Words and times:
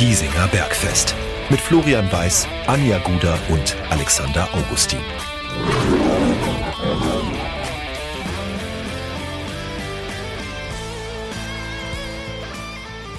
Giesinger 0.00 0.48
Bergfest. 0.48 1.14
Mit 1.50 1.60
Florian 1.60 2.10
Weiß, 2.10 2.48
Anja 2.66 2.98
Guder 3.00 3.38
und 3.50 3.76
Alexander 3.90 4.48
Augustin. 4.54 4.98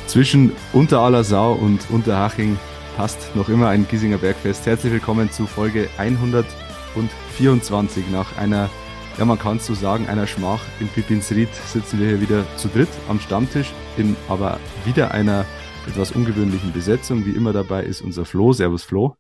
Zwischen 0.08 0.54
Unterallersau 0.74 1.54
und 1.54 1.88
Unterhaching 1.92 2.58
passt 2.98 3.36
noch 3.36 3.48
immer 3.48 3.70
ein 3.70 3.88
Giesinger 3.88 4.18
Bergfest. 4.18 4.66
Herzlich 4.66 4.92
willkommen 4.92 5.32
zu 5.32 5.46
Folge 5.46 5.88
124. 6.00 8.06
Nach 8.12 8.36
einer, 8.40 8.72
ja 9.20 9.26
man 9.26 9.38
kann 9.38 9.58
es 9.58 9.68
so 9.68 9.76
sagen, 9.76 10.10
einer 10.10 10.26
Schmach 10.26 10.62
in 10.80 10.88
Pippinsried 10.88 11.54
sitzen 11.54 12.00
wir 12.00 12.08
hier 12.08 12.22
wieder 12.22 12.44
zu 12.58 12.70
dritt 12.70 12.90
am 13.08 13.20
Stammtisch 13.20 13.72
in 13.98 14.16
aber 14.28 14.60
wieder 14.84 15.12
einer 15.12 15.46
etwas 15.88 16.12
ungewöhnlichen 16.12 16.72
Besetzung. 16.74 17.26
Wie 17.26 17.32
immer 17.32 17.54
dabei 17.54 17.84
ist 17.84 18.02
unser 18.02 18.26
Flo. 18.26 18.54
Servus 18.54 18.84
Flo. 18.84 19.16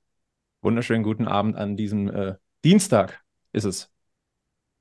Wunderschönen 0.61 1.03
guten 1.03 1.27
Abend 1.27 1.55
an 1.55 1.75
diesem 1.75 2.09
äh, 2.09 2.35
Dienstag 2.63 3.21
ist 3.51 3.65
es. 3.65 3.89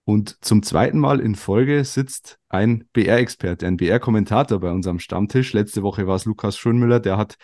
Und 0.05 0.45
zum 0.45 0.63
zweiten 0.63 0.99
Mal 0.99 1.21
in 1.21 1.35
Folge 1.35 1.85
sitzt 1.85 2.39
ein 2.49 2.89
BR-Experte, 2.93 3.67
ein 3.67 3.77
BR-Kommentator 3.77 4.61
bei 4.61 4.71
unserem 4.71 4.99
Stammtisch. 4.99 5.53
Letzte 5.53 5.83
Woche 5.83 6.07
war 6.07 6.17
es 6.17 6.25
Lukas 6.25 6.59
Schönmüller, 6.59 7.01
der 7.01 7.17
hat 7.17 7.37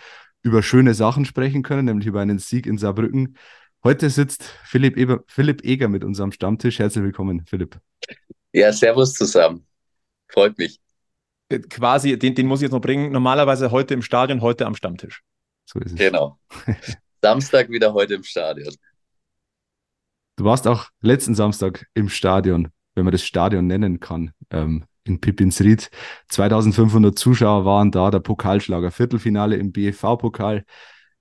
über 0.43 0.63
schöne 0.63 0.95
Sachen 0.95 1.25
sprechen 1.25 1.63
können, 1.63 1.87
nämlich 1.87 2.07
über 2.07 2.21
einen 2.21 2.39
Sieg 2.39 2.67
in 2.67 2.79
Saarbrücken. 2.79 3.37
Heute 3.85 4.11
sitzt 4.11 4.43
Philipp, 4.65 4.97
Eber, 4.97 5.23
Philipp 5.29 5.65
Eger 5.65 5.89
mit 5.89 6.05
unserem 6.05 6.33
Stammtisch. 6.33 6.79
Herzlich 6.79 7.05
willkommen, 7.05 7.45
Philipp. 7.47 7.79
Ja, 8.53 8.73
servus 8.73 9.15
zusammen. 9.15 9.67
Freut 10.29 10.59
mich. 10.59 10.81
Äh, 11.49 11.61
quasi, 11.61 12.19
den, 12.19 12.35
den 12.35 12.47
muss 12.47 12.61
ich 12.61 12.65
jetzt 12.65 12.73
noch 12.73 12.81
bringen. 12.81 13.13
Normalerweise 13.13 13.71
heute 13.71 13.95
im 13.95 14.03
Stadion, 14.03 14.41
heute 14.41 14.67
am 14.67 14.75
Stammtisch. 14.75 15.23
So 15.65 15.79
ist 15.81 15.93
es. 15.93 15.99
Genau. 15.99 16.39
Samstag 17.23 17.69
wieder 17.71 17.93
heute 17.93 18.15
im 18.15 18.23
Stadion. 18.23 18.75
Du 20.37 20.45
warst 20.45 20.67
auch 20.67 20.89
letzten 21.01 21.35
Samstag 21.35 21.87
im 21.95 22.09
Stadion, 22.09 22.69
wenn 22.95 23.05
man 23.05 23.13
das 23.13 23.25
Stadion 23.25 23.67
nennen 23.67 24.01
kann, 24.01 24.33
ähm, 24.51 24.85
in 25.05 25.21
Pippinsried. 25.21 25.91
2500 26.29 27.19
Zuschauer 27.19 27.65
waren 27.65 27.91
da, 27.91 28.11
der 28.11 28.21
Pokalschlager, 28.21 28.91
Viertelfinale 28.91 29.57
im 29.57 29.73
BFV-Pokal. 29.73 30.65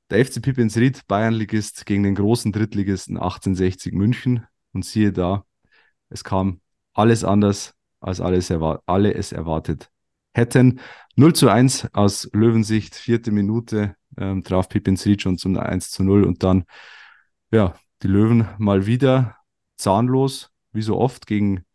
Der 0.10 0.24
FC 0.24 0.42
Pippinsried, 0.42 1.08
Bayernligist 1.08 1.86
gegen 1.86 2.04
den 2.04 2.16
großen 2.16 2.52
Drittligisten 2.52 3.18
1860 3.18 3.94
München. 3.94 4.46
Und 4.74 4.86
siehe 4.86 5.14
da, 5.14 5.46
es 6.10 6.24
kam 6.24 6.60
alles 6.94 7.24
anders, 7.24 7.74
als 8.02 8.20
alles 8.20 8.52
alle 8.52 9.14
es 9.14 9.32
erwartet 9.32 9.90
hätten. 10.36 10.80
0 11.16 11.34
zu 11.34 11.50
1 11.50 11.90
aus 11.94 12.30
Löwensicht, 12.34 12.96
vierte 12.96 13.32
Minute, 13.32 13.96
ähm, 14.18 14.44
traf 14.44 14.70
Pippinsried 14.70 15.22
schon 15.22 15.38
zum 15.38 15.58
1 15.58 15.92
zu 15.92 16.04
0 16.04 16.26
und 16.26 16.44
dann, 16.44 16.66
ja, 17.52 17.76
die 18.04 18.08
Löwen 18.08 18.48
mal 18.58 18.86
wieder 18.86 19.38
zahnlos, 19.78 20.52
wie 20.74 20.82
so 20.82 20.98
oft, 20.98 21.26
gegen 21.26 21.66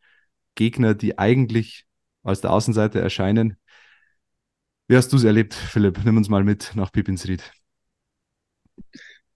Gegner, 0.55 0.95
die 0.95 1.19
eigentlich 1.19 1.87
als 2.23 2.43
der 2.43 2.53
Außenseiter 2.53 3.01
erscheinen. 3.01 3.57
Wie 4.89 4.97
hast 4.97 5.13
du 5.13 5.17
es 5.17 5.25
erlebt, 5.25 5.55
Philipp? 5.55 6.05
Nimm 6.05 6.19
uns 6.19 6.29
mal 6.29 6.45
mit 6.45 6.73
nach 6.75 6.93
Pipinsried. 6.93 7.43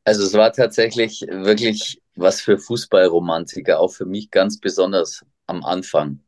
Also 0.05 0.23
es 0.25 0.35
war 0.35 0.53
tatsächlich 0.53 1.23
wirklich 1.23 2.03
was 2.15 2.41
für 2.43 2.59
Fußballromantiker, 2.59 3.81
auch 3.81 3.93
für 3.93 4.05
mich 4.05 4.31
ganz 4.31 4.61
besonders 4.61 5.25
am 5.47 5.65
Anfang. 5.65 6.21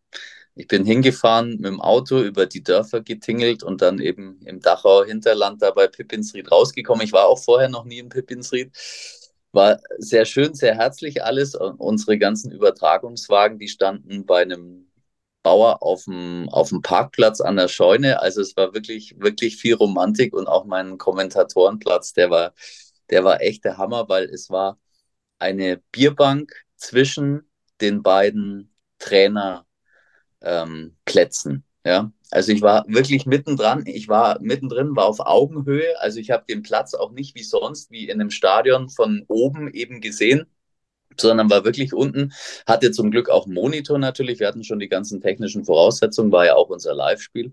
Ich 0.57 0.67
bin 0.69 0.85
hingefahren 0.85 1.51
mit 1.51 1.67
dem 1.67 1.81
Auto 1.81 2.21
über 2.21 2.47
die 2.47 2.63
Dörfer 2.63 3.03
getingelt 3.03 3.63
und 3.63 3.83
dann 3.83 4.01
eben 4.01 4.41
im 4.45 4.61
Dachauer 4.61 5.07
Hinterland 5.07 5.63
da 5.63 5.71
bei 5.71 5.87
Pippinsried 5.87 6.51
rausgekommen. 6.51 7.05
Ich 7.05 7.13
war 7.13 7.27
auch 7.27 7.39
vorher 7.39 7.69
noch 7.69 7.85
nie 7.85 7.99
in 7.99 8.09
Pippinsried 8.09 8.73
war 9.57 9.81
sehr 9.99 10.25
schön, 10.27 10.55
sehr 10.55 10.77
herzlich 10.77 11.25
alles. 11.25 11.57
Unsere 11.57 12.19
ganzen 12.19 12.53
Übertragungswagen, 12.53 13.59
die 13.59 13.69
standen 13.69 14.27
bei 14.27 14.43
einem 14.43 14.91
Bauer 15.43 15.83
auf 15.83 16.05
dem, 16.05 16.49
auf 16.51 16.69
dem 16.71 16.83
Parkplatz 16.83 17.41
an 17.41 17.57
der 17.57 17.69
Scheune. 17.69 18.21
Also 18.21 18.41
es 18.43 18.57
war 18.57 18.75
wirklich, 18.75 19.17
wirklich 19.19 19.57
viel 19.57 19.75
Romantik 19.75 20.35
und 20.35 20.47
auch 20.47 20.65
mein 20.67 20.99
Kommentatorenplatz, 20.99 22.13
der 22.13 22.31
war, 22.31 22.55
der 23.11 23.25
war 23.25 23.41
echt 23.41 23.65
der 23.65 23.79
Hammer, 23.79 24.09
weil 24.09 24.25
es 24.27 24.51
war 24.51 24.79
eine 25.39 25.83
Bierbank 25.93 26.53
zwischen 26.77 27.49
den 27.81 28.03
beiden 28.03 28.75
Trainerplätzen. 28.99 29.67
Ähm, 30.47 30.97
ja, 31.85 32.11
also 32.31 32.53
ich 32.53 32.63
war 32.63 32.85
wirklich 32.89 33.27
mittendran, 33.27 33.85
ich 33.87 34.09
war 34.09 34.41
mittendrin, 34.41 34.97
war 34.97 35.07
auf 35.07 35.21
Augenhöhe. 35.21 36.01
Also 36.01 36.19
ich 36.21 36.31
habe 36.31 36.45
den 36.49 36.63
Platz 36.63 36.95
auch 36.95 37.13
nicht 37.13 37.35
wie 37.37 37.45
sonst, 37.45 37.91
wie 37.91 38.09
in 38.09 38.21
einem 38.21 38.31
Stadion 38.31 38.89
von 38.91 39.25
oben 39.29 39.73
eben 39.73 40.01
gesehen, 40.01 40.47
sondern 41.19 41.51
war 41.51 41.65
wirklich 41.65 41.95
unten. 41.95 42.33
Hatte 42.67 42.91
zum 42.93 43.11
Glück 43.11 43.29
auch 43.31 43.47
einen 43.47 43.55
Monitor 43.55 43.99
natürlich. 43.99 44.41
Wir 44.41 44.49
hatten 44.49 44.65
schon 44.65 44.81
die 44.81 44.89
ganzen 44.89 45.21
technischen 45.21 45.65
Voraussetzungen, 45.65 46.33
war 46.33 46.47
ja 46.47 46.57
auch 46.57 46.71
unser 46.71 46.95
Live-Spiel. 46.95 47.53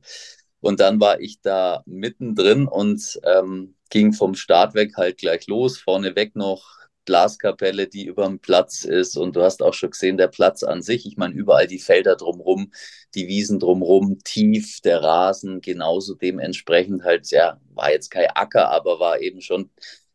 Und 0.62 0.80
dann 0.80 1.00
war 1.00 1.20
ich 1.20 1.42
da 1.42 1.84
mittendrin 1.86 2.68
und 2.68 3.20
ähm, 3.24 3.76
ging 3.90 4.14
vom 4.14 4.36
Start 4.36 4.76
weg 4.76 4.94
halt 4.98 5.18
gleich 5.20 5.48
los. 5.48 5.78
Vorneweg 5.78 6.36
noch 6.36 6.64
Glaskapelle, 7.06 7.88
die 7.88 8.06
über 8.06 8.26
dem 8.26 8.40
Platz 8.40 8.84
ist. 8.84 9.18
Und 9.18 9.36
du 9.36 9.42
hast 9.42 9.62
auch 9.62 9.74
schon 9.74 9.92
gesehen, 9.92 10.18
der 10.18 10.28
Platz 10.28 10.64
an 10.64 10.82
sich. 10.82 11.06
Ich 11.06 11.18
meine, 11.18 11.34
überall 11.34 11.68
die 11.68 11.80
Felder 11.80 12.16
drumrum, 12.16 12.72
die 13.16 13.28
Wiesen 13.28 13.60
drumrum, 13.60 14.20
tief, 14.24 14.82
der 14.82 15.02
Rasen, 15.02 15.62
genauso 15.62 16.16
dementsprechend 16.16 17.04
halt, 17.04 17.30
ja, 17.32 17.60
war 17.74 17.92
jetzt 17.92 18.10
kein 18.10 18.28
Acker, 18.34 18.70
aber 18.72 19.00
war 19.00 19.22
eben 19.22 19.42
schon 19.42 19.70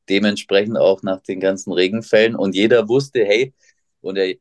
dementsprechend 0.08 0.78
auch 0.78 1.02
nach 1.02 1.20
den 1.22 1.40
ganzen 1.40 1.72
Regenfällen. 1.72 2.34
Und 2.34 2.54
jeder 2.54 2.88
wusste, 2.88 3.24
hey, 3.24 3.54
und 4.00 4.14
der 4.14 4.36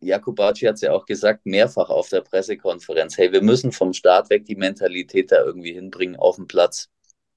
Jakubacci 0.00 0.66
hat 0.66 0.76
es 0.76 0.80
ja 0.82 0.92
auch 0.92 1.06
gesagt, 1.06 1.44
mehrfach 1.44 1.90
auf 1.90 2.08
der 2.08 2.20
Pressekonferenz, 2.20 3.18
hey, 3.18 3.32
wir 3.32 3.42
müssen 3.42 3.72
vom 3.72 3.92
Start 3.92 4.30
weg 4.30 4.44
die 4.44 4.56
Mentalität 4.56 5.32
da 5.32 5.44
irgendwie 5.44 5.72
hinbringen 5.72 6.16
auf 6.16 6.36
den 6.36 6.46
Platz. 6.46 6.88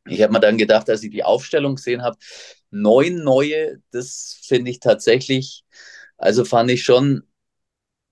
Ich 0.07 0.21
habe 0.21 0.33
mir 0.33 0.39
dann 0.39 0.57
gedacht, 0.57 0.89
als 0.89 1.03
ich 1.03 1.11
die 1.11 1.23
Aufstellung 1.23 1.75
gesehen 1.75 2.03
habe, 2.03 2.17
neun 2.71 3.23
neue, 3.23 3.81
das 3.91 4.39
finde 4.43 4.71
ich 4.71 4.79
tatsächlich, 4.79 5.63
also 6.17 6.45
fand 6.45 6.69
ich 6.71 6.83
schon 6.83 7.23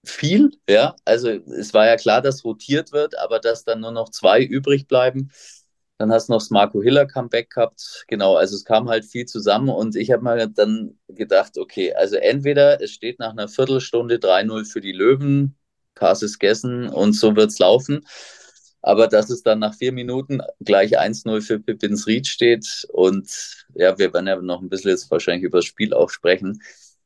viel, 0.05 0.51
ja. 0.69 0.95
Also 1.05 1.29
es 1.29 1.73
war 1.73 1.85
ja 1.87 1.95
klar, 1.97 2.21
dass 2.21 2.43
rotiert 2.43 2.91
wird, 2.91 3.17
aber 3.17 3.39
dass 3.39 3.63
dann 3.63 3.81
nur 3.81 3.91
noch 3.91 4.09
zwei 4.09 4.43
übrig 4.43 4.87
bleiben. 4.87 5.31
Dann 5.97 6.11
hast 6.11 6.27
du 6.27 6.33
noch 6.33 6.39
das 6.39 6.49
Marco 6.49 6.81
Hiller 6.81 7.05
Comeback 7.05 7.51
gehabt. 7.51 8.03
Genau, 8.07 8.35
also 8.35 8.55
es 8.55 8.65
kam 8.65 8.89
halt 8.89 9.05
viel 9.05 9.25
zusammen 9.25 9.69
und 9.69 9.95
ich 9.95 10.11
habe 10.11 10.23
mir 10.23 10.47
dann 10.47 10.97
gedacht, 11.07 11.57
okay, 11.57 11.93
also 11.93 12.15
entweder 12.17 12.81
es 12.81 12.91
steht 12.91 13.19
nach 13.19 13.31
einer 13.31 13.47
Viertelstunde 13.47 14.19
3-0 14.19 14.65
für 14.65 14.81
die 14.81 14.91
Löwen, 14.91 15.55
Pass 15.95 16.23
ist 16.23 16.39
gegessen 16.39 16.89
und 16.89 17.13
so 17.13 17.35
wird 17.35 17.51
es 17.51 17.59
laufen. 17.59 18.05
Aber 18.83 19.07
dass 19.07 19.29
es 19.29 19.43
dann 19.43 19.59
nach 19.59 19.73
vier 19.73 19.93
Minuten 19.93 20.41
gleich 20.59 20.99
1-0 20.99 21.41
für 21.41 21.59
Pippins 21.59 22.05
Ried 22.05 22.27
steht 22.27 22.85
und 22.91 23.65
ja, 23.75 23.97
wir 23.97 24.13
werden 24.13 24.27
ja 24.27 24.39
noch 24.41 24.61
ein 24.61 24.69
bisschen 24.69 24.91
jetzt 24.91 25.09
wahrscheinlich 25.09 25.45
über 25.45 25.59
das 25.59 25.65
Spiel 25.65 25.93
auch 25.93 26.09
sprechen. 26.09 26.61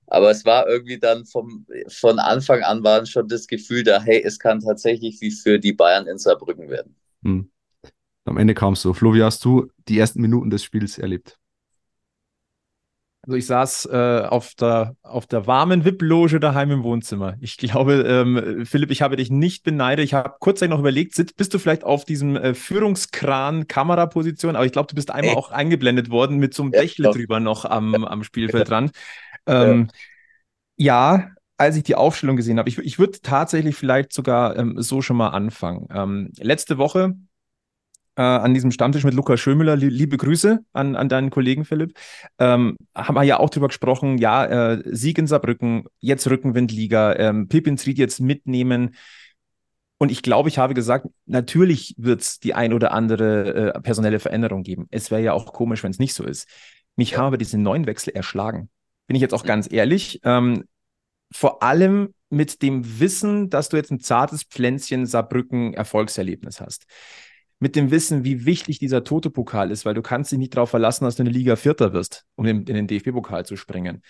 Aber 0.08 0.32
es 0.32 0.44
war 0.44 0.68
irgendwie 0.68 0.98
dann 0.98 1.26
vom, 1.26 1.68
von 1.88 2.18
Anfang 2.20 2.64
an 2.64 2.84
war 2.84 3.06
schon 3.06 3.28
das 3.28 3.48
Gefühl 3.48 3.84
da, 3.84 4.02
hey, 4.02 4.22
es 4.26 4.40
kann 4.40 4.60
tatsächlich 4.62 5.22
wie 5.22 5.32
für 5.32 5.60
die 5.60 5.74
Bayern 5.74 6.08
in 6.08 6.18
Saarbrücken 6.18 6.70
werden. 6.70 6.96
Hm. 7.24 7.52
Am 8.26 8.38
Ende 8.38 8.54
kam 8.54 8.74
es 8.74 8.82
so. 8.82 8.94
Flo, 8.94 9.14
wie 9.14 9.24
hast 9.24 9.46
du 9.46 9.70
die 9.88 10.00
ersten 10.00 10.22
Minuten 10.22 10.50
des 10.50 10.64
Spiels 10.64 10.98
erlebt? 10.98 11.38
Also 13.28 13.36
ich 13.36 13.46
saß 13.46 13.90
äh, 13.92 14.22
auf, 14.22 14.56
der, 14.56 14.96
auf 15.02 15.26
der 15.26 15.48
warmen 15.48 15.84
VIP-Loge 15.84 16.40
daheim 16.40 16.72
im 16.72 16.84
Wohnzimmer. 16.84 17.36
Ich 17.42 17.58
glaube, 17.58 18.06
ähm, 18.08 18.66
Philipp, 18.66 18.90
ich 18.90 19.02
habe 19.02 19.18
dich 19.18 19.30
nicht 19.30 19.64
beneidet. 19.64 20.06
Ich 20.06 20.14
habe 20.14 20.36
kurzzeitig 20.40 20.70
noch 20.70 20.80
überlegt, 20.80 21.14
sitzt, 21.14 21.36
bist 21.36 21.54
du 21.54 21.60
vielleicht 21.60 21.84
auf 21.84 22.06
diesem 22.06 22.38
äh, 22.38 22.54
Führungskran-Kameraposition? 22.54 24.56
Aber 24.56 24.66
ich 24.66 24.72
glaube, 24.72 24.88
du 24.88 24.96
bist 24.96 25.12
einmal 25.12 25.36
auch 25.36 25.52
eingeblendet 25.52 26.10
worden 26.10 26.38
mit 26.38 26.54
so 26.54 26.64
einem 26.64 26.72
Dächle 26.72 27.12
drüber 27.12 27.42
noch 27.42 27.66
am, 27.66 28.06
am 28.06 28.24
Spielfeldrand. 28.24 28.92
Ähm, 29.46 29.90
ja. 30.78 31.18
ja. 31.18 31.32
als 31.58 31.76
ich 31.76 31.84
die 31.84 31.96
Aufstellung 31.96 32.38
gesehen 32.38 32.60
habe, 32.60 32.70
ich, 32.70 32.78
ich 32.78 32.98
würde 32.98 33.20
tatsächlich 33.22 33.76
vielleicht 33.76 34.14
sogar 34.14 34.56
ähm, 34.56 34.76
so 34.78 35.02
schon 35.02 35.18
mal 35.18 35.32
anfangen. 35.32 35.90
Ähm, 35.94 36.32
letzte 36.40 36.78
Woche 36.78 37.18
äh, 38.18 38.22
an 38.22 38.54
diesem 38.54 38.72
Stammtisch 38.72 39.04
mit 39.04 39.14
Lukas 39.14 39.40
Schömüller. 39.40 39.76
Liebe 39.76 40.18
Grüße 40.18 40.60
an, 40.74 40.96
an 40.96 41.08
deinen 41.08 41.30
Kollegen 41.30 41.66
Philipp. 41.66 41.98
Ähm, 42.40 42.76
haben 42.96 43.16
wir 43.16 43.24
ja 43.24 43.40
auch 43.40 43.50
drüber 43.50 43.68
gesprochen, 43.68 44.18
ja, 44.18 44.74
äh, 44.74 44.84
Sieg 44.86 45.20
in 45.20 45.28
Saarbrücken, 45.28 45.86
jetzt 46.00 46.28
Rückenwindliga, 46.28 47.16
ähm, 47.16 47.48
Pipinsried 47.48 48.00
jetzt 48.00 48.20
mitnehmen. 48.20 48.96
Und 50.00 50.12
ich 50.12 50.24
glaube, 50.24 50.50
ich 50.50 50.58
habe 50.58 50.74
gesagt, 50.74 51.08
natürlich 51.26 51.96
wird 51.98 52.22
es 52.22 52.40
die 52.40 52.54
ein 52.54 52.74
oder 52.74 52.92
andere 52.92 53.74
äh, 53.76 53.82
personelle 53.82 54.20
Veränderung 54.20 54.64
geben. 54.64 54.88
Es 54.90 55.12
wäre 55.12 55.22
ja 55.22 55.34
auch 55.34 55.54
komisch, 55.54 55.84
wenn 55.84 55.92
es 55.92 56.00
nicht 56.00 56.14
so 56.14 56.24
ist. 56.24 56.48
Mich 56.96 57.12
ja. 57.12 57.20
habe 57.20 57.38
diese 57.38 57.58
neuen 57.58 57.86
Wechsel 57.86 58.14
erschlagen. 58.14 58.70
Bin 59.08 59.16
ich 59.16 59.22
jetzt 59.22 59.34
auch 59.34 59.44
ganz 59.46 59.72
ehrlich. 59.72 60.20
Ähm, 60.24 60.66
vor 61.32 61.62
allem 61.62 62.14
mit 62.30 62.62
dem 62.62 63.00
Wissen, 63.00 63.50
dass 63.50 63.70
du 63.70 63.78
jetzt 63.78 63.92
ein 63.92 64.00
zartes 64.00 64.44
Pflänzchen 64.44 65.06
Saarbrücken 65.06 65.74
Erfolgserlebnis 65.74 66.60
hast 66.62 66.86
mit 67.60 67.76
dem 67.76 67.92
Wissen, 67.92 68.24
wie 68.24 68.46
wichtig 68.46 68.80
dieser 68.80 69.04
Toto-Pokal 69.04 69.72
ist, 69.72 69.86
weil 69.86 69.96
du 69.96 70.02
kannst 70.02 70.32
dich 70.32 70.40
nicht 70.40 70.56
darauf 70.56 70.70
verlassen, 70.70 71.06
dass 71.06 71.16
du 71.16 71.24
in 71.24 71.26
der 71.26 71.34
Liga 71.34 71.56
Vierter 71.56 71.94
wirst, 71.94 72.26
um 72.36 72.46
in, 72.46 72.66
in 72.66 72.76
den 72.76 72.88
DFB-Pokal 72.88 73.46
zu 73.46 73.56
springen. 73.56 74.04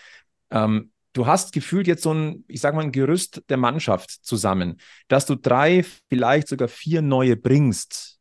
Ähm, 0.52 0.92
du 1.14 1.26
hast 1.28 1.54
gefühlt 1.54 1.88
jetzt 1.88 2.04
so 2.04 2.14
ein, 2.14 2.44
ich 2.48 2.62
sag 2.62 2.76
mal, 2.76 2.84
ein 2.84 2.92
Gerüst 2.92 3.44
der 3.50 3.58
Mannschaft 3.58 4.12
zusammen, 4.12 4.78
dass 5.08 5.26
du 5.26 5.36
drei, 5.36 5.86
vielleicht 6.10 6.48
sogar 6.48 6.68
vier 6.68 7.02
neue 7.02 7.38
bringst. 7.38 8.20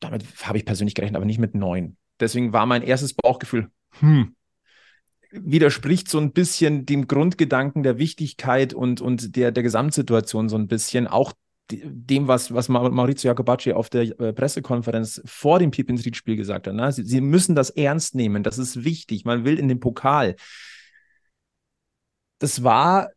Damit 0.00 0.24
habe 0.42 0.58
ich 0.58 0.64
persönlich 0.64 0.94
gerechnet, 0.94 1.16
aber 1.16 1.26
nicht 1.26 1.40
mit 1.40 1.54
neun. 1.54 1.96
Deswegen 2.20 2.52
war 2.52 2.66
mein 2.66 2.82
erstes 2.82 3.14
Bauchgefühl, 3.14 3.70
hm, 4.00 4.34
widerspricht 5.30 6.08
so 6.08 6.18
ein 6.18 6.32
bisschen 6.32 6.86
dem 6.86 7.06
Grundgedanken 7.06 7.82
der 7.82 7.98
Wichtigkeit 7.98 8.72
und, 8.72 9.00
und 9.00 9.36
der, 9.36 9.52
der 9.52 9.62
Gesamtsituation 9.62 10.48
so 10.48 10.56
ein 10.56 10.68
bisschen, 10.68 11.06
auch 11.06 11.32
dem, 11.70 12.28
was, 12.28 12.52
was 12.52 12.68
Maurizio 12.68 13.28
Jacobacci 13.28 13.72
auf 13.72 13.90
der 13.90 14.02
äh, 14.20 14.32
Pressekonferenz 14.32 15.20
vor 15.24 15.58
dem 15.58 15.70
Pippins 15.70 16.04
Ried-Spiel 16.04 16.36
gesagt 16.36 16.66
hat. 16.66 16.74
Ne? 16.74 16.92
Sie, 16.92 17.04
sie, 17.04 17.20
müssen 17.20 17.54
das 17.54 17.70
ernst 17.70 18.14
nehmen, 18.14 18.42
das 18.42 18.58
ist 18.58 18.84
wichtig, 18.84 19.24
man 19.24 19.44
will 19.44 19.58
in 19.58 19.68
den 19.68 19.80
Pokal. 19.80 20.36
Das 22.38 22.62
war 22.62 23.10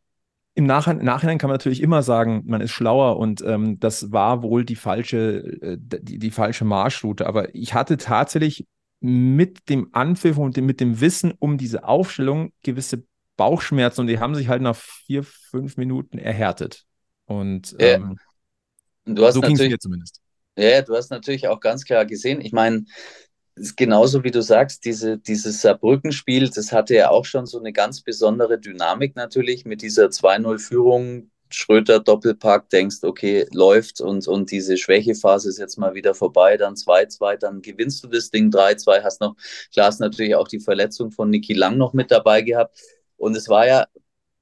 im 0.54 0.66
Nachhinein, 0.66 1.06
Nachhinein 1.06 1.38
kann 1.38 1.50
man 1.50 1.56
natürlich 1.56 1.82
immer 1.82 2.04
sagen, 2.04 2.44
man 2.46 2.62
ist 2.62 2.72
schlauer 2.72 3.18
und 3.18 3.42
ähm, 3.42 3.80
das 3.80 4.12
war 4.12 4.44
wohl 4.44 4.66
die 4.66 4.76
falsche, 4.76 5.38
äh, 5.62 5.78
die, 5.80 6.20
die 6.20 6.32
falsche 6.32 6.66
Marschroute. 6.66 7.26
Aber 7.26 7.56
ich 7.56 7.74
hatte 7.74 7.98
tatsächlich 7.98 8.68
mit 9.00 9.70
dem 9.70 9.90
Anpfiff 9.94 10.38
und 10.38 10.58
mit 10.58 10.80
dem 10.80 11.00
Wissen 11.00 11.34
um 11.40 11.58
diese 11.58 11.86
Aufstellung 11.86 12.52
gewisse 12.64 13.04
Bauchschmerzen 13.38 14.02
und 14.02 14.08
die 14.08 14.20
haben 14.20 14.36
sich 14.36 14.50
halt 14.50 14.62
nach 14.62 14.76
vier, 14.76 15.24
fünf 15.24 15.78
Minuten 15.78 16.18
erhärtet. 16.18 16.86
Und 17.26 17.76
ähm, 17.80 18.18
du 19.16 19.26
hast 19.26 19.36
so 19.36 19.42
ging 19.42 19.56
es 19.56 19.62
mir 19.62 19.80
zumindest. 19.80 20.22
Ja, 20.58 20.82
du 20.82 20.96
hast 20.96 21.10
natürlich 21.12 21.48
auch 21.48 21.60
ganz 21.60 21.86
klar 21.86 22.06
gesehen, 22.06 22.42
ich 22.42 22.52
meine, 22.52 22.86
genauso 23.76 24.24
wie 24.24 24.32
du 24.32 24.42
sagst, 24.42 24.86
diese, 24.86 25.18
dieses 25.18 25.62
Saarbrücken-Spiel, 25.62 26.50
das 26.50 26.72
hatte 26.72 26.96
ja 26.96 27.10
auch 27.10 27.26
schon 27.26 27.46
so 27.46 27.60
eine 27.60 27.74
ganz 27.74 28.02
besondere 28.02 28.60
Dynamik 28.60 29.16
natürlich 29.16 29.66
mit 29.66 29.82
dieser 29.82 30.08
2-0-Führung 30.08 31.32
Schröter 31.54 32.00
Doppelpack 32.00 32.70
denkst, 32.70 32.98
okay, 33.04 33.46
läuft 33.52 34.00
und, 34.00 34.28
und 34.28 34.52
diese 34.52 34.78
Schwächephase 34.78 35.50
ist 35.50 35.60
jetzt 35.60 35.78
mal 35.78 35.94
wieder 35.94 36.14
vorbei, 36.14 36.58
dann 36.58 36.76
2-2, 36.76 37.38
dann 37.38 37.62
gewinnst 37.62 38.04
du 38.04 38.08
das 38.08 38.30
Ding 38.32 38.50
3-2, 38.50 39.04
hast 39.04 39.22
noch, 39.22 39.36
klar 39.74 39.88
hast 39.88 40.00
natürlich 40.00 40.36
auch 40.36 40.48
die 40.48 40.60
Verletzung 40.60 41.12
von 41.12 41.30
Niki 41.30 41.54
Lang 41.54 41.78
noch 41.78 41.94
mit 41.94 42.10
dabei 42.10 42.42
gehabt. 42.42 42.80
Und 43.18 43.36
es 43.36 43.50
war 43.50 43.68
ja 43.68 43.88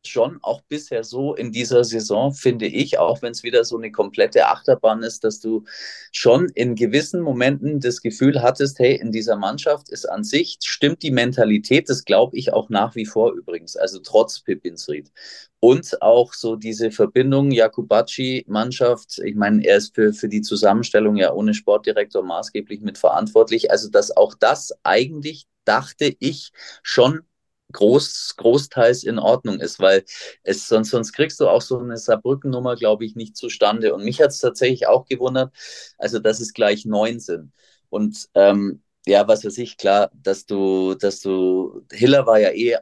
schon 0.06 0.40
auch 0.42 0.62
bisher 0.62 1.04
so 1.04 1.36
in 1.36 1.52
dieser 1.52 1.84
Saison, 1.84 2.34
finde 2.34 2.66
ich, 2.66 2.98
auch 3.00 3.22
wenn 3.22 3.32
es 3.32 3.44
wieder 3.44 3.64
so 3.64 3.78
eine 3.78 3.92
komplette 3.92 4.48
Achterbahn 4.48 5.04
ist, 5.04 5.24
dass 5.24 5.40
du 5.40 5.66
schon 6.12 6.50
in 6.56 6.76
gewissen 6.76 7.22
Momenten 7.22 7.80
das 7.80 8.02
Gefühl 8.02 8.42
hattest, 8.42 8.80
hey, 8.80 8.96
in 8.96 9.12
dieser 9.12 9.36
Mannschaft 9.36 9.90
ist 9.90 10.06
an 10.06 10.24
sich, 10.24 10.58
stimmt 10.64 11.04
die 11.04 11.12
Mentalität, 11.12 11.90
das 11.90 12.06
glaube 12.06 12.38
ich 12.38 12.54
auch 12.54 12.70
nach 12.70 12.96
wie 12.96 13.06
vor 13.06 13.34
übrigens, 13.34 13.76
also 13.76 14.00
trotz 14.00 14.40
Pipinsried. 14.40 15.12
Und 15.60 16.02
auch 16.02 16.34
so 16.34 16.56
diese 16.56 16.92
Verbindung 16.92 17.52
Jakubacci-Mannschaft, 17.52 19.20
ich 19.20 19.36
meine, 19.36 19.66
er 19.66 19.78
ist 19.78 19.94
für, 19.94 20.14
für 20.14 20.30
die 20.30 20.42
Zusammenstellung 20.42 21.18
ja 21.18 21.34
ohne 21.34 21.54
Sportdirektor 21.54 22.24
maßgeblich 22.24 22.80
mitverantwortlich, 22.82 23.70
also 23.70 23.90
dass 23.90 24.16
auch 24.16 24.34
das 24.40 24.72
eigentlich, 24.84 25.46
dachte 25.66 26.16
ich, 26.20 26.52
schon 26.82 27.22
groß, 27.72 28.36
großteils 28.38 29.04
in 29.04 29.20
Ordnung 29.20 29.60
ist, 29.60 29.80
weil 29.80 30.04
es 30.44 30.68
sonst, 30.68 30.90
sonst 30.90 31.14
kriegst 31.14 31.40
du 31.40 31.48
auch 31.48 31.62
so 31.62 31.80
eine 31.80 31.98
Saarbrücken-Nummer, 31.98 32.76
glaube 32.76 33.06
ich, 33.06 33.16
nicht 33.16 33.38
zustande. 33.38 33.94
Und 33.94 34.04
mich 34.06 34.22
hat 34.22 34.30
es 34.32 34.40
tatsächlich 34.40 34.88
auch 34.88 35.06
gewundert, 35.06 35.54
also 35.98 36.20
dass 36.20 36.40
es 36.40 36.54
gleich 36.54 36.86
neun 36.86 37.20
sind. 37.20 37.52
Und 37.90 38.30
ähm, 38.36 38.84
ja, 39.06 39.28
was 39.28 39.46
weiß 39.46 39.58
ich, 39.60 39.78
klar, 39.78 40.12
dass 40.14 40.46
du, 40.46 40.96
dass 40.96 41.22
du, 41.22 41.86
Hiller 41.92 42.26
war 42.26 42.40
ja 42.40 42.52
eh 42.52 42.78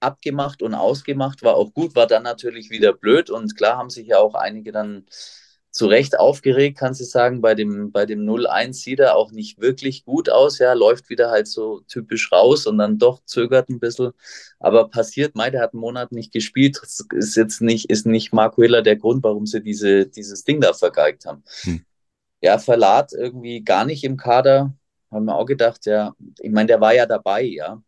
abgemacht 0.00 0.62
und 0.62 0.74
ausgemacht, 0.74 1.42
war 1.42 1.56
auch 1.56 1.72
gut, 1.72 1.94
war 1.94 2.06
dann 2.06 2.22
natürlich 2.22 2.70
wieder 2.70 2.92
blöd 2.92 3.30
und 3.30 3.56
klar 3.56 3.78
haben 3.78 3.90
sich 3.90 4.06
ja 4.08 4.18
auch 4.18 4.34
einige 4.34 4.72
dann 4.72 5.06
zu 5.76 5.88
Recht 5.88 6.18
aufgeregt, 6.18 6.78
kannst 6.78 7.02
du 7.02 7.04
sagen, 7.04 7.42
bei 7.42 7.54
dem, 7.54 7.92
bei 7.92 8.06
dem 8.06 8.24
0-1 8.24 8.72
sieht 8.72 8.98
er 8.98 9.14
auch 9.14 9.30
nicht 9.30 9.60
wirklich 9.60 10.06
gut 10.06 10.30
aus, 10.30 10.58
ja, 10.58 10.72
läuft 10.72 11.10
wieder 11.10 11.30
halt 11.30 11.48
so 11.48 11.80
typisch 11.86 12.32
raus 12.32 12.66
und 12.66 12.78
dann 12.78 12.96
doch 12.96 13.22
zögert 13.26 13.68
ein 13.68 13.78
bisschen, 13.78 14.12
aber 14.58 14.88
passiert, 14.88 15.34
Mai, 15.34 15.50
der 15.50 15.60
hat 15.60 15.74
einen 15.74 15.82
Monat 15.82 16.12
nicht 16.12 16.32
gespielt, 16.32 16.78
das 16.80 17.04
ist 17.12 17.36
jetzt 17.36 17.60
nicht, 17.60 17.90
ist 17.90 18.06
nicht 18.06 18.32
Marco 18.32 18.62
Hiller 18.62 18.80
der 18.80 18.96
Grund, 18.96 19.22
warum 19.22 19.44
sie 19.44 19.62
diese, 19.62 20.06
dieses 20.06 20.44
Ding 20.44 20.62
da 20.62 20.72
vergeigt 20.72 21.26
haben. 21.26 21.44
Hm. 21.60 21.84
Ja, 22.40 22.56
Verlat 22.58 23.12
irgendwie 23.12 23.62
gar 23.62 23.84
nicht 23.84 24.02
im 24.02 24.16
Kader, 24.16 24.72
haben 25.10 25.26
wir 25.26 25.36
auch 25.36 25.44
gedacht, 25.44 25.84
ja, 25.84 26.14
ich 26.40 26.52
meine, 26.52 26.68
der 26.68 26.80
war 26.80 26.94
ja 26.94 27.04
dabei, 27.04 27.42
ja, 27.42 27.82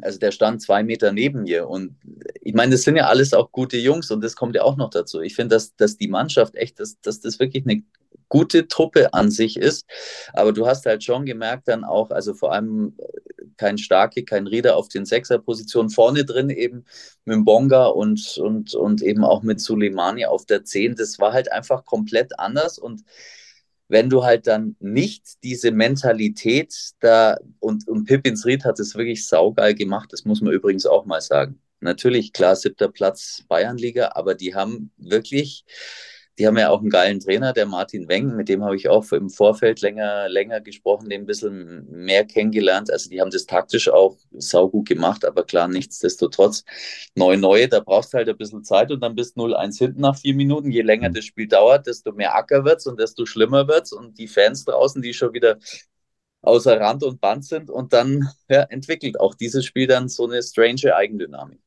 also 0.00 0.18
der 0.18 0.32
stand 0.32 0.62
zwei 0.62 0.82
Meter 0.82 1.12
neben 1.12 1.42
mir. 1.42 1.68
Und 1.68 1.96
ich 2.40 2.54
meine, 2.54 2.72
das 2.72 2.82
sind 2.82 2.96
ja 2.96 3.06
alles 3.06 3.32
auch 3.32 3.52
gute 3.52 3.76
Jungs 3.76 4.10
und 4.10 4.22
das 4.22 4.36
kommt 4.36 4.54
ja 4.54 4.62
auch 4.62 4.76
noch 4.76 4.90
dazu. 4.90 5.20
Ich 5.20 5.34
finde, 5.34 5.54
dass, 5.54 5.76
dass 5.76 5.96
die 5.96 6.08
Mannschaft 6.08 6.56
echt, 6.56 6.80
dass, 6.80 7.00
dass 7.00 7.20
das 7.20 7.38
wirklich 7.38 7.64
eine 7.64 7.82
gute 8.28 8.66
Truppe 8.66 9.14
an 9.14 9.30
sich 9.30 9.56
ist. 9.56 9.86
Aber 10.32 10.52
du 10.52 10.66
hast 10.66 10.86
halt 10.86 11.04
schon 11.04 11.24
gemerkt 11.24 11.68
dann 11.68 11.84
auch, 11.84 12.10
also 12.10 12.34
vor 12.34 12.52
allem 12.52 12.94
äh, 12.98 13.44
kein 13.56 13.78
Starke, 13.78 14.24
kein 14.24 14.46
Rieder 14.48 14.76
auf 14.76 14.88
den 14.88 15.04
Sechserpositionen, 15.04 15.90
vorne 15.90 16.24
drin 16.24 16.50
eben 16.50 16.84
mit 17.24 17.44
Bonga 17.44 17.86
und, 17.86 18.36
und, 18.38 18.74
und 18.74 19.02
eben 19.02 19.24
auch 19.24 19.42
mit 19.42 19.60
Suleimani 19.60 20.26
auf 20.26 20.46
der 20.46 20.64
Zehn. 20.64 20.96
Das 20.96 21.18
war 21.20 21.32
halt 21.32 21.52
einfach 21.52 21.84
komplett 21.84 22.38
anders 22.38 22.78
und 22.78 23.04
wenn 23.88 24.08
du 24.08 24.24
halt 24.24 24.46
dann 24.46 24.76
nicht 24.80 25.42
diese 25.42 25.70
Mentalität 25.70 26.74
da 27.00 27.36
und, 27.60 27.86
und 27.86 28.04
Pippins 28.04 28.46
Ried 28.46 28.64
hat 28.64 28.80
es 28.80 28.94
wirklich 28.94 29.26
saugeil 29.26 29.74
gemacht, 29.74 30.12
das 30.12 30.24
muss 30.24 30.40
man 30.40 30.52
übrigens 30.52 30.86
auch 30.86 31.04
mal 31.04 31.20
sagen. 31.20 31.60
Natürlich, 31.80 32.32
klar, 32.32 32.56
siebter 32.56 32.88
Platz 32.88 33.44
Bayernliga, 33.46 34.12
aber 34.14 34.34
die 34.34 34.54
haben 34.54 34.90
wirklich 34.96 35.64
die 36.38 36.46
haben 36.46 36.58
ja 36.58 36.70
auch 36.70 36.80
einen 36.80 36.90
geilen 36.90 37.20
Trainer, 37.20 37.52
der 37.52 37.66
Martin 37.66 38.08
Weng, 38.08 38.34
mit 38.34 38.48
dem 38.48 38.64
habe 38.64 38.74
ich 38.74 38.88
auch 38.88 39.10
im 39.12 39.30
Vorfeld 39.30 39.80
länger, 39.82 40.28
länger 40.28 40.60
gesprochen, 40.60 41.08
den 41.08 41.22
ein 41.22 41.26
bisschen 41.26 41.86
mehr 41.90 42.24
kennengelernt. 42.24 42.90
Also 42.90 43.08
die 43.08 43.20
haben 43.20 43.30
das 43.30 43.46
taktisch 43.46 43.88
auch 43.88 44.16
saugut 44.32 44.88
gemacht, 44.88 45.24
aber 45.24 45.44
klar, 45.44 45.68
nichtsdestotrotz, 45.68 46.64
neu, 47.14 47.36
neu, 47.36 47.68
da 47.68 47.78
brauchst 47.78 48.12
du 48.12 48.18
halt 48.18 48.28
ein 48.28 48.36
bisschen 48.36 48.64
Zeit 48.64 48.90
und 48.90 49.00
dann 49.00 49.14
bist 49.14 49.36
0-1 49.36 49.78
hinten 49.78 50.00
nach 50.00 50.16
vier 50.16 50.34
Minuten. 50.34 50.72
Je 50.72 50.82
länger 50.82 51.10
mhm. 51.10 51.14
das 51.14 51.24
Spiel 51.24 51.46
dauert, 51.46 51.86
desto 51.86 52.12
mehr 52.12 52.34
Acker 52.34 52.64
wird's 52.64 52.86
und 52.86 52.98
desto 52.98 53.26
schlimmer 53.26 53.68
wird's 53.68 53.92
und 53.92 54.18
die 54.18 54.26
Fans 54.26 54.64
draußen, 54.64 55.02
die 55.02 55.14
schon 55.14 55.32
wieder 55.34 55.58
außer 56.42 56.78
Rand 56.78 57.04
und 57.04 57.20
Band 57.20 57.44
sind 57.44 57.70
und 57.70 57.92
dann 57.92 58.28
ja, 58.48 58.62
entwickelt 58.62 59.20
auch 59.20 59.34
dieses 59.34 59.64
Spiel 59.64 59.86
dann 59.86 60.08
so 60.08 60.26
eine 60.26 60.42
strange 60.42 60.94
Eigendynamik. 60.94 61.60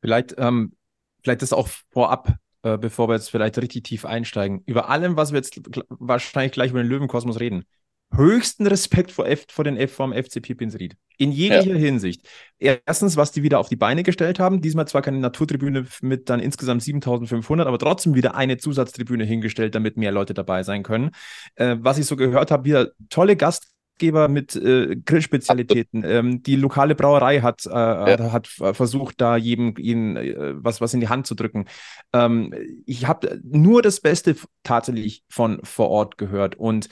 Vielleicht, 0.00 0.34
ähm, 0.38 0.72
vielleicht 1.22 1.42
ist 1.42 1.52
auch 1.52 1.68
vorab 1.90 2.36
äh, 2.66 2.78
bevor 2.78 3.08
wir 3.08 3.14
jetzt 3.14 3.30
vielleicht 3.30 3.58
richtig 3.58 3.84
tief 3.84 4.04
einsteigen, 4.04 4.62
über 4.66 4.88
allem, 4.88 5.16
was 5.16 5.30
wir 5.30 5.36
jetzt 5.36 5.60
wahrscheinlich 5.88 6.52
gleich 6.52 6.70
über 6.70 6.82
den 6.82 6.88
Löwenkosmos 6.88 7.38
reden, 7.38 7.64
höchsten 8.12 8.66
Respekt 8.66 9.12
vor, 9.12 9.28
F, 9.28 9.46
vor 9.50 9.64
den 9.64 9.76
F 9.76 9.92
vom 9.92 10.12
FC 10.12 10.42
Pipinsried. 10.42 10.96
In 11.16 11.30
jeglicher 11.30 11.74
ja. 11.74 11.78
Hinsicht. 11.78 12.28
Erstens, 12.58 13.16
was 13.16 13.30
die 13.30 13.44
wieder 13.44 13.60
auf 13.60 13.68
die 13.68 13.76
Beine 13.76 14.02
gestellt 14.02 14.40
haben. 14.40 14.60
Diesmal 14.60 14.88
zwar 14.88 15.02
keine 15.02 15.18
Naturtribüne 15.18 15.86
mit 16.02 16.28
dann 16.28 16.40
insgesamt 16.40 16.82
7500, 16.82 17.68
aber 17.68 17.78
trotzdem 17.78 18.14
wieder 18.14 18.34
eine 18.34 18.56
Zusatztribüne 18.56 19.24
hingestellt, 19.24 19.74
damit 19.74 19.96
mehr 19.96 20.12
Leute 20.12 20.34
dabei 20.34 20.62
sein 20.64 20.82
können. 20.82 21.10
Äh, 21.54 21.76
was 21.78 21.98
ich 21.98 22.06
so 22.06 22.16
gehört 22.16 22.50
habe, 22.50 22.64
wieder 22.64 22.90
tolle 23.10 23.36
Gast 23.36 23.75
Gastgeber 23.96 24.28
mit 24.28 24.54
äh, 24.56 24.96
Grillspezialitäten. 24.96 26.04
Ähm, 26.04 26.42
die 26.42 26.56
lokale 26.56 26.94
Brauerei 26.94 27.40
hat, 27.40 27.64
äh, 27.66 27.70
ja. 27.70 28.32
hat 28.32 28.46
versucht, 28.46 29.20
da 29.20 29.36
jedem, 29.36 29.74
jedem 29.78 30.16
äh, 30.16 30.62
was, 30.62 30.80
was 30.80 30.94
in 30.94 31.00
die 31.00 31.08
Hand 31.08 31.26
zu 31.26 31.34
drücken. 31.34 31.66
Ähm, 32.12 32.54
ich 32.84 33.06
habe 33.06 33.40
nur 33.42 33.82
das 33.82 34.00
Beste 34.00 34.36
tatsächlich 34.62 35.24
von 35.28 35.60
vor 35.64 35.88
Ort 35.88 36.18
gehört 36.18 36.56
und 36.56 36.88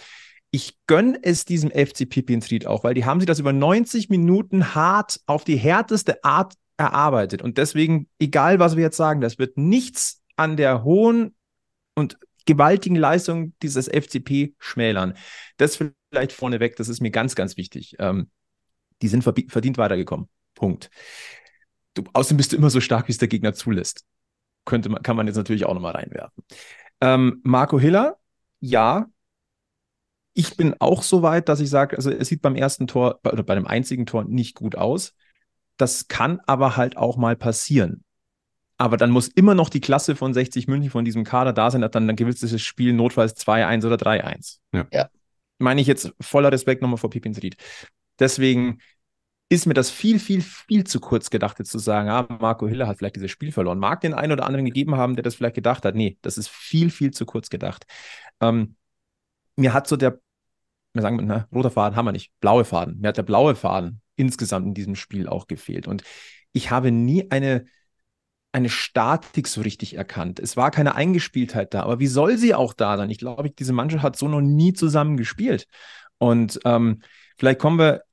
ich 0.50 0.78
gönne 0.86 1.18
es 1.22 1.44
diesem 1.44 1.70
FC 1.70 2.08
Pipinsried 2.08 2.66
auch, 2.66 2.84
weil 2.84 2.94
die 2.94 3.04
haben 3.04 3.20
sich 3.20 3.26
das 3.26 3.40
über 3.40 3.52
90 3.52 4.08
Minuten 4.08 4.74
hart 4.74 5.20
auf 5.26 5.44
die 5.44 5.56
härteste 5.56 6.22
Art 6.22 6.54
erarbeitet. 6.76 7.42
Und 7.42 7.58
deswegen, 7.58 8.08
egal 8.18 8.60
was 8.60 8.76
wir 8.76 8.84
jetzt 8.84 8.96
sagen, 8.96 9.20
das 9.20 9.38
wird 9.38 9.58
nichts 9.58 10.22
an 10.36 10.56
der 10.56 10.84
hohen 10.84 11.34
und 11.96 12.18
gewaltigen 12.46 12.96
Leistung 12.96 13.54
dieses 13.62 13.88
FCP 13.88 14.54
schmälern. 14.58 15.14
Das 15.56 15.76
vielleicht 15.76 16.32
vorneweg, 16.32 16.76
das 16.76 16.88
ist 16.88 17.00
mir 17.00 17.10
ganz, 17.10 17.34
ganz 17.34 17.56
wichtig. 17.56 17.96
Ähm, 17.98 18.30
die 19.02 19.08
sind 19.08 19.22
verdient 19.22 19.78
weitergekommen. 19.78 20.28
Punkt. 20.54 20.90
Du, 21.94 22.04
außerdem 22.12 22.36
bist 22.36 22.52
du 22.52 22.56
immer 22.56 22.70
so 22.70 22.80
stark, 22.80 23.08
wie 23.08 23.12
es 23.12 23.18
der 23.18 23.28
Gegner 23.28 23.54
zulässt. 23.54 24.04
Könnte 24.64 24.88
man, 24.88 25.02
kann 25.02 25.16
man 25.16 25.26
jetzt 25.26 25.36
natürlich 25.36 25.64
auch 25.66 25.74
nochmal 25.74 25.92
reinwerfen. 25.92 26.42
Ähm, 27.00 27.40
Marco 27.44 27.78
Hiller, 27.78 28.18
ja. 28.60 29.06
Ich 30.32 30.56
bin 30.56 30.74
auch 30.80 31.02
so 31.02 31.22
weit, 31.22 31.48
dass 31.48 31.60
ich 31.60 31.70
sage, 31.70 31.96
also 31.96 32.10
es 32.10 32.28
sieht 32.28 32.42
beim 32.42 32.56
ersten 32.56 32.86
Tor 32.86 33.20
oder 33.24 33.44
bei 33.44 33.54
dem 33.54 33.66
einzigen 33.66 34.06
Tor 34.06 34.24
nicht 34.24 34.56
gut 34.56 34.74
aus. 34.76 35.14
Das 35.76 36.08
kann 36.08 36.40
aber 36.46 36.76
halt 36.76 36.96
auch 36.96 37.16
mal 37.16 37.36
passieren. 37.36 38.04
Aber 38.76 38.96
dann 38.96 39.10
muss 39.10 39.28
immer 39.28 39.54
noch 39.54 39.68
die 39.68 39.80
Klasse 39.80 40.16
von 40.16 40.34
60 40.34 40.66
München 40.66 40.90
von 40.90 41.04
diesem 41.04 41.24
Kader 41.24 41.52
da 41.52 41.70
sein, 41.70 41.80
dann, 41.80 41.90
dann 41.92 42.16
gewinnt 42.16 42.40
dieses 42.40 42.62
Spiel 42.62 42.92
notfalls 42.92 43.36
2-1 43.36 43.86
oder 43.86 43.96
3-1. 43.96 44.58
Ja. 44.72 44.86
ja. 44.92 45.08
Meine 45.58 45.80
ich 45.80 45.86
jetzt 45.86 46.12
voller 46.20 46.50
Respekt 46.50 46.82
nochmal 46.82 46.98
vor 46.98 47.10
Pipins 47.10 47.42
Ried. 47.42 47.56
Deswegen 48.18 48.80
ist 49.48 49.66
mir 49.66 49.74
das 49.74 49.90
viel, 49.90 50.18
viel, 50.18 50.42
viel 50.42 50.84
zu 50.84 51.00
kurz 51.00 51.30
gedacht, 51.30 51.58
jetzt 51.58 51.70
zu 51.70 51.78
sagen, 51.78 52.08
ah, 52.08 52.26
Marco 52.40 52.66
Hiller 52.66 52.86
hat 52.88 52.98
vielleicht 52.98 53.16
dieses 53.16 53.30
Spiel 53.30 53.52
verloren. 53.52 53.78
Mag 53.78 54.00
den 54.00 54.14
einen 54.14 54.32
oder 54.32 54.46
anderen 54.46 54.64
gegeben 54.64 54.96
haben, 54.96 55.14
der 55.14 55.22
das 55.22 55.34
vielleicht 55.36 55.54
gedacht 55.54 55.84
hat. 55.84 55.94
Nee, 55.94 56.18
das 56.22 56.38
ist 56.38 56.48
viel, 56.48 56.90
viel 56.90 57.12
zu 57.12 57.26
kurz 57.26 57.50
gedacht. 57.50 57.86
Ähm, 58.40 58.76
mir 59.56 59.72
hat 59.72 59.86
so 59.86 59.96
der, 59.96 60.18
wir 60.94 61.02
sagen, 61.02 61.20
na, 61.24 61.46
roter 61.52 61.70
Faden 61.70 61.96
haben 61.96 62.06
wir 62.06 62.12
nicht, 62.12 62.32
blaue 62.40 62.64
Faden. 62.64 63.00
Mir 63.00 63.08
hat 63.08 63.16
der 63.16 63.22
blaue 63.22 63.54
Faden 63.54 64.00
insgesamt 64.16 64.66
in 64.66 64.74
diesem 64.74 64.96
Spiel 64.96 65.28
auch 65.28 65.46
gefehlt. 65.46 65.86
Und 65.86 66.02
ich 66.52 66.70
habe 66.70 66.90
nie 66.90 67.30
eine, 67.30 67.66
eine 68.54 68.68
Statik 68.68 69.48
so 69.48 69.62
richtig 69.62 69.96
erkannt. 69.96 70.38
Es 70.38 70.56
war 70.56 70.70
keine 70.70 70.94
Eingespieltheit 70.94 71.74
da, 71.74 71.82
aber 71.82 71.98
wie 71.98 72.06
soll 72.06 72.38
sie 72.38 72.54
auch 72.54 72.72
da 72.72 72.96
sein? 72.96 73.10
Ich 73.10 73.18
glaube, 73.18 73.50
diese 73.50 73.72
Mannschaft 73.72 74.04
hat 74.04 74.16
so 74.16 74.28
noch 74.28 74.40
nie 74.40 74.72
zusammen 74.72 75.16
gespielt. 75.16 75.66
Und 76.18 76.60
ähm, 76.64 77.02
vielleicht 77.36 77.58
kommen 77.58 77.80
wir 77.80 78.04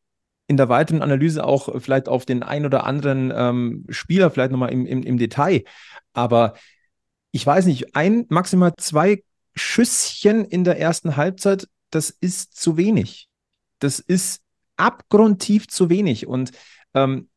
in 0.48 0.58
der 0.58 0.68
weiteren 0.68 1.04
Analyse 1.04 1.46
auch 1.46 1.80
vielleicht 1.80 2.10
auf 2.10 2.26
den 2.26 2.42
ein 2.42 2.66
oder 2.66 2.86
anderen 2.86 3.32
ähm, 3.34 3.86
Spieler, 3.90 4.32
vielleicht 4.32 4.52
nochmal 4.52 4.72
im, 4.72 4.88
im, 4.88 5.04
im 5.04 5.18
Detail. 5.20 5.64
Aber 6.14 6.56
ich 7.32 7.46
weiß 7.46 7.68
nicht, 7.68 7.96
ein, 7.96 8.26
maximal 8.30 8.74
zwei 8.78 9.24
Schüsschen 9.54 10.44
in 10.44 10.64
der 10.64 10.80
ersten 10.80 11.18
Halbzeit, 11.18 11.68
das 11.92 12.10
ist 12.10 12.60
zu 12.60 12.78
wenig. 12.78 13.30
Das 13.78 14.00
ist 14.00 14.42
abgrundtief 14.76 15.68
zu 15.68 15.92
wenig. 15.92 16.26
Und 16.26 16.52
ähm, 16.96 17.30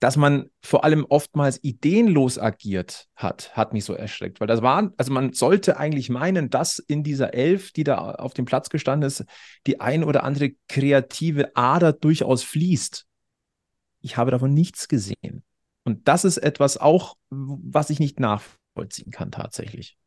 dass 0.00 0.16
man 0.16 0.50
vor 0.62 0.82
allem 0.84 1.04
oftmals 1.04 1.62
ideenlos 1.62 2.38
agiert 2.38 3.08
hat, 3.14 3.54
hat 3.54 3.74
mich 3.74 3.84
so 3.84 3.92
erschreckt. 3.92 4.40
Weil 4.40 4.46
das 4.46 4.62
war, 4.62 4.92
also 4.96 5.12
man 5.12 5.34
sollte 5.34 5.76
eigentlich 5.76 6.08
meinen, 6.08 6.48
dass 6.48 6.78
in 6.78 7.04
dieser 7.04 7.34
Elf, 7.34 7.72
die 7.72 7.84
da 7.84 8.12
auf 8.12 8.32
dem 8.32 8.46
Platz 8.46 8.70
gestanden 8.70 9.06
ist, 9.06 9.24
die 9.66 9.80
ein 9.80 10.02
oder 10.02 10.24
andere 10.24 10.52
kreative 10.68 11.54
Ader 11.54 11.92
durchaus 11.92 12.42
fließt. 12.42 13.06
Ich 14.00 14.16
habe 14.16 14.30
davon 14.30 14.54
nichts 14.54 14.88
gesehen. 14.88 15.44
Und 15.84 16.08
das 16.08 16.24
ist 16.24 16.38
etwas 16.38 16.78
auch, 16.78 17.16
was 17.28 17.90
ich 17.90 18.00
nicht 18.00 18.20
nachvollziehen 18.20 19.12
kann 19.12 19.30
tatsächlich. 19.30 19.99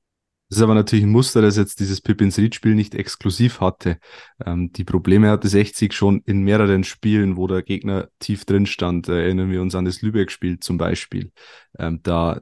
Das 0.54 0.60
ist 0.60 0.64
aber 0.66 0.76
natürlich 0.76 1.04
ein 1.04 1.10
Muster, 1.10 1.42
das 1.42 1.58
jetzt 1.58 1.80
dieses 1.80 2.00
Pippins 2.00 2.38
Reed-Spiel 2.38 2.76
nicht 2.76 2.94
exklusiv 2.94 3.60
hatte. 3.60 3.98
Ähm, 4.46 4.72
die 4.72 4.84
Probleme 4.84 5.32
hatte 5.32 5.48
60 5.48 5.94
schon 5.94 6.22
in 6.28 6.44
mehreren 6.44 6.84
Spielen, 6.84 7.38
wo 7.38 7.48
der 7.48 7.64
Gegner 7.64 8.10
tief 8.20 8.46
drin 8.46 8.68
stand. 8.68 9.08
Erinnern 9.08 9.50
wir 9.50 9.64
uns 9.64 9.74
an 9.74 9.86
das 9.86 10.04
Lübeck-Spiel 10.04 10.60
zum 10.60 10.78
Beispiel. 10.78 11.32
Ähm, 11.80 12.02
da, 12.04 12.40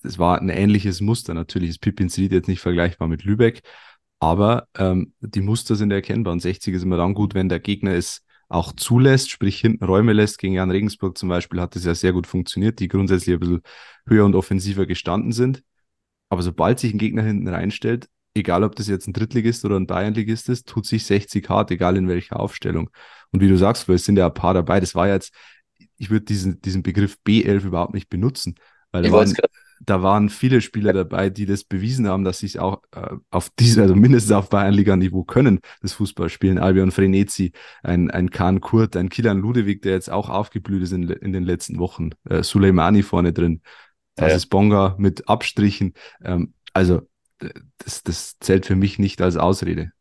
das 0.00 0.16
war 0.20 0.40
ein 0.40 0.48
ähnliches 0.48 1.00
Muster. 1.00 1.34
Natürlich 1.34 1.70
ist 1.70 1.80
Pippins 1.80 2.16
Reed 2.18 2.30
jetzt 2.30 2.46
nicht 2.46 2.60
vergleichbar 2.60 3.08
mit 3.08 3.24
Lübeck, 3.24 3.62
aber 4.20 4.68
ähm, 4.78 5.12
die 5.18 5.40
Muster 5.40 5.74
sind 5.74 5.90
erkennbar. 5.90 6.34
Und 6.34 6.42
60 6.42 6.72
ist 6.72 6.84
immer 6.84 6.98
dann 6.98 7.14
gut, 7.14 7.34
wenn 7.34 7.48
der 7.48 7.58
Gegner 7.58 7.94
es 7.94 8.24
auch 8.48 8.72
zulässt, 8.74 9.28
sprich 9.28 9.58
hinten 9.58 9.82
Räume 9.82 10.12
lässt. 10.12 10.38
Gegen 10.38 10.54
Jan 10.54 10.70
Regensburg 10.70 11.18
zum 11.18 11.28
Beispiel 11.28 11.60
hat 11.60 11.74
das 11.74 11.84
ja 11.84 11.96
sehr 11.96 12.12
gut 12.12 12.28
funktioniert, 12.28 12.78
die 12.78 12.86
grundsätzlich 12.86 13.34
ein 13.34 13.40
bisschen 13.40 13.62
höher 14.06 14.24
und 14.24 14.36
offensiver 14.36 14.86
gestanden 14.86 15.32
sind. 15.32 15.64
Aber 16.30 16.42
sobald 16.42 16.78
sich 16.78 16.94
ein 16.94 16.98
Gegner 16.98 17.22
hinten 17.22 17.48
reinstellt, 17.48 18.08
egal 18.34 18.64
ob 18.64 18.76
das 18.76 18.88
jetzt 18.88 19.06
ein 19.06 19.12
Drittligist 19.12 19.64
oder 19.64 19.76
ein 19.76 19.86
Bayernligist 19.86 20.48
ist, 20.48 20.68
tut 20.68 20.86
sich 20.86 21.04
60 21.04 21.48
hart, 21.48 21.70
egal 21.70 21.96
in 21.96 22.08
welcher 22.08 22.40
Aufstellung. 22.40 22.90
Und 23.32 23.40
wie 23.40 23.48
du 23.48 23.58
sagst, 23.58 23.88
es 23.88 24.04
sind 24.04 24.16
ja 24.16 24.26
ein 24.26 24.34
paar 24.34 24.54
dabei. 24.54 24.80
Das 24.80 24.94
war 24.94 25.08
jetzt, 25.08 25.34
ich 25.96 26.10
würde 26.10 26.24
diesen, 26.24 26.60
diesen 26.62 26.82
Begriff 26.82 27.18
B11 27.26 27.66
überhaupt 27.66 27.94
nicht 27.94 28.08
benutzen, 28.08 28.54
weil 28.92 29.02
da 29.02 29.12
waren, 29.12 29.34
da 29.80 30.02
waren, 30.02 30.28
viele 30.28 30.60
Spieler 30.60 30.92
dabei, 30.92 31.30
die 31.30 31.46
das 31.46 31.64
bewiesen 31.64 32.06
haben, 32.06 32.24
dass 32.24 32.40
sie 32.40 32.46
es 32.46 32.56
auch 32.56 32.82
äh, 32.92 33.16
auf 33.30 33.50
diesem, 33.58 33.82
also 33.82 33.96
mindestens 33.96 34.32
auf 34.32 34.50
Bayernliga-Niveau 34.50 35.24
können, 35.24 35.60
das 35.80 35.94
Fußballspielen. 35.94 36.58
Albion 36.58 36.90
Frenetzi, 36.90 37.52
ein, 37.82 38.10
ein 38.10 38.30
Kahn 38.30 38.60
Kurt, 38.60 38.96
ein 38.96 39.08
Kilian 39.08 39.38
Ludewig, 39.38 39.82
der 39.82 39.92
jetzt 39.92 40.10
auch 40.10 40.28
aufgeblüht 40.28 40.82
ist 40.82 40.92
in, 40.92 41.08
in 41.08 41.32
den 41.32 41.44
letzten 41.44 41.78
Wochen, 41.78 42.10
äh, 42.28 42.42
Suleimani 42.42 43.02
vorne 43.02 43.32
drin. 43.32 43.62
Das 44.20 44.30
ja. 44.30 44.36
ist 44.36 44.46
Bonga 44.46 44.94
mit 44.98 45.28
Abstrichen. 45.28 45.94
Ähm, 46.22 46.54
also 46.72 47.02
das, 47.78 48.02
das 48.02 48.38
zählt 48.38 48.66
für 48.66 48.76
mich 48.76 48.98
nicht 48.98 49.20
als 49.22 49.36
Ausrede. 49.36 49.92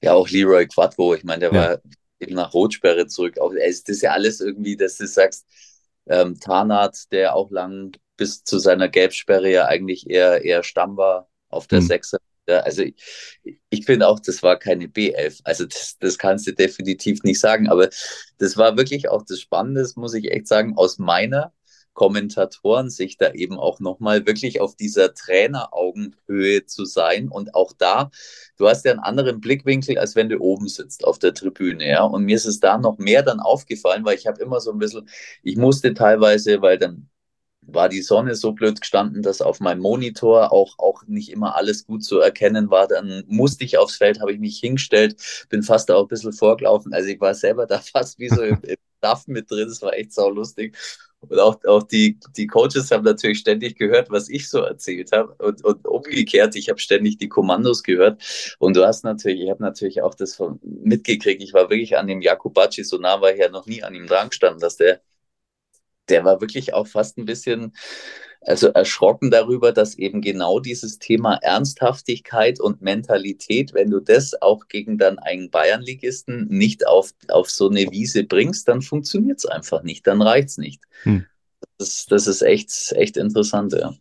Ja, 0.00 0.12
auch 0.12 0.28
Leroy 0.28 0.66
Quadvo, 0.66 1.14
ich 1.14 1.24
meine, 1.24 1.40
der 1.40 1.52
ja. 1.52 1.60
war 1.60 1.78
eben 2.20 2.34
nach 2.34 2.54
Rotsperre 2.54 3.06
zurück. 3.08 3.38
Auch, 3.38 3.52
das 3.52 3.80
ist 3.80 4.02
ja 4.02 4.12
alles 4.12 4.40
irgendwie, 4.40 4.76
dass 4.76 4.96
du 4.96 5.06
sagst, 5.06 5.46
ähm, 6.06 6.38
Tarnat, 6.38 7.10
der 7.12 7.34
auch 7.34 7.50
lang 7.50 7.96
bis 8.16 8.44
zu 8.44 8.58
seiner 8.58 8.88
Gelbsperre 8.88 9.50
ja 9.50 9.66
eigentlich 9.66 10.08
eher, 10.08 10.44
eher 10.44 10.62
Stamm 10.62 10.96
war 10.96 11.28
auf 11.48 11.66
der 11.66 11.80
mhm. 11.80 11.86
Sechser. 11.86 12.18
Also 12.46 12.82
ich, 12.82 12.94
ich 13.68 13.84
finde 13.84 14.08
auch, 14.08 14.20
das 14.20 14.42
war 14.42 14.58
keine 14.58 14.86
B11. 14.86 15.40
Also 15.44 15.66
das, 15.66 15.98
das 15.98 16.16
kannst 16.16 16.46
du 16.46 16.52
definitiv 16.52 17.22
nicht 17.22 17.40
sagen. 17.40 17.68
Aber 17.68 17.90
das 18.38 18.56
war 18.56 18.76
wirklich 18.76 19.08
auch 19.08 19.22
das 19.26 19.40
Spannende, 19.40 19.86
muss 19.96 20.14
ich 20.14 20.30
echt 20.30 20.46
sagen, 20.46 20.74
aus 20.76 20.98
meiner 20.98 21.52
Kommentatoren 21.98 22.90
sich 22.90 23.16
da 23.16 23.32
eben 23.32 23.58
auch 23.58 23.80
nochmal 23.80 24.24
wirklich 24.24 24.60
auf 24.60 24.76
dieser 24.76 25.14
Traineraugenhöhe 25.14 26.64
zu 26.64 26.84
sein. 26.84 27.26
Und 27.28 27.56
auch 27.56 27.72
da, 27.76 28.12
du 28.56 28.68
hast 28.68 28.84
ja 28.84 28.92
einen 28.92 29.00
anderen 29.00 29.40
Blickwinkel, 29.40 29.98
als 29.98 30.14
wenn 30.14 30.28
du 30.28 30.38
oben 30.38 30.68
sitzt 30.68 31.04
auf 31.04 31.18
der 31.18 31.34
Tribüne. 31.34 31.88
Ja? 31.88 32.04
Und 32.04 32.22
mir 32.22 32.36
ist 32.36 32.46
es 32.46 32.60
da 32.60 32.78
noch 32.78 32.98
mehr 32.98 33.24
dann 33.24 33.40
aufgefallen, 33.40 34.04
weil 34.04 34.16
ich 34.16 34.28
habe 34.28 34.40
immer 34.40 34.60
so 34.60 34.70
ein 34.70 34.78
bisschen, 34.78 35.08
ich 35.42 35.56
musste 35.56 35.92
teilweise, 35.92 36.62
weil 36.62 36.78
dann 36.78 37.08
war 37.70 37.88
die 37.88 38.02
Sonne 38.02 38.34
so 38.34 38.52
blöd 38.52 38.80
gestanden, 38.80 39.22
dass 39.22 39.42
auf 39.42 39.60
meinem 39.60 39.80
Monitor 39.80 40.52
auch, 40.52 40.78
auch 40.78 41.02
nicht 41.06 41.30
immer 41.30 41.54
alles 41.56 41.86
gut 41.86 42.02
zu 42.02 42.18
erkennen 42.18 42.70
war. 42.70 42.88
Dann 42.88 43.24
musste 43.28 43.64
ich 43.64 43.78
aufs 43.78 43.96
Feld, 43.96 44.20
habe 44.20 44.32
ich 44.32 44.38
mich 44.38 44.58
hingestellt, 44.58 45.46
bin 45.50 45.62
fast 45.62 45.90
auch 45.90 46.02
ein 46.02 46.08
bisschen 46.08 46.32
vorgelaufen. 46.32 46.92
Also 46.94 47.08
ich 47.10 47.20
war 47.20 47.34
selber 47.34 47.66
da 47.66 47.78
fast 47.92 48.18
wie 48.18 48.28
so 48.28 48.42
im, 48.42 48.58
im 48.62 48.76
Duff 49.00 49.26
mit 49.28 49.50
drin. 49.50 49.68
Das 49.68 49.82
war 49.82 49.92
echt 49.94 50.12
sau 50.12 50.30
lustig. 50.30 50.76
Und 51.20 51.38
auch, 51.40 51.62
auch 51.64 51.82
die, 51.82 52.18
die 52.36 52.46
Coaches 52.46 52.90
haben 52.90 53.04
natürlich 53.04 53.40
ständig 53.40 53.76
gehört, 53.76 54.08
was 54.10 54.28
ich 54.28 54.48
so 54.48 54.60
erzählt 54.60 55.10
habe. 55.12 55.34
Und, 55.44 55.64
und 55.64 55.86
umgekehrt, 55.86 56.54
ich 56.54 56.68
habe 56.68 56.78
ständig 56.78 57.18
die 57.18 57.28
Kommandos 57.28 57.82
gehört. 57.82 58.22
Und 58.58 58.76
du 58.76 58.86
hast 58.86 59.04
natürlich, 59.04 59.42
ich 59.42 59.50
habe 59.50 59.62
natürlich 59.62 60.00
auch 60.02 60.14
das 60.14 60.36
von, 60.36 60.60
mitgekriegt. 60.62 61.42
Ich 61.42 61.52
war 61.54 61.70
wirklich 61.70 61.98
an 61.98 62.06
dem 62.06 62.22
Jakubacci, 62.22 62.84
so 62.84 62.98
nah 62.98 63.20
war 63.20 63.32
ich 63.32 63.40
ja 63.40 63.48
noch 63.48 63.66
nie 63.66 63.82
an 63.82 63.94
ihm 63.94 64.06
dran 64.06 64.28
gestanden, 64.28 64.60
dass 64.60 64.76
der, 64.76 65.00
der 66.08 66.24
war 66.24 66.40
wirklich 66.40 66.74
auch 66.74 66.86
fast 66.86 67.18
ein 67.18 67.24
bisschen 67.24 67.72
also 68.40 68.68
erschrocken 68.68 69.30
darüber, 69.30 69.72
dass 69.72 69.96
eben 69.98 70.20
genau 70.20 70.60
dieses 70.60 70.98
Thema 70.98 71.34
Ernsthaftigkeit 71.42 72.60
und 72.60 72.82
Mentalität, 72.82 73.74
wenn 73.74 73.90
du 73.90 74.00
das 74.00 74.40
auch 74.40 74.68
gegen 74.68 74.98
dann 74.98 75.18
einen 75.18 75.50
Bayernligisten 75.50 76.46
nicht 76.48 76.86
auf, 76.86 77.12
auf 77.28 77.50
so 77.50 77.68
eine 77.68 77.90
Wiese 77.90 78.24
bringst, 78.24 78.68
dann 78.68 78.82
funktioniert 78.82 79.38
es 79.38 79.46
einfach 79.46 79.82
nicht, 79.82 80.06
dann 80.06 80.22
reicht 80.22 80.48
es 80.48 80.58
nicht. 80.58 80.82
Hm. 81.02 81.26
Das, 81.78 82.06
das 82.06 82.26
ist 82.26 82.42
echt, 82.42 82.70
echt 82.92 83.16
interessant, 83.16 83.72
ja. 83.72 83.94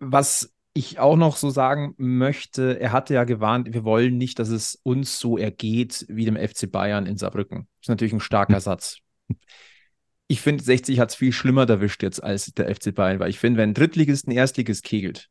Was 0.00 0.52
ich 0.74 0.98
auch 0.98 1.16
noch 1.16 1.36
so 1.36 1.50
sagen 1.50 1.94
möchte, 1.98 2.78
er 2.78 2.92
hatte 2.92 3.14
ja 3.14 3.24
gewarnt, 3.24 3.72
wir 3.72 3.84
wollen 3.84 4.16
nicht, 4.16 4.38
dass 4.38 4.48
es 4.48 4.78
uns 4.82 5.18
so 5.18 5.36
ergeht 5.36 6.06
wie 6.08 6.24
dem 6.24 6.36
FC 6.36 6.70
Bayern 6.70 7.04
in 7.04 7.16
Saarbrücken. 7.16 7.66
Das 7.80 7.86
ist 7.86 7.88
natürlich 7.88 8.12
ein 8.12 8.20
starker 8.20 8.54
hm. 8.54 8.60
Satz 8.60 8.98
ich 10.28 10.42
finde, 10.42 10.62
60 10.62 11.00
hat 11.00 11.10
es 11.10 11.16
viel 11.16 11.32
schlimmer 11.32 11.68
erwischt 11.68 12.02
jetzt 12.02 12.22
als 12.22 12.52
der 12.52 12.74
FC 12.74 12.94
Bayern, 12.94 13.18
weil 13.18 13.30
ich 13.30 13.38
finde, 13.38 13.58
wenn 13.58 13.70
ein 13.70 13.74
Drittligist 13.74 14.28
ein 14.28 14.32
Erstligist 14.32 14.84
kegelt, 14.84 15.28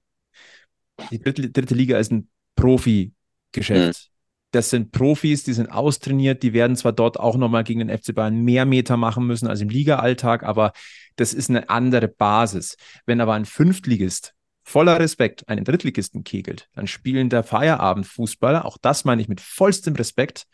die 1.11 1.19
dritte, 1.19 1.49
dritte 1.49 1.75
Liga 1.75 1.97
ist 1.99 2.11
ein 2.11 2.29
Profi-Geschäft. 2.55 4.09
Mhm. 4.09 4.17
Das 4.51 4.69
sind 4.69 4.91
Profis, 4.91 5.43
die 5.43 5.53
sind 5.53 5.67
austrainiert, 5.67 6.41
die 6.41 6.53
werden 6.53 6.75
zwar 6.75 6.93
dort 6.93 7.19
auch 7.19 7.35
nochmal 7.35 7.63
gegen 7.63 7.85
den 7.85 7.95
FC 7.95 8.15
Bayern 8.15 8.43
mehr 8.43 8.65
Meter 8.65 8.97
machen 8.97 9.27
müssen 9.27 9.47
als 9.47 9.61
im 9.61 9.69
Liga-Alltag, 9.69 10.43
aber 10.43 10.71
das 11.15 11.33
ist 11.33 11.49
eine 11.49 11.69
andere 11.69 12.07
Basis. 12.07 12.77
Wenn 13.05 13.21
aber 13.21 13.33
ein 13.33 13.45
Fünftligist 13.45 14.33
voller 14.63 14.99
Respekt 14.99 15.47
einen 15.47 15.63
Drittligisten 15.63 16.23
kegelt, 16.23 16.69
dann 16.73 16.87
spielen 16.87 17.29
der 17.29 17.43
Feierabendfußballer, 17.43 18.65
auch 18.65 18.77
das 18.81 19.05
meine 19.05 19.21
ich 19.21 19.27
mit 19.27 19.41
vollstem 19.41 19.95
Respekt, 19.95 20.45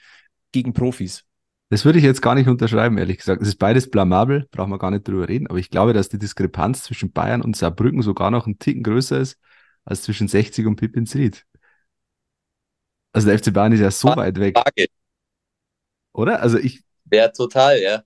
gegen 0.52 0.74
Profis. 0.74 1.24
Das 1.74 1.86
würde 1.86 1.98
ich 1.98 2.06
jetzt 2.06 2.22
gar 2.22 2.36
nicht 2.36 2.48
unterschreiben, 2.48 3.00
ehrlich 3.00 3.18
gesagt. 3.18 3.42
Es 3.42 3.48
ist 3.48 3.56
beides 3.58 3.90
blamabel, 3.90 4.48
brauchen 4.52 4.70
wir 4.70 4.78
gar 4.78 4.92
nicht 4.92 5.08
drüber 5.08 5.28
reden. 5.28 5.48
Aber 5.48 5.58
ich 5.58 5.72
glaube, 5.72 5.92
dass 5.92 6.08
die 6.08 6.20
Diskrepanz 6.20 6.84
zwischen 6.84 7.12
Bayern 7.12 7.42
und 7.42 7.58
Saarbrücken 7.58 8.04
sogar 8.04 8.30
noch 8.30 8.46
einen 8.46 8.60
Ticken 8.60 8.84
größer 8.84 9.18
ist 9.18 9.40
als 9.84 10.04
zwischen 10.04 10.28
60 10.28 10.68
und 10.68 10.76
Pippins 10.76 11.16
Ried. 11.16 11.48
Also 13.12 13.28
der 13.28 13.40
FC 13.40 13.52
Bayern 13.52 13.72
ist 13.72 13.80
ja 13.80 13.90
so 13.90 14.10
weit 14.10 14.40
weg. 14.40 14.56
Frage. 14.56 14.86
Oder? 16.14 16.44
Also 16.44 16.60
ich. 16.60 16.84
Ja, 17.12 17.30
total, 17.30 17.82
ja. 17.82 18.04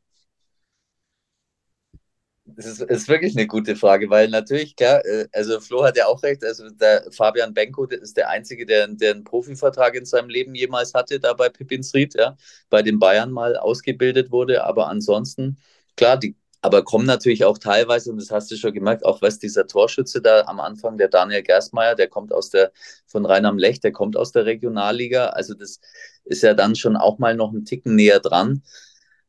Das 2.55 2.65
ist, 2.65 2.81
ist, 2.81 3.09
wirklich 3.09 3.35
eine 3.35 3.45
gute 3.45 3.75
Frage, 3.75 4.09
weil 4.09 4.29
natürlich, 4.29 4.75
klar, 4.75 5.05
äh, 5.05 5.27
also 5.33 5.59
Flo 5.59 5.83
hat 5.83 5.97
ja 5.97 6.07
auch 6.07 6.23
recht, 6.23 6.43
also 6.45 6.69
der 6.69 7.05
Fabian 7.11 7.53
Benko 7.53 7.85
der 7.85 8.01
ist 8.01 8.15
der 8.15 8.29
Einzige, 8.29 8.65
der, 8.65 8.87
der 8.87 9.11
einen 9.11 9.23
Profivertrag 9.25 9.95
in 9.95 10.05
seinem 10.05 10.29
Leben 10.29 10.55
jemals 10.55 10.93
hatte, 10.93 11.19
da 11.19 11.33
bei 11.33 11.49
Pippins 11.49 11.93
Ried, 11.93 12.15
ja, 12.15 12.37
bei 12.69 12.81
den 12.81 12.99
Bayern 12.99 13.31
mal 13.31 13.57
ausgebildet 13.57 14.31
wurde, 14.31 14.63
aber 14.63 14.87
ansonsten, 14.87 15.57
klar, 15.97 16.17
die, 16.17 16.35
aber 16.61 16.83
kommen 16.83 17.05
natürlich 17.05 17.45
auch 17.45 17.57
teilweise, 17.57 18.11
und 18.11 18.19
das 18.19 18.31
hast 18.31 18.49
du 18.49 18.55
schon 18.55 18.73
gemerkt, 18.73 19.05
auch 19.05 19.21
was 19.21 19.39
dieser 19.39 19.67
Torschütze 19.67 20.21
da 20.21 20.41
am 20.47 20.59
Anfang, 20.59 20.97
der 20.97 21.09
Daniel 21.09 21.43
Gerstmeier, 21.43 21.95
der 21.95 22.07
kommt 22.07 22.33
aus 22.33 22.49
der, 22.49 22.71
von 23.05 23.25
Rhein 23.25 23.45
am 23.45 23.57
Lech, 23.57 23.79
der 23.79 23.91
kommt 23.91 24.17
aus 24.17 24.31
der 24.31 24.45
Regionalliga. 24.45 25.27
Also 25.27 25.53
das 25.53 25.79
ist 26.25 26.43
ja 26.43 26.53
dann 26.53 26.75
schon 26.75 26.95
auch 26.95 27.19
mal 27.19 27.35
noch 27.35 27.49
einen 27.49 27.65
Ticken 27.65 27.95
näher 27.95 28.19
dran. 28.19 28.63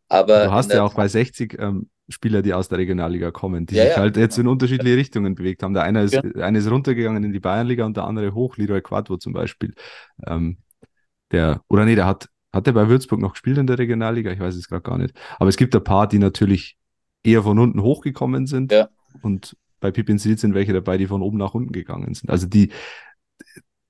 Aber 0.09 0.45
du 0.45 0.53
hast 0.53 0.73
ja 0.73 0.83
auch 0.83 0.95
bei 0.95 1.07
60 1.07 1.59
ähm, 1.59 1.91
Spieler, 2.09 2.43
die 2.43 2.55
aus 2.55 2.69
der 2.69 2.79
Regionalliga 2.79 3.31
kommen, 3.31 3.67
die 3.67 3.75
Ja, 3.77 3.85
sich 3.85 3.93
ja. 3.93 3.99
halt 3.99 4.17
jetzt 4.17 4.39
in 4.39 4.47
unterschiedliche 4.49 4.97
Richtungen 4.97 5.35
bewegt 5.35 5.63
haben. 5.63 5.75
Der 5.75 5.83
eine 5.83 6.03
ist, 6.03 6.15
Ja. 6.15 6.23
eine 6.23 6.59
ist 6.59 6.71
runtergegangen 6.71 7.23
in 7.25 7.33
die 7.33 7.41
Bayernliga 7.41 7.85
und 7.85 7.97
der 7.97 8.05
andere 8.05 8.35
hoch, 8.35 8.57
Leroy 8.57 8.81
Quadvo 8.81 9.17
zum 9.19 9.33
Beispiel. 9.33 9.75
Ähm, 10.27 10.59
der, 11.33 11.63
oder 11.69 11.85
nee, 11.85 11.95
der 11.95 12.07
hat, 12.07 12.29
hat 12.53 12.67
der 12.67 12.73
bei 12.73 12.89
Würzburg 12.89 13.21
noch 13.21 13.33
gespielt 13.33 13.59
in 13.59 13.67
der 13.67 13.79
Regionalliga? 13.79 14.31
Ich 14.33 14.41
weiß 14.41 14.55
es 14.57 14.69
gerade 14.69 14.83
gar 14.83 14.99
nicht. 14.99 15.15
Aber 15.39 15.49
es 15.49 15.57
gibt 15.57 15.75
ein 15.77 15.85
paar, 15.85 16.09
die 16.09 16.19
natürlich 16.19 16.77
eher 17.23 17.43
von 17.43 17.59
unten 17.59 17.83
hochgekommen 17.83 18.47
sind. 18.47 18.73
Ja. 18.73 18.89
Und 19.23 19.57
bei 19.81 19.91
Pippin 19.91 20.19
Seed 20.19 20.41
sind 20.41 20.55
welche 20.55 20.73
dabei, 20.73 20.97
die 20.99 21.07
von 21.07 21.23
oben 21.23 21.39
nach 21.39 21.55
unten 21.55 21.73
gegangen 21.73 22.15
sind. 22.15 22.31
Also 22.31 22.47
die, 22.47 22.71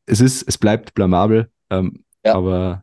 es 0.06 0.20
ist, 0.20 0.42
es 0.48 0.58
bleibt 0.58 0.94
blamabel, 0.94 1.50
ähm, 1.70 2.04
Ja. 2.24 2.34
aber 2.34 2.82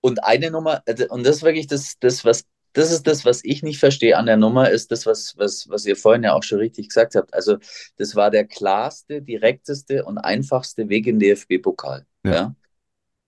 Und 0.00 0.22
eine 0.24 0.50
Nummer, 0.50 0.82
also, 0.86 1.06
und 1.08 1.24
das 1.26 1.36
ist 1.36 1.42
wirklich 1.42 1.66
das, 1.66 1.98
das, 1.98 2.24
was, 2.24 2.44
das 2.72 2.92
ist 2.92 3.06
das, 3.06 3.24
was 3.24 3.40
ich 3.42 3.62
nicht 3.62 3.78
verstehe 3.78 4.16
an 4.16 4.26
der 4.26 4.36
Nummer, 4.36 4.70
ist 4.70 4.92
das, 4.92 5.06
was, 5.06 5.34
was, 5.36 5.68
was 5.68 5.86
ihr 5.86 5.96
vorhin 5.96 6.24
ja 6.24 6.34
auch 6.34 6.42
schon 6.42 6.58
richtig 6.58 6.88
gesagt 6.88 7.14
habt. 7.14 7.32
Also, 7.34 7.56
das 7.96 8.14
war 8.14 8.30
der 8.30 8.46
klarste, 8.46 9.22
direkteste 9.22 10.04
und 10.04 10.18
einfachste 10.18 10.88
Weg 10.88 11.06
in 11.06 11.18
den 11.18 11.36
DFB-Pokal. 11.36 12.06
Ja. 12.24 12.32
Ja. 12.32 12.54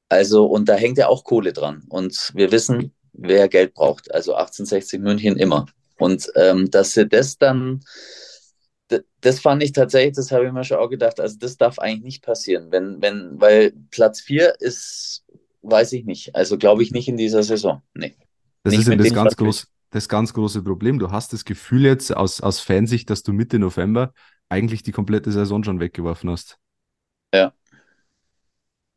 Also, 0.08 0.46
und 0.46 0.68
da 0.68 0.74
hängt 0.74 0.98
ja 0.98 1.08
auch 1.08 1.24
Kohle 1.24 1.52
dran. 1.52 1.84
Und 1.88 2.32
wir 2.34 2.50
wissen, 2.52 2.94
wer 3.12 3.48
Geld 3.48 3.74
braucht. 3.74 4.12
Also 4.12 4.34
1860 4.34 5.00
München 5.00 5.36
immer. 5.36 5.66
Und 5.98 6.30
ähm, 6.36 6.70
dass 6.70 6.92
sie 6.92 7.06
das 7.06 7.38
dann, 7.38 7.80
das 9.20 9.40
fand 9.40 9.62
ich 9.62 9.72
tatsächlich, 9.72 10.14
das 10.14 10.32
habe 10.32 10.46
ich 10.46 10.52
mir 10.52 10.64
schon 10.64 10.78
auch 10.78 10.88
gedacht, 10.88 11.20
also 11.20 11.36
das 11.38 11.56
darf 11.56 11.78
eigentlich 11.78 12.04
nicht 12.04 12.22
passieren. 12.22 12.70
Wenn, 12.70 13.02
wenn, 13.02 13.40
weil 13.40 13.72
Platz 13.90 14.20
4 14.20 14.60
ist, 14.60 15.24
weiß 15.62 15.92
ich 15.92 16.04
nicht. 16.04 16.34
Also 16.34 16.56
glaube 16.56 16.82
ich 16.82 16.92
nicht 16.92 17.08
in 17.08 17.16
dieser 17.16 17.42
Saison. 17.42 17.82
Nee. 17.94 18.14
Das 18.68 18.76
Nicht 18.76 18.86
ist 18.86 18.88
ja 18.88 18.96
das 18.96 19.14
ganz, 19.14 19.36
groß, 19.36 19.66
das 19.90 20.08
ganz 20.10 20.34
große 20.34 20.62
Problem. 20.62 20.98
Du 20.98 21.10
hast 21.10 21.32
das 21.32 21.46
Gefühl 21.46 21.86
jetzt 21.86 22.14
aus, 22.14 22.42
aus 22.42 22.60
Fansicht, 22.60 23.08
dass 23.08 23.22
du 23.22 23.32
Mitte 23.32 23.58
November 23.58 24.12
eigentlich 24.50 24.82
die 24.82 24.92
komplette 24.92 25.32
Saison 25.32 25.64
schon 25.64 25.80
weggeworfen 25.80 26.28
hast. 26.28 26.58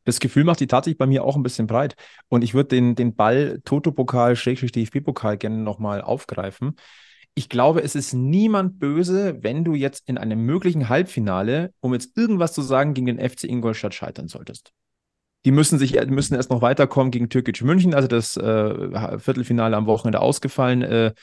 Das 0.03 0.19
Gefühl 0.19 0.43
macht 0.43 0.59
die 0.59 0.67
tatsächlich 0.67 0.97
bei 0.97 1.07
mir 1.07 1.23
auch 1.23 1.37
ein 1.37 1.43
bisschen 1.43 1.67
breit. 1.67 1.95
Und 2.27 2.43
ich 2.43 2.53
würde 2.53 2.69
den, 2.69 2.95
den 2.95 3.15
Ball 3.15 3.61
Toto-Pokal, 3.63 4.35
Schrägstrich 4.35 4.73
DFB-Pokal 4.73 5.37
gerne 5.37 5.57
nochmal 5.57 6.01
aufgreifen. 6.01 6.75
Ich 7.33 7.47
glaube, 7.47 7.81
es 7.81 7.95
ist 7.95 8.11
niemand 8.11 8.77
böse, 8.77 9.41
wenn 9.41 9.63
du 9.63 9.73
jetzt 9.73 10.09
in 10.09 10.17
einem 10.17 10.45
möglichen 10.45 10.89
Halbfinale, 10.89 11.73
um 11.79 11.93
jetzt 11.93 12.17
irgendwas 12.17 12.51
zu 12.51 12.61
sagen, 12.61 12.93
gegen 12.93 13.05
den 13.05 13.19
FC 13.19 13.45
Ingolstadt 13.45 13.93
scheitern 13.93 14.27
solltest. 14.27 14.73
Die 15.45 15.51
müssen 15.51 15.79
sich 15.79 15.93
müssen 16.07 16.35
erst 16.35 16.51
noch 16.51 16.61
weiterkommen 16.61 17.11
gegen 17.11 17.29
Türkisch 17.29 17.63
München, 17.63 17.93
also 17.95 18.07
das 18.07 18.37
äh, 18.37 19.19
Viertelfinale 19.19 19.75
am 19.75 19.87
Wochenende 19.87 20.19
ausgefallen. 20.19 20.81
Äh, 20.83 21.13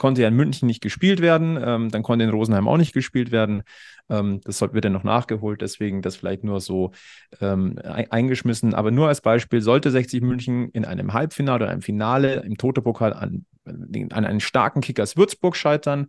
konnte 0.00 0.22
ja 0.22 0.28
in 0.28 0.34
München 0.34 0.66
nicht 0.66 0.80
gespielt 0.80 1.20
werden, 1.20 1.58
ähm, 1.62 1.90
dann 1.90 2.02
konnte 2.02 2.24
in 2.24 2.30
Rosenheim 2.30 2.66
auch 2.68 2.78
nicht 2.78 2.94
gespielt 2.94 3.32
werden. 3.32 3.62
Ähm, 4.08 4.40
das 4.44 4.62
wird 4.62 4.84
dann 4.84 4.94
noch 4.94 5.04
nachgeholt, 5.04 5.60
deswegen 5.60 6.00
das 6.00 6.16
vielleicht 6.16 6.42
nur 6.42 6.60
so 6.62 6.92
ähm, 7.40 7.78
ein- 7.84 8.10
eingeschmissen. 8.10 8.74
Aber 8.74 8.90
nur 8.90 9.08
als 9.08 9.20
Beispiel, 9.20 9.60
sollte 9.60 9.90
60 9.90 10.22
München 10.22 10.70
in 10.70 10.86
einem 10.86 11.12
Halbfinale 11.12 11.64
oder 11.64 11.70
einem 11.72 11.82
Finale 11.82 12.36
im 12.40 12.56
Toto-Pokal 12.56 13.12
an, 13.12 13.44
an 13.66 14.24
einen 14.24 14.40
starken 14.40 14.80
Kickers 14.80 15.18
Würzburg 15.18 15.54
scheitern 15.54 16.08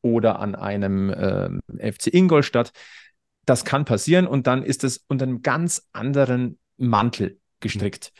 oder 0.00 0.38
an 0.38 0.54
einem 0.54 1.12
ähm, 1.14 1.60
FC 1.76 2.14
Ingolstadt, 2.14 2.70
das 3.46 3.64
kann 3.64 3.84
passieren 3.84 4.28
und 4.28 4.46
dann 4.46 4.62
ist 4.62 4.84
es 4.84 5.04
unter 5.08 5.24
einem 5.24 5.42
ganz 5.42 5.88
anderen 5.92 6.58
Mantel 6.76 7.38
gestrickt. 7.60 8.12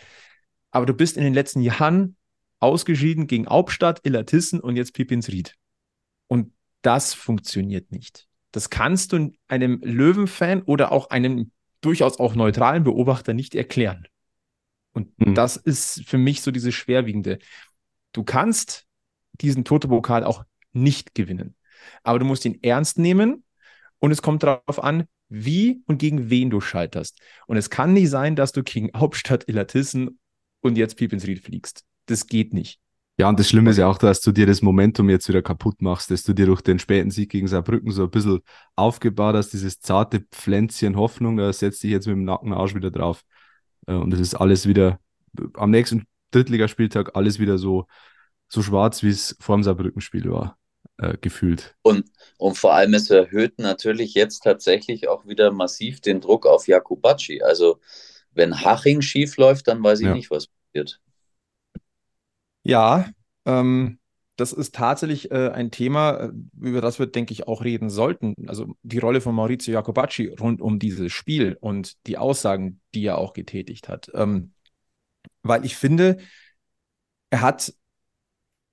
Aber 0.70 0.86
du 0.86 0.94
bist 0.94 1.16
in 1.16 1.24
den 1.24 1.34
letzten 1.34 1.60
Jahren 1.60 2.16
ausgeschieden 2.60 3.26
gegen 3.26 3.46
Hauptstadt, 3.46 4.00
Illertissen 4.04 4.60
und 4.60 4.76
jetzt 4.76 4.94
Pipinsried. 4.94 5.54
Und 6.26 6.52
das 6.82 7.14
funktioniert 7.14 7.92
nicht. 7.92 8.26
Das 8.52 8.70
kannst 8.70 9.12
du 9.12 9.32
einem 9.48 9.80
Löwenfan 9.82 10.62
oder 10.62 10.92
auch 10.92 11.10
einem 11.10 11.50
durchaus 11.80 12.18
auch 12.18 12.34
neutralen 12.34 12.84
Beobachter 12.84 13.34
nicht 13.34 13.54
erklären. 13.54 14.06
Und 14.92 15.12
Mhm. 15.18 15.34
das 15.34 15.56
ist 15.56 16.04
für 16.06 16.18
mich 16.18 16.40
so 16.40 16.50
dieses 16.50 16.74
Schwerwiegende. 16.74 17.38
Du 18.12 18.22
kannst 18.22 18.86
diesen 19.40 19.64
Toto-Pokal 19.64 20.24
auch 20.24 20.44
nicht 20.72 21.14
gewinnen. 21.14 21.56
Aber 22.02 22.18
du 22.18 22.24
musst 22.24 22.44
ihn 22.44 22.62
ernst 22.62 22.98
nehmen 22.98 23.44
und 23.98 24.12
es 24.12 24.22
kommt 24.22 24.42
darauf 24.42 24.82
an, 24.82 25.06
wie 25.28 25.82
und 25.86 25.98
gegen 25.98 26.30
wen 26.30 26.50
du 26.50 26.60
scheiterst. 26.60 27.20
Und 27.46 27.56
es 27.56 27.70
kann 27.70 27.92
nicht 27.92 28.10
sein, 28.10 28.36
dass 28.36 28.52
du 28.52 28.62
gegen 28.62 28.90
Hauptstadt 28.96 29.48
Illertissen 29.48 30.18
und 30.60 30.76
jetzt 30.76 30.96
Pipinsried 30.96 31.40
fliegst. 31.40 31.84
Das 32.06 32.26
geht 32.26 32.52
nicht. 32.54 32.80
Ja, 33.16 33.28
und 33.28 33.38
das 33.38 33.48
Schlimme 33.48 33.70
ist 33.70 33.76
ja 33.76 33.86
auch, 33.86 33.98
dass 33.98 34.20
du 34.20 34.32
dir 34.32 34.46
das 34.46 34.60
Momentum 34.60 35.08
jetzt 35.08 35.28
wieder 35.28 35.40
kaputt 35.40 35.80
machst, 35.80 36.10
dass 36.10 36.24
du 36.24 36.32
dir 36.32 36.46
durch 36.46 36.62
den 36.62 36.80
späten 36.80 37.12
Sieg 37.12 37.30
gegen 37.30 37.46
Saarbrücken 37.46 37.92
so 37.92 38.02
ein 38.04 38.10
bisschen 38.10 38.40
aufgebaut 38.74 39.36
hast, 39.36 39.50
dieses 39.52 39.78
zarte 39.78 40.20
Pflänzchen 40.32 40.96
Hoffnung, 40.96 41.36
da 41.36 41.52
setzt 41.52 41.84
dich 41.84 41.92
jetzt 41.92 42.08
mit 42.08 42.16
dem 42.16 42.24
Nackenarsch 42.24 42.74
wieder 42.74 42.90
drauf. 42.90 43.22
Äh, 43.86 43.94
Und 43.94 44.12
es 44.12 44.20
ist 44.20 44.34
alles 44.34 44.66
wieder 44.66 44.98
am 45.54 45.70
nächsten 45.70 46.04
Drittligaspieltag 46.32 47.14
alles 47.14 47.38
wieder 47.38 47.56
so, 47.58 47.86
so 48.48 48.62
schwarz, 48.62 49.04
wie 49.04 49.10
es 49.10 49.36
vor 49.40 49.56
dem 49.56 49.62
Saarbrücken-Spiel 49.62 50.28
war, 50.30 50.58
äh, 50.98 51.16
gefühlt. 51.20 51.76
Und, 51.82 52.10
und 52.38 52.56
vor 52.56 52.74
allem, 52.74 52.94
es 52.94 53.10
erhöht 53.10 53.58
natürlich 53.58 54.14
jetzt 54.14 54.40
tatsächlich 54.42 55.08
auch 55.08 55.26
wieder 55.26 55.52
massiv 55.52 56.00
den 56.00 56.20
Druck 56.20 56.46
auf 56.46 56.66
Jakubacci. 56.66 57.42
Also, 57.42 57.78
wenn 58.32 58.62
Haching 58.64 59.02
schief 59.02 59.36
läuft, 59.36 59.68
dann 59.68 59.82
weiß 59.82 60.00
ich 60.00 60.08
Ja. 60.08 60.12
nicht, 60.12 60.30
was 60.30 60.48
passiert. 60.48 61.00
Ja, 62.62 63.06
ähm, 63.44 63.98
das 64.36 64.52
ist 64.52 64.74
tatsächlich 64.74 65.30
äh, 65.30 65.50
ein 65.50 65.70
Thema, 65.70 66.16
äh, 66.16 66.32
über 66.60 66.80
das 66.80 66.98
wir, 66.98 67.06
denke 67.06 67.32
ich, 67.32 67.46
auch 67.46 67.62
reden 67.64 67.90
sollten. 67.90 68.34
Also 68.48 68.74
die 68.82 68.98
Rolle 68.98 69.20
von 69.20 69.34
Maurizio 69.34 69.72
Jacobacci 69.74 70.28
rund 70.40 70.60
um 70.60 70.78
dieses 70.78 71.12
Spiel 71.12 71.56
und 71.60 71.94
die 72.06 72.18
Aussagen, 72.18 72.80
die 72.94 73.04
er 73.06 73.18
auch 73.18 73.32
getätigt 73.32 73.88
hat. 73.88 74.10
Ähm, 74.14 74.54
weil 75.42 75.64
ich 75.64 75.76
finde, 75.76 76.18
er 77.30 77.40
hat 77.42 77.74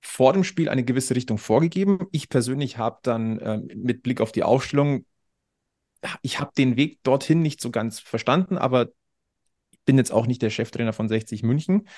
vor 0.02 0.32
dem 0.32 0.44
Spiel 0.44 0.68
eine 0.68 0.84
gewisse 0.84 1.14
Richtung 1.14 1.38
vorgegeben. 1.38 2.06
Ich 2.10 2.28
persönlich 2.28 2.76
habe 2.76 2.98
dann 3.02 3.40
ähm, 3.42 3.68
mit 3.74 4.02
Blick 4.02 4.20
auf 4.20 4.32
die 4.32 4.42
Aufstellung, 4.42 5.06
ich 6.20 6.40
habe 6.40 6.50
den 6.58 6.76
Weg 6.76 7.02
dorthin 7.04 7.42
nicht 7.42 7.60
so 7.60 7.70
ganz 7.70 8.00
verstanden, 8.00 8.58
aber 8.58 8.88
ich 9.70 9.78
bin 9.84 9.98
jetzt 9.98 10.12
auch 10.12 10.26
nicht 10.26 10.42
der 10.42 10.50
Cheftrainer 10.50 10.92
von 10.92 11.08
60 11.08 11.44
München. 11.44 11.88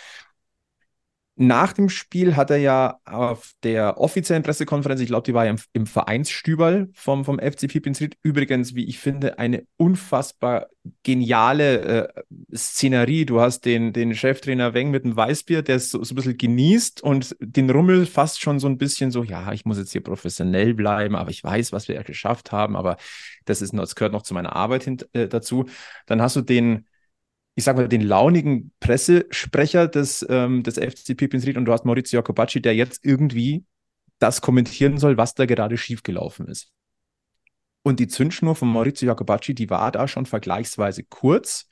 Nach 1.36 1.72
dem 1.72 1.88
Spiel 1.88 2.36
hat 2.36 2.50
er 2.50 2.58
ja 2.58 3.00
auf 3.04 3.54
der 3.64 3.98
offiziellen 3.98 4.44
Pressekonferenz, 4.44 5.00
ich 5.00 5.08
glaube, 5.08 5.24
die 5.24 5.34
war 5.34 5.44
ja 5.44 5.50
im, 5.50 5.58
im 5.72 5.86
Vereinsstüberl 5.86 6.88
vom, 6.94 7.24
vom 7.24 7.40
FC 7.40 7.66
Pipinsried, 7.66 8.16
übrigens, 8.22 8.76
wie 8.76 8.84
ich 8.84 9.00
finde, 9.00 9.36
eine 9.40 9.66
unfassbar 9.76 10.68
geniale 11.02 11.80
äh, 11.80 12.22
Szenerie. 12.54 13.26
Du 13.26 13.40
hast 13.40 13.64
den, 13.64 13.92
den 13.92 14.14
Cheftrainer 14.14 14.74
Weng 14.74 14.92
mit 14.92 15.04
dem 15.04 15.16
Weißbier, 15.16 15.62
der 15.62 15.76
es 15.76 15.90
so, 15.90 16.04
so 16.04 16.12
ein 16.12 16.16
bisschen 16.16 16.38
genießt 16.38 17.02
und 17.02 17.34
den 17.40 17.68
Rummel 17.68 18.06
fast 18.06 18.40
schon 18.40 18.60
so 18.60 18.68
ein 18.68 18.78
bisschen 18.78 19.10
so, 19.10 19.24
ja, 19.24 19.52
ich 19.52 19.64
muss 19.64 19.78
jetzt 19.78 19.90
hier 19.90 20.02
professionell 20.04 20.72
bleiben, 20.74 21.16
aber 21.16 21.30
ich 21.30 21.42
weiß, 21.42 21.72
was 21.72 21.88
wir 21.88 21.96
ja 21.96 22.02
geschafft 22.02 22.52
haben, 22.52 22.76
aber 22.76 22.96
das, 23.44 23.60
ist, 23.60 23.74
das 23.74 23.96
gehört 23.96 24.12
noch 24.12 24.22
zu 24.22 24.34
meiner 24.34 24.54
Arbeit 24.54 24.84
hin, 24.84 24.98
äh, 25.14 25.26
dazu. 25.26 25.64
Dann 26.06 26.22
hast 26.22 26.36
du 26.36 26.42
den 26.42 26.86
ich 27.54 27.64
sag 27.64 27.76
mal, 27.76 27.88
den 27.88 28.02
launigen 28.02 28.72
Pressesprecher 28.80 29.86
des, 29.86 30.26
ähm, 30.28 30.62
des 30.62 30.76
FC 30.76 31.16
Pipinsried 31.16 31.56
und 31.56 31.66
du 31.66 31.72
hast 31.72 31.84
Maurizio 31.84 32.18
Jacobacci, 32.18 32.60
der 32.60 32.74
jetzt 32.74 33.04
irgendwie 33.04 33.64
das 34.18 34.40
kommentieren 34.40 34.98
soll, 34.98 35.16
was 35.16 35.34
da 35.34 35.46
gerade 35.46 35.76
schiefgelaufen 35.76 36.48
ist. 36.48 36.72
Und 37.82 38.00
die 38.00 38.08
Zündschnur 38.08 38.56
von 38.56 38.68
Maurizio 38.68 39.06
Jacobacci, 39.08 39.54
die 39.54 39.70
war 39.70 39.92
da 39.92 40.08
schon 40.08 40.26
vergleichsweise 40.26 41.04
kurz 41.04 41.68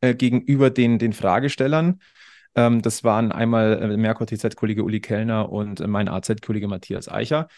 äh, 0.00 0.14
gegenüber 0.14 0.70
den, 0.70 0.98
den 0.98 1.12
Fragestellern. 1.12 2.00
Ähm, 2.54 2.82
das 2.82 3.04
waren 3.04 3.32
einmal 3.32 3.82
äh, 3.82 3.96
Merkur 3.96 4.26
TZ-Kollege 4.26 4.84
Uli 4.84 5.00
Kellner 5.00 5.50
und 5.50 5.80
äh, 5.80 5.86
mein 5.86 6.08
AZ-Kollege 6.08 6.68
Matthias 6.68 7.08
Eicher 7.08 7.48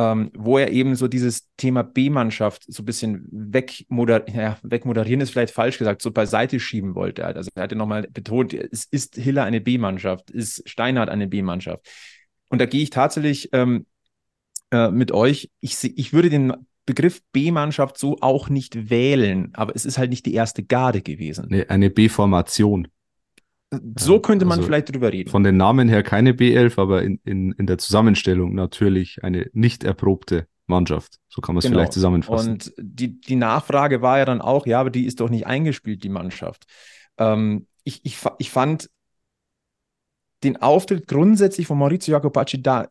ähm, 0.00 0.30
wo 0.34 0.56
er 0.56 0.70
eben 0.70 0.96
so 0.96 1.08
dieses 1.08 1.50
Thema 1.58 1.82
B-Mannschaft 1.82 2.64
so 2.66 2.82
ein 2.82 2.86
bisschen 2.86 3.28
wegmoder 3.30 4.26
ja, 4.30 4.56
wegmoderieren 4.62 5.20
ist 5.20 5.30
vielleicht 5.30 5.52
falsch 5.52 5.76
gesagt, 5.76 6.00
so 6.00 6.10
beiseite 6.10 6.58
schieben 6.58 6.94
wollte. 6.94 7.26
Also 7.26 7.50
er 7.54 7.64
hatte 7.64 7.76
nochmal 7.76 8.08
betont, 8.10 8.54
es 8.54 8.86
ist 8.86 9.16
Hiller 9.16 9.44
eine 9.44 9.60
B-Mannschaft, 9.60 10.30
ist 10.30 10.66
Steinhardt 10.66 11.10
eine 11.10 11.28
B-Mannschaft. 11.28 11.86
Und 12.48 12.60
da 12.60 12.66
gehe 12.66 12.82
ich 12.82 12.88
tatsächlich 12.88 13.50
ähm, 13.52 13.84
äh, 14.70 14.90
mit 14.90 15.12
euch, 15.12 15.50
ich, 15.60 15.76
ich 15.84 16.14
würde 16.14 16.30
den 16.30 16.54
Begriff 16.86 17.20
B-Mannschaft 17.32 17.98
so 17.98 18.16
auch 18.22 18.48
nicht 18.48 18.88
wählen, 18.88 19.50
aber 19.52 19.76
es 19.76 19.84
ist 19.84 19.98
halt 19.98 20.08
nicht 20.08 20.24
die 20.24 20.34
erste 20.34 20.62
Garde 20.62 21.02
gewesen. 21.02 21.52
Eine 21.68 21.90
B-Formation. 21.90 22.88
So 23.98 24.20
könnte 24.20 24.44
man 24.44 24.58
also 24.58 24.66
vielleicht 24.66 24.92
drüber 24.92 25.12
reden. 25.12 25.30
Von 25.30 25.44
den 25.44 25.56
Namen 25.56 25.88
her 25.88 26.02
keine 26.02 26.32
B11, 26.32 26.80
aber 26.80 27.02
in, 27.02 27.20
in, 27.24 27.52
in 27.52 27.66
der 27.66 27.78
Zusammenstellung 27.78 28.54
natürlich 28.54 29.22
eine 29.22 29.48
nicht 29.52 29.84
erprobte 29.84 30.48
Mannschaft. 30.66 31.18
So 31.28 31.40
kann 31.40 31.54
man 31.54 31.60
es 31.60 31.64
genau. 31.64 31.76
vielleicht 31.76 31.92
zusammenfassen. 31.92 32.52
Und 32.52 32.72
die, 32.78 33.20
die 33.20 33.36
Nachfrage 33.36 34.02
war 34.02 34.18
ja 34.18 34.24
dann 34.24 34.40
auch, 34.40 34.66
ja, 34.66 34.80
aber 34.80 34.90
die 34.90 35.06
ist 35.06 35.20
doch 35.20 35.30
nicht 35.30 35.46
eingespielt, 35.46 36.02
die 36.02 36.08
Mannschaft. 36.08 36.64
Ähm, 37.18 37.66
ich, 37.84 38.00
ich, 38.04 38.18
ich 38.38 38.50
fand 38.50 38.90
den 40.42 40.56
Auftritt 40.56 41.06
grundsätzlich 41.06 41.66
von 41.66 41.78
Maurizio 41.78 42.12
Jacopacci 42.12 42.62
da 42.62 42.88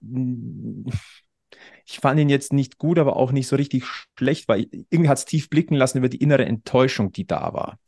ich 1.91 1.99
fand 1.99 2.19
ihn 2.19 2.29
jetzt 2.29 2.53
nicht 2.53 2.77
gut, 2.77 2.99
aber 2.99 3.15
auch 3.15 3.31
nicht 3.31 3.47
so 3.47 3.55
richtig 3.55 3.83
schlecht, 4.15 4.47
weil 4.47 4.67
irgendwie 4.71 5.09
hat 5.09 5.17
es 5.17 5.25
tief 5.25 5.49
blicken 5.49 5.75
lassen 5.75 5.97
über 5.97 6.09
die 6.09 6.17
innere 6.17 6.45
Enttäuschung, 6.45 7.11
die 7.11 7.25
da 7.25 7.53
war. 7.53 7.79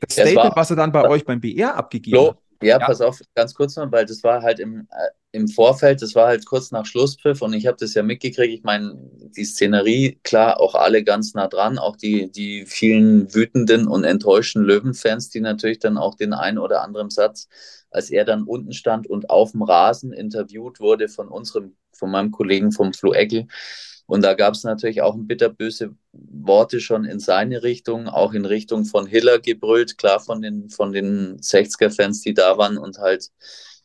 Das 0.00 0.12
Statement, 0.12 0.36
war, 0.36 0.56
was 0.56 0.70
er 0.70 0.76
dann 0.76 0.92
bei 0.92 1.08
euch 1.08 1.24
beim 1.24 1.40
BR 1.40 1.74
abgegeben 1.74 2.18
hat. 2.18 2.36
Ja, 2.62 2.68
ja, 2.68 2.78
pass 2.78 3.00
auf, 3.00 3.20
ganz 3.34 3.54
kurz 3.54 3.76
noch, 3.76 3.90
weil 3.92 4.06
das 4.06 4.22
war 4.22 4.42
halt 4.42 4.58
im, 4.60 4.88
äh, 4.90 5.08
im 5.32 5.48
Vorfeld, 5.48 6.00
das 6.00 6.14
war 6.14 6.28
halt 6.28 6.46
kurz 6.46 6.70
nach 6.70 6.86
Schlusspfiff 6.86 7.42
und 7.42 7.52
ich 7.52 7.66
habe 7.66 7.76
das 7.78 7.94
ja 7.94 8.02
mitgekriegt. 8.02 8.54
Ich 8.54 8.62
meine, 8.62 8.96
die 9.36 9.44
Szenerie, 9.44 10.18
klar, 10.22 10.58
auch 10.60 10.74
alle 10.74 11.04
ganz 11.04 11.34
nah 11.34 11.48
dran, 11.48 11.78
auch 11.78 11.96
die, 11.96 12.30
die 12.30 12.64
vielen 12.64 13.34
wütenden 13.34 13.86
und 13.86 14.04
enttäuschten 14.04 14.62
Löwenfans, 14.62 15.28
die 15.28 15.40
natürlich 15.40 15.78
dann 15.78 15.98
auch 15.98 16.14
den 16.14 16.32
einen 16.32 16.58
oder 16.58 16.82
anderen 16.82 17.10
Satz, 17.10 17.48
als 17.90 18.10
er 18.10 18.24
dann 18.24 18.44
unten 18.44 18.72
stand 18.72 19.06
und 19.06 19.28
auf 19.28 19.52
dem 19.52 19.62
Rasen 19.62 20.12
interviewt 20.12 20.80
wurde 20.80 21.08
von 21.08 21.28
unserem, 21.28 21.76
von 21.92 22.10
meinem 22.10 22.30
Kollegen 22.30 22.72
vom 22.72 22.94
Flo 22.94 23.12
Eckel, 23.12 23.46
und 24.06 24.22
da 24.22 24.34
gab 24.34 24.54
es 24.54 24.62
natürlich 24.62 25.02
auch 25.02 25.14
ein 25.14 25.26
bitterböse 25.26 25.94
Worte 26.12 26.80
schon 26.80 27.04
in 27.04 27.18
seine 27.18 27.64
Richtung, 27.64 28.08
auch 28.08 28.32
in 28.34 28.44
Richtung 28.44 28.84
von 28.84 29.06
Hiller 29.06 29.40
gebrüllt, 29.40 29.98
klar 29.98 30.20
von 30.20 30.40
den, 30.42 30.70
von 30.70 30.92
den 30.92 31.38
60er-Fans, 31.40 32.20
die 32.22 32.34
da 32.34 32.56
waren 32.56 32.78
und 32.78 32.98
halt 32.98 33.30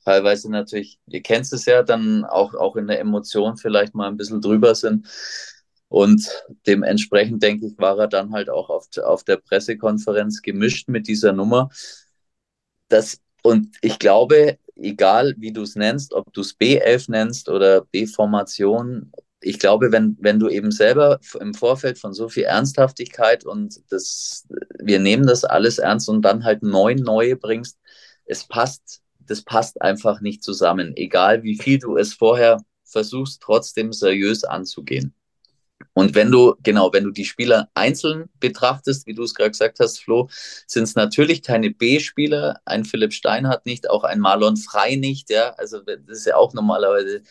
teilweise 0.05 0.51
natürlich, 0.51 0.99
ihr 1.07 1.21
kennt 1.21 1.51
es 1.51 1.65
ja, 1.65 1.83
dann 1.83 2.23
auch, 2.25 2.53
auch 2.53 2.75
in 2.75 2.87
der 2.87 2.99
Emotion 2.99 3.57
vielleicht 3.57 3.95
mal 3.95 4.07
ein 4.07 4.17
bisschen 4.17 4.41
drüber 4.41 4.75
sind. 4.75 5.07
Und 5.87 6.25
dementsprechend, 6.67 7.43
denke 7.43 7.67
ich, 7.67 7.77
war 7.77 7.97
er 7.99 8.07
dann 8.07 8.31
halt 8.31 8.49
auch 8.49 8.69
auf, 8.69 8.87
auf 9.03 9.23
der 9.23 9.37
Pressekonferenz 9.37 10.41
gemischt 10.41 10.87
mit 10.87 11.07
dieser 11.07 11.33
Nummer. 11.33 11.69
Das, 12.87 13.19
und 13.43 13.75
ich 13.81 13.99
glaube, 13.99 14.57
egal 14.75 15.35
wie 15.37 15.51
du 15.51 15.63
es 15.63 15.75
nennst, 15.75 16.13
ob 16.13 16.31
du 16.33 16.41
es 16.41 16.57
B11 16.57 17.11
nennst 17.11 17.49
oder 17.49 17.81
B-Formation 17.81 19.11
ich 19.41 19.59
glaube, 19.59 19.91
wenn, 19.91 20.17
wenn 20.19 20.39
du 20.39 20.49
eben 20.49 20.71
selber 20.71 21.19
im 21.39 21.53
Vorfeld 21.53 21.97
von 21.97 22.13
so 22.13 22.29
viel 22.29 22.43
Ernsthaftigkeit 22.43 23.45
und 23.45 23.81
das, 23.89 24.47
wir 24.79 24.99
nehmen 24.99 25.25
das 25.25 25.43
alles 25.43 25.79
ernst 25.79 26.09
und 26.09 26.21
dann 26.21 26.43
halt 26.43 26.63
neun 26.63 26.97
neue 26.97 27.35
bringst, 27.35 27.79
es 28.25 28.47
passt, 28.47 29.01
das 29.19 29.41
passt 29.41 29.81
einfach 29.81 30.21
nicht 30.21 30.43
zusammen. 30.43 30.93
Egal 30.95 31.43
wie 31.43 31.57
viel 31.57 31.79
du 31.79 31.97
es 31.97 32.13
vorher 32.13 32.63
versuchst, 32.85 33.41
trotzdem 33.41 33.93
seriös 33.93 34.43
anzugehen. 34.43 35.13
Und 35.93 36.15
wenn 36.15 36.31
du, 36.31 36.55
genau, 36.63 36.91
wenn 36.93 37.03
du 37.03 37.11
die 37.11 37.25
Spieler 37.25 37.69
einzeln 37.73 38.29
betrachtest, 38.39 39.07
wie 39.07 39.13
du 39.13 39.23
es 39.23 39.33
gerade 39.33 39.51
gesagt 39.51 39.79
hast, 39.79 39.99
Flo, 39.99 40.29
sind 40.67 40.83
es 40.83 40.95
natürlich 40.95 41.43
keine 41.43 41.71
B-Spieler. 41.71 42.59
Ein 42.65 42.85
Philipp 42.85 43.13
Stein 43.13 43.47
hat 43.47 43.65
nicht, 43.65 43.89
auch 43.89 44.03
ein 44.03 44.19
Marlon 44.19 44.57
Frei 44.57 44.95
nicht, 44.95 45.29
ja. 45.29 45.51
Also 45.57 45.79
das 45.81 45.97
ist 46.07 46.25
ja 46.25 46.35
auch 46.35 46.53
normalerweise, 46.53 47.21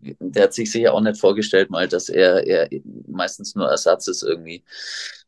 der 0.00 0.44
hat 0.44 0.54
sich 0.54 0.70
sicher 0.70 0.94
auch 0.94 1.00
nicht 1.00 1.20
vorgestellt 1.20 1.70
mal, 1.70 1.88
dass 1.88 2.08
er, 2.08 2.46
er 2.46 2.68
meistens 3.06 3.54
nur 3.54 3.68
Ersatz 3.68 4.08
ist 4.08 4.22
irgendwie 4.22 4.64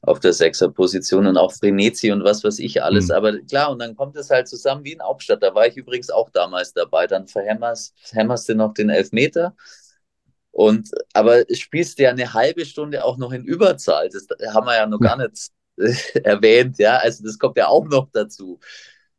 auf 0.03 0.21
der 0.21 0.33
Sechser-Position 0.33 1.27
und 1.27 1.37
auch 1.37 1.53
Frenetzi 1.53 2.13
und 2.13 2.25
was 2.25 2.45
weiß 2.45 2.59
ich 2.59 2.83
alles. 2.83 3.09
Mhm. 3.09 3.15
Aber 3.15 3.39
klar, 3.41 3.71
und 3.71 3.79
dann 3.81 3.97
kommt 3.97 4.17
es 4.17 4.31
halt 4.31 4.49
zusammen 4.49 4.85
wie 4.85 4.93
in 4.93 5.03
Hauptstadt. 5.03 5.43
Da 5.43 5.55
war 5.55 5.67
ich 5.67 5.77
übrigens 5.77 6.11
auch 6.11 6.31
damals 6.31 6.73
dabei. 6.73 7.07
Dann 7.07 7.27
verhämmerst, 7.27 7.95
verhämmerst 7.97 8.49
du 8.49 8.55
noch 8.55 8.75
den 8.75 8.91
Elfmeter 8.91 9.55
und, 10.55 10.89
aber 11.15 11.43
spielst 11.53 11.99
ja 11.99 12.11
eine 12.11 12.33
halbe 12.33 12.65
Stunde 12.65 13.05
auch 13.05 13.17
noch 13.17 13.33
in 13.33 13.45
Überzahl. 13.45 14.09
Das 14.09 14.29
haben 14.55 14.67
wir 14.67 14.77
ja 14.77 14.87
noch 14.87 15.01
gar 15.01 15.17
nicht 15.17 15.51
erwähnt, 16.25 16.79
ja. 16.79 16.99
Also 16.99 17.25
das 17.25 17.41
kommt 17.41 17.57
ja 17.57 17.67
auch 17.67 17.85
noch 17.89 18.09
dazu. 18.13 18.61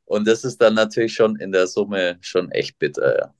Und 0.05 0.25
das 0.29 0.45
ist 0.45 0.61
dann 0.61 0.75
natürlich 0.75 1.13
schon 1.13 1.35
in 1.35 1.51
der 1.51 1.67
Summe 1.67 2.17
schon 2.21 2.51
echt 2.51 2.79
bitter, 2.79 3.17
ja. 3.19 3.33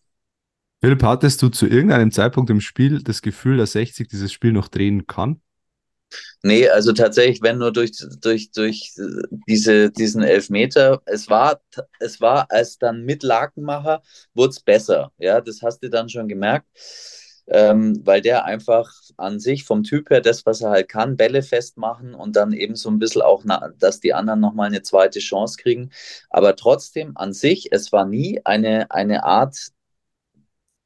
Philipp, 0.81 1.03
hattest 1.03 1.41
du 1.41 1.47
zu 1.47 1.67
irgendeinem 1.67 2.11
Zeitpunkt 2.11 2.49
im 2.49 2.59
Spiel 2.59 3.01
das 3.01 3.21
Gefühl, 3.21 3.55
dass 3.55 3.71
60 3.71 4.09
dieses 4.09 4.33
Spiel 4.33 4.51
noch 4.51 4.67
drehen 4.67 5.07
kann? 5.07 5.39
Nee, 6.43 6.67
also 6.67 6.91
tatsächlich, 6.91 7.41
wenn 7.41 7.59
nur 7.59 7.71
durch, 7.71 7.93
durch, 8.21 8.51
durch 8.51 8.91
diese, 9.47 9.89
diesen 9.89 10.21
Elfmeter, 10.21 11.01
es 11.05 11.29
war, 11.29 11.61
es 11.99 12.19
war 12.19 12.51
als 12.51 12.77
dann 12.77 13.05
mit 13.05 13.23
Lakenmacher, 13.23 14.03
wurde 14.33 14.49
es 14.49 14.59
besser. 14.59 15.13
Ja, 15.17 15.39
das 15.39 15.61
hast 15.61 15.81
du 15.81 15.89
dann 15.89 16.09
schon 16.09 16.27
gemerkt 16.27 16.67
ähm, 17.47 18.01
weil 18.05 18.21
der 18.21 18.45
einfach 18.45 18.91
an 19.17 19.39
sich 19.39 19.65
vom 19.65 19.83
Typ 19.83 20.09
her 20.09 20.21
das, 20.21 20.45
was 20.45 20.61
er 20.61 20.71
halt 20.71 20.89
kann, 20.89 21.17
Bälle 21.17 21.43
festmachen 21.43 22.15
und 22.15 22.35
dann 22.35 22.53
eben 22.53 22.75
so 22.75 22.89
ein 22.89 22.99
bisschen 22.99 23.21
auch, 23.21 23.43
dass 23.77 23.99
die 23.99 24.13
anderen 24.13 24.39
nochmal 24.39 24.67
eine 24.67 24.81
zweite 24.81 25.19
Chance 25.19 25.57
kriegen. 25.57 25.91
Aber 26.29 26.55
trotzdem 26.55 27.15
an 27.15 27.33
sich, 27.33 27.71
es 27.71 27.91
war 27.91 28.05
nie 28.05 28.41
eine, 28.43 28.89
eine 28.89 29.23
Art 29.23 29.55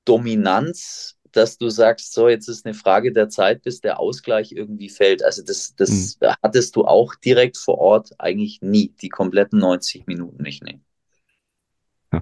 Dominanz, 0.05 1.15
dass 1.31 1.57
du 1.57 1.69
sagst, 1.69 2.13
so, 2.13 2.27
jetzt 2.27 2.49
ist 2.49 2.65
eine 2.65 2.73
Frage 2.73 3.13
der 3.13 3.29
Zeit, 3.29 3.61
bis 3.61 3.81
der 3.81 3.99
Ausgleich 3.99 4.51
irgendwie 4.51 4.89
fällt. 4.89 5.23
Also 5.23 5.43
das, 5.43 5.75
das 5.75 6.17
mhm. 6.19 6.27
hattest 6.41 6.75
du 6.75 6.85
auch 6.85 7.15
direkt 7.15 7.57
vor 7.57 7.77
Ort 7.77 8.11
eigentlich 8.17 8.61
nie, 8.61 8.93
die 9.01 9.09
kompletten 9.09 9.59
90 9.59 10.07
Minuten 10.07 10.41
nicht. 10.41 10.63
Nee. 10.63 10.81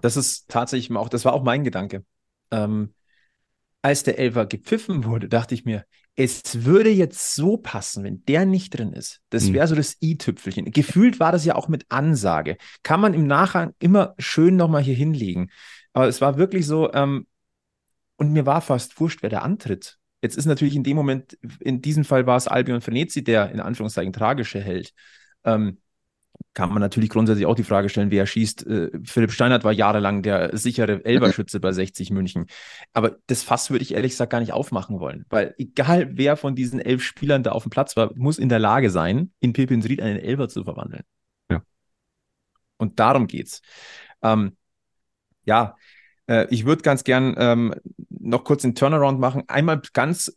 Das 0.01 0.17
ist 0.17 0.49
tatsächlich 0.49 0.95
auch, 0.97 1.09
das 1.09 1.23
war 1.25 1.33
auch 1.33 1.43
mein 1.43 1.63
Gedanke. 1.63 2.03
Ähm, 2.51 2.93
als 3.87 4.03
der 4.03 4.19
Elfer 4.19 4.45
gepfiffen 4.45 5.05
wurde, 5.05 5.29
dachte 5.29 5.55
ich 5.55 5.63
mir, 5.63 5.85
es 6.17 6.65
würde 6.65 6.89
jetzt 6.89 7.35
so 7.35 7.55
passen, 7.55 8.03
wenn 8.03 8.25
der 8.25 8.45
nicht 8.45 8.77
drin 8.77 8.91
ist. 8.91 9.21
Das 9.29 9.47
hm. 9.47 9.53
wäre 9.53 9.67
so 9.67 9.75
das 9.75 9.95
i-Tüpfelchen. 10.01 10.69
Gefühlt 10.71 11.21
war 11.21 11.31
das 11.31 11.45
ja 11.45 11.55
auch 11.55 11.69
mit 11.69 11.85
Ansage. 11.87 12.57
Kann 12.83 12.99
man 12.99 13.13
im 13.13 13.27
Nachhang 13.27 13.73
immer 13.79 14.13
schön 14.17 14.57
nochmal 14.57 14.81
hier 14.81 14.95
hinlegen. 14.95 15.51
Aber 15.93 16.07
es 16.07 16.19
war 16.19 16.37
wirklich 16.37 16.65
so, 16.65 16.91
ähm, 16.93 17.27
und 18.17 18.33
mir 18.33 18.45
war 18.45 18.59
fast 18.59 18.99
wurscht, 18.99 19.21
wer 19.21 19.29
der 19.29 19.43
antritt. 19.43 19.97
Jetzt 20.21 20.37
ist 20.37 20.47
natürlich 20.47 20.75
in 20.75 20.83
dem 20.83 20.97
Moment, 20.97 21.37
in 21.61 21.81
diesem 21.81 22.03
Fall 22.03 22.25
war 22.25 22.35
es 22.35 22.49
Albion 22.49 22.81
Frenetzi, 22.81 23.23
der 23.23 23.51
in 23.51 23.61
Anführungszeichen 23.61 24.11
tragische 24.11 24.59
Held. 24.59 24.91
Ähm, 25.45 25.77
kann 26.53 26.69
man 26.69 26.79
natürlich 26.79 27.09
grundsätzlich 27.09 27.45
auch 27.45 27.55
die 27.55 27.63
Frage 27.63 27.87
stellen, 27.87 28.09
wer 28.09 28.25
schießt. 28.25 28.65
Äh, 28.65 28.89
Philipp 29.03 29.31
Steinert 29.31 29.63
war 29.63 29.71
jahrelang 29.71 30.23
der 30.23 30.57
sichere 30.57 31.05
Elberschütze 31.05 31.59
bei 31.59 31.71
60 31.71 32.09
München. 32.09 32.47
Aber 32.93 33.17
das 33.27 33.43
Fass 33.43 33.69
würde 33.69 33.83
ich 33.83 33.93
ehrlich 33.93 34.13
gesagt 34.13 34.31
gar 34.31 34.39
nicht 34.39 34.53
aufmachen 34.53 34.99
wollen, 34.99 35.25
weil 35.29 35.53
egal 35.57 36.17
wer 36.17 36.35
von 36.35 36.55
diesen 36.55 36.79
elf 36.79 37.03
Spielern 37.03 37.43
da 37.43 37.51
auf 37.51 37.63
dem 37.63 37.69
Platz 37.69 37.95
war, 37.95 38.11
muss 38.15 38.39
in 38.39 38.49
der 38.49 38.59
Lage 38.59 38.89
sein, 38.89 39.31
in 39.39 39.53
Pepins 39.53 39.87
Ried 39.87 40.01
einen 40.01 40.19
Elber 40.19 40.49
zu 40.49 40.63
verwandeln. 40.63 41.03
Ja. 41.51 41.61
Und 42.77 42.99
darum 42.99 43.27
geht's. 43.27 43.61
Ähm, 44.23 44.57
ja, 45.45 45.75
äh, 46.27 46.47
ich 46.49 46.65
würde 46.65 46.81
ganz 46.83 47.03
gern 47.03 47.35
ähm, 47.37 47.73
noch 48.09 48.43
kurz 48.43 48.61
den 48.61 48.75
Turnaround 48.75 49.19
machen. 49.19 49.43
Einmal 49.47 49.81
ganz 49.93 50.33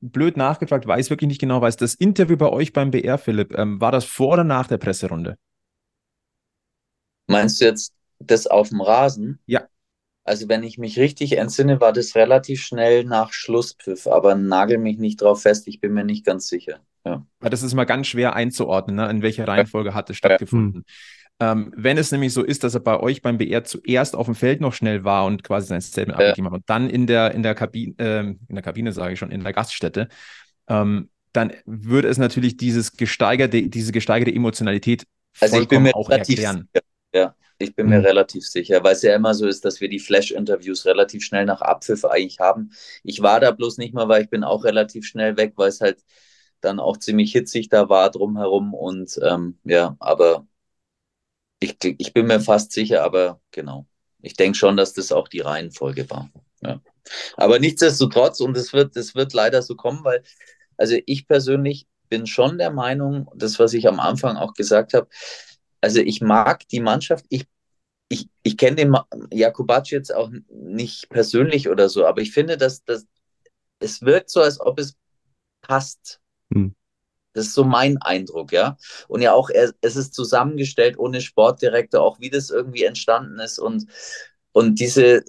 blöd 0.00 0.36
nachgefragt, 0.36 0.86
weiß 0.86 1.10
wirklich 1.10 1.28
nicht 1.28 1.40
genau, 1.40 1.60
weiß 1.60 1.76
das 1.76 1.94
Interview 1.94 2.36
bei 2.36 2.48
euch 2.48 2.72
beim 2.72 2.90
BR, 2.90 3.18
Philipp, 3.18 3.56
ähm, 3.56 3.80
war 3.80 3.92
das 3.92 4.04
vor 4.04 4.34
oder 4.34 4.44
nach 4.44 4.66
der 4.66 4.78
Presserunde? 4.78 5.36
Meinst 7.26 7.60
du 7.60 7.64
jetzt 7.64 7.94
das 8.18 8.46
auf 8.46 8.68
dem 8.68 8.80
Rasen? 8.80 9.38
Ja. 9.46 9.66
Also 10.24 10.48
wenn 10.48 10.62
ich 10.62 10.78
mich 10.78 10.98
richtig 10.98 11.36
entsinne, 11.36 11.80
war 11.80 11.92
das 11.92 12.14
relativ 12.14 12.62
schnell 12.62 13.04
nach 13.04 13.32
Schlusspfiff, 13.32 14.06
aber 14.06 14.34
nagel 14.34 14.78
mich 14.78 14.98
nicht 14.98 15.20
drauf 15.20 15.42
fest, 15.42 15.68
ich 15.68 15.80
bin 15.80 15.92
mir 15.92 16.04
nicht 16.04 16.24
ganz 16.24 16.48
sicher. 16.48 16.80
Ja. 17.04 17.26
Das 17.40 17.62
ist 17.62 17.74
mal 17.74 17.84
ganz 17.84 18.06
schwer 18.06 18.34
einzuordnen, 18.34 18.96
ne? 18.96 19.10
in 19.10 19.20
welcher 19.20 19.46
Reihenfolge 19.46 19.92
hat 19.92 20.08
es 20.08 20.16
stattgefunden. 20.16 20.84
Ja. 20.86 20.92
Ähm, 21.40 21.72
wenn 21.76 21.98
es 21.98 22.12
nämlich 22.12 22.32
so 22.32 22.44
ist, 22.44 22.62
dass 22.62 22.74
er 22.74 22.80
bei 22.80 22.98
euch 23.00 23.20
beim 23.20 23.38
BR 23.38 23.64
zuerst 23.64 24.14
auf 24.14 24.26
dem 24.26 24.36
Feld 24.36 24.60
noch 24.60 24.72
schnell 24.72 25.02
war 25.02 25.26
und 25.26 25.42
quasi 25.42 25.66
sein 25.66 25.80
Statement 25.80 26.20
ja. 26.20 26.28
abgegeben 26.28 26.46
hat 26.46 26.54
und 26.54 26.70
dann 26.70 26.88
in 26.88 27.06
der, 27.06 27.32
in 27.32 27.42
der 27.42 27.54
Kabine, 27.54 27.94
äh, 27.98 28.20
in 28.20 28.54
der 28.54 28.62
Kabine 28.62 28.92
sage 28.92 29.14
ich 29.14 29.18
schon, 29.18 29.32
in 29.32 29.42
der 29.42 29.52
Gaststätte, 29.52 30.08
ähm, 30.68 31.10
dann 31.32 31.52
würde 31.66 32.08
es 32.08 32.18
natürlich 32.18 32.56
dieses 32.56 32.96
gesteigerte, 32.96 33.68
diese 33.68 33.90
gesteigerte 33.90 34.32
Emotionalität 34.32 35.04
also 35.40 35.60
ich 35.60 35.68
bin 35.68 35.82
mir 35.82 35.94
auch 35.94 36.10
erklären. 36.10 36.68
Sicher. 36.72 36.84
Ja, 37.12 37.34
ich 37.58 37.74
bin 37.74 37.86
mhm. 37.86 37.92
mir 37.92 38.04
relativ 38.04 38.46
sicher, 38.46 38.82
weil 38.82 38.92
es 38.94 39.02
ja 39.02 39.14
immer 39.14 39.34
so 39.34 39.46
ist, 39.46 39.64
dass 39.64 39.80
wir 39.80 39.88
die 39.88 39.98
Flash-Interviews 39.98 40.84
relativ 40.86 41.24
schnell 41.24 41.44
nach 41.44 41.60
Abpfiff 41.60 42.04
eigentlich 42.04 42.40
haben. 42.40 42.70
Ich 43.02 43.22
war 43.22 43.40
da 43.40 43.50
bloß 43.50 43.78
nicht 43.78 43.94
mal, 43.94 44.08
weil 44.08 44.22
ich 44.22 44.30
bin 44.30 44.44
auch 44.44 44.64
relativ 44.64 45.06
schnell 45.06 45.36
weg, 45.36 45.54
weil 45.56 45.68
es 45.68 45.80
halt 45.80 45.98
dann 46.60 46.80
auch 46.80 46.96
ziemlich 46.96 47.32
hitzig 47.32 47.68
da 47.68 47.88
war 47.88 48.10
drumherum 48.10 48.74
und 48.74 49.18
ähm, 49.22 49.58
ja, 49.64 49.96
aber 50.00 50.46
ich, 51.60 51.76
ich 51.82 52.12
bin 52.12 52.26
mir 52.26 52.40
fast 52.40 52.72
sicher, 52.72 53.04
aber 53.04 53.40
genau. 53.50 53.86
Ich 54.20 54.34
denke 54.34 54.56
schon, 54.56 54.76
dass 54.76 54.94
das 54.94 55.12
auch 55.12 55.28
die 55.28 55.40
Reihenfolge 55.40 56.08
war. 56.10 56.30
Ja. 56.62 56.80
Aber 57.36 57.58
nichtsdestotrotz, 57.58 58.40
und 58.40 58.56
es 58.56 58.72
wird, 58.72 58.96
das 58.96 59.14
wird 59.14 59.32
leider 59.34 59.60
so 59.62 59.76
kommen, 59.76 60.02
weil, 60.04 60.22
also 60.76 60.96
ich 61.06 61.28
persönlich 61.28 61.86
bin 62.08 62.26
schon 62.26 62.58
der 62.58 62.70
Meinung, 62.70 63.28
das, 63.34 63.58
was 63.58 63.74
ich 63.74 63.86
am 63.86 64.00
Anfang 64.00 64.36
auch 64.36 64.54
gesagt 64.54 64.94
habe, 64.94 65.08
also 65.80 66.00
ich 66.00 66.22
mag 66.22 66.66
die 66.68 66.80
Mannschaft, 66.80 67.26
ich 67.28 67.46
ich, 68.08 68.28
ich 68.42 68.56
kenne 68.56 68.76
den 68.76 68.96
Jakubac 69.32 69.90
jetzt 69.90 70.14
auch 70.14 70.30
nicht 70.48 71.08
persönlich 71.08 71.68
oder 71.68 71.88
so, 71.88 72.06
aber 72.06 72.20
ich 72.20 72.32
finde, 72.32 72.56
dass, 72.56 72.84
dass 72.84 73.06
es 73.80 74.02
wirkt 74.02 74.30
so, 74.30 74.40
als 74.40 74.60
ob 74.60 74.78
es 74.78 74.96
passt. 75.62 76.20
Hm. 76.52 76.74
Das 77.34 77.46
ist 77.46 77.54
so 77.54 77.64
mein 77.64 77.98
Eindruck, 77.98 78.52
ja. 78.52 78.76
Und 79.08 79.20
ja 79.20 79.32
auch, 79.34 79.50
er, 79.50 79.72
es 79.82 79.96
ist 79.96 80.14
zusammengestellt 80.14 80.98
ohne 80.98 81.20
Sportdirektor, 81.20 82.00
auch 82.02 82.20
wie 82.20 82.30
das 82.30 82.50
irgendwie 82.50 82.84
entstanden 82.84 83.38
ist. 83.40 83.58
Und, 83.58 83.86
und 84.52 84.80
diese, 84.80 85.24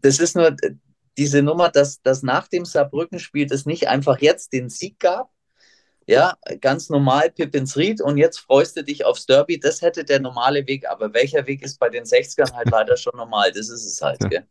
das 0.00 0.18
ist 0.18 0.36
nur 0.36 0.56
diese 1.18 1.42
Nummer, 1.42 1.70
dass, 1.70 2.00
dass 2.02 2.22
nach 2.22 2.48
dem 2.48 2.64
Saarbrücken-Spiel 2.64 3.52
es 3.52 3.66
nicht 3.66 3.88
einfach 3.88 4.20
jetzt 4.20 4.52
den 4.52 4.68
Sieg 4.68 4.98
gab, 5.00 5.30
ja, 6.06 6.34
ganz 6.60 6.90
normal 6.90 7.30
Pippins 7.30 7.76
Ried 7.76 8.02
und 8.02 8.18
jetzt 8.18 8.38
freust 8.38 8.76
du 8.76 8.84
dich 8.84 9.04
aufs 9.04 9.26
Derby. 9.26 9.58
Das 9.58 9.80
hätte 9.80 10.04
der 10.04 10.20
normale 10.20 10.66
Weg, 10.66 10.86
aber 10.88 11.14
welcher 11.14 11.46
Weg 11.46 11.62
ist 11.62 11.78
bei 11.78 11.88
den 11.88 12.04
60ern 12.04 12.52
halt 12.52 12.70
leider 12.70 12.96
schon 12.96 13.16
normal? 13.16 13.52
Das 13.52 13.70
ist 13.70 13.86
es 13.86 14.02
halt. 14.02 14.20
Ja. 14.30 14.42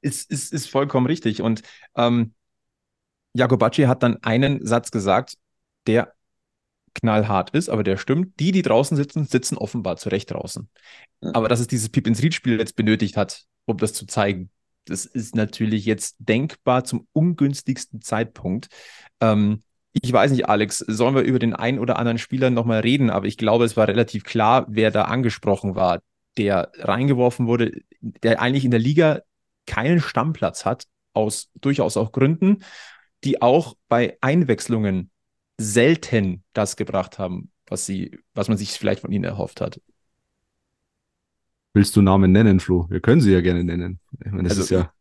Ist, 0.00 0.30
ist, 0.30 0.52
ist 0.52 0.70
vollkommen 0.70 1.06
richtig. 1.06 1.42
Und 1.42 1.62
ähm, 1.96 2.34
Jacobacci 3.34 3.82
hat 3.82 4.02
dann 4.02 4.22
einen 4.22 4.64
Satz 4.64 4.92
gesagt, 4.92 5.34
der 5.88 6.14
knallhart 6.94 7.50
ist, 7.50 7.68
aber 7.68 7.82
der 7.82 7.96
stimmt. 7.96 8.38
Die, 8.40 8.52
die 8.52 8.62
draußen 8.62 8.96
sitzen, 8.96 9.24
sitzen 9.24 9.56
offenbar 9.56 9.96
zu 9.96 10.08
Recht 10.08 10.30
draußen. 10.30 10.68
Aber 11.20 11.48
dass 11.48 11.60
es 11.60 11.66
dieses 11.66 11.88
Pippins 11.88 12.22
Ried-Spiel 12.22 12.58
jetzt 12.58 12.76
benötigt 12.76 13.16
hat, 13.16 13.44
um 13.66 13.76
das 13.76 13.92
zu 13.92 14.06
zeigen, 14.06 14.50
das 14.84 15.04
ist 15.04 15.34
natürlich 15.34 15.84
jetzt 15.84 16.16
denkbar 16.18 16.84
zum 16.84 17.06
ungünstigsten 17.12 18.00
Zeitpunkt. 18.00 18.68
Ähm, 19.20 19.62
ich 19.92 20.12
weiß 20.12 20.30
nicht, 20.30 20.48
Alex, 20.48 20.78
sollen 20.78 21.14
wir 21.14 21.22
über 21.22 21.38
den 21.38 21.54
einen 21.54 21.78
oder 21.78 21.98
anderen 21.98 22.18
Spieler 22.18 22.50
nochmal 22.50 22.80
reden, 22.80 23.10
aber 23.10 23.26
ich 23.26 23.36
glaube, 23.36 23.64
es 23.64 23.76
war 23.76 23.88
relativ 23.88 24.24
klar, 24.24 24.66
wer 24.68 24.90
da 24.90 25.02
angesprochen 25.02 25.74
war, 25.74 26.00
der 26.36 26.70
reingeworfen 26.78 27.46
wurde, 27.46 27.80
der 28.00 28.40
eigentlich 28.40 28.64
in 28.64 28.70
der 28.70 28.80
Liga 28.80 29.20
keinen 29.66 30.00
Stammplatz 30.00 30.64
hat, 30.64 30.84
aus 31.12 31.50
durchaus 31.54 31.96
auch 31.96 32.12
Gründen, 32.12 32.62
die 33.24 33.42
auch 33.42 33.74
bei 33.88 34.16
Einwechslungen 34.20 35.10
selten 35.58 36.44
das 36.52 36.76
gebracht 36.76 37.18
haben, 37.18 37.50
was 37.66 37.84
sie, 37.84 38.18
was 38.34 38.48
man 38.48 38.56
sich 38.56 38.70
vielleicht 38.72 39.00
von 39.00 39.12
ihnen 39.12 39.24
erhofft 39.24 39.60
hat. 39.60 39.80
Willst 41.74 41.94
du 41.96 42.02
Namen 42.02 42.32
nennen, 42.32 42.60
Flo? 42.60 42.86
Wir 42.88 43.00
können 43.00 43.20
sie 43.20 43.32
ja 43.32 43.40
gerne 43.40 43.64
nennen. 43.64 44.00
Ich 44.24 44.32
meine, 44.32 44.48
das 44.48 44.58
also, 44.58 44.62
ist 44.62 44.70
ja. 44.70 44.92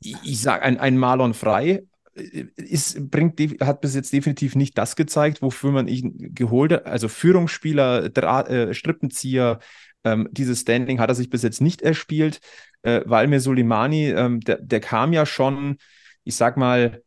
Ich, 0.00 0.16
ich 0.24 0.40
sage, 0.40 0.62
ein, 0.62 0.78
ein 0.78 0.98
Marlon 0.98 1.34
Frei 1.34 1.84
ist, 2.14 3.10
bringt, 3.10 3.40
hat 3.60 3.80
bis 3.80 3.94
jetzt 3.94 4.12
definitiv 4.12 4.56
nicht 4.56 4.76
das 4.76 4.96
gezeigt, 4.96 5.42
wofür 5.42 5.70
man 5.70 5.88
ihn 5.88 6.34
geholt 6.34 6.72
hat. 6.72 6.86
Also 6.86 7.08
Führungsspieler, 7.08 8.08
Dra 8.08 8.42
äh, 8.42 8.74
Strippenzieher, 8.74 9.60
ähm, 10.04 10.28
dieses 10.32 10.60
Standing 10.60 10.98
hat 10.98 11.10
er 11.10 11.14
sich 11.14 11.30
bis 11.30 11.42
jetzt 11.42 11.60
nicht 11.60 11.82
erspielt, 11.82 12.40
äh, 12.82 13.02
weil 13.04 13.28
mir 13.28 13.40
Soleimani, 13.40 14.10
ähm, 14.10 14.40
der, 14.40 14.58
der 14.60 14.80
kam 14.80 15.12
ja 15.12 15.26
schon, 15.26 15.76
ich 16.24 16.36
sag 16.36 16.56
mal, 16.56 17.02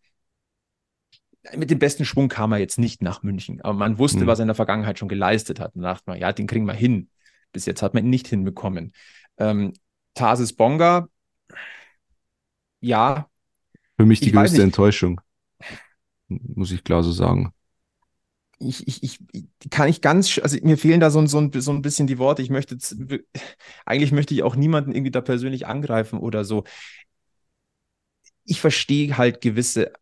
mit 1.55 1.69
dem 1.69 1.79
besten 1.79 2.05
Schwung 2.05 2.29
kam 2.29 2.51
er 2.53 2.57
jetzt 2.57 2.79
nicht 2.79 3.01
nach 3.01 3.23
München, 3.23 3.61
aber 3.61 3.73
man 3.73 3.97
wusste, 3.97 4.21
mhm. 4.21 4.27
was 4.27 4.39
er 4.39 4.43
in 4.43 4.47
der 4.47 4.55
Vergangenheit 4.55 4.97
schon 4.97 5.09
geleistet 5.09 5.59
hat. 5.59 5.75
Und 5.75 5.81
dachte 5.81 6.03
man, 6.07 6.19
ja, 6.19 6.31
den 6.31 6.47
kriegen 6.47 6.65
wir 6.65 6.73
hin. 6.73 7.09
Bis 7.51 7.65
jetzt 7.65 7.81
hat 7.81 7.93
man 7.93 8.05
ihn 8.05 8.09
nicht 8.09 8.27
hinbekommen. 8.27 8.93
Ähm, 9.37 9.73
Tarsis 10.13 10.53
Bonga, 10.53 11.07
ja, 12.79 13.27
für 13.97 14.05
mich 14.05 14.19
die 14.19 14.27
ich 14.27 14.33
größte 14.33 14.61
Enttäuschung. 14.61 15.21
Muss 16.27 16.71
ich 16.71 16.83
klar 16.83 17.03
so 17.03 17.11
sagen. 17.11 17.53
Ich, 18.59 18.87
ich, 18.87 19.03
ich 19.03 19.19
kann 19.69 19.89
ich 19.89 20.01
ganz, 20.01 20.39
also 20.39 20.57
mir 20.63 20.77
fehlen 20.77 20.99
da 20.99 21.09
so, 21.09 21.25
so, 21.25 21.49
so 21.53 21.71
ein 21.71 21.81
bisschen 21.81 22.07
die 22.07 22.17
Worte. 22.17 22.41
Ich 22.41 22.49
möchte, 22.49 22.77
eigentlich 23.85 24.11
möchte 24.11 24.33
ich 24.33 24.43
auch 24.43 24.55
niemanden 24.55 24.93
irgendwie 24.93 25.11
da 25.11 25.21
persönlich 25.21 25.67
angreifen 25.67 26.19
oder 26.19 26.45
so. 26.45 26.63
Ich 28.45 28.61
verstehe 28.61 29.17
halt 29.17 29.41
gewisse 29.41 29.93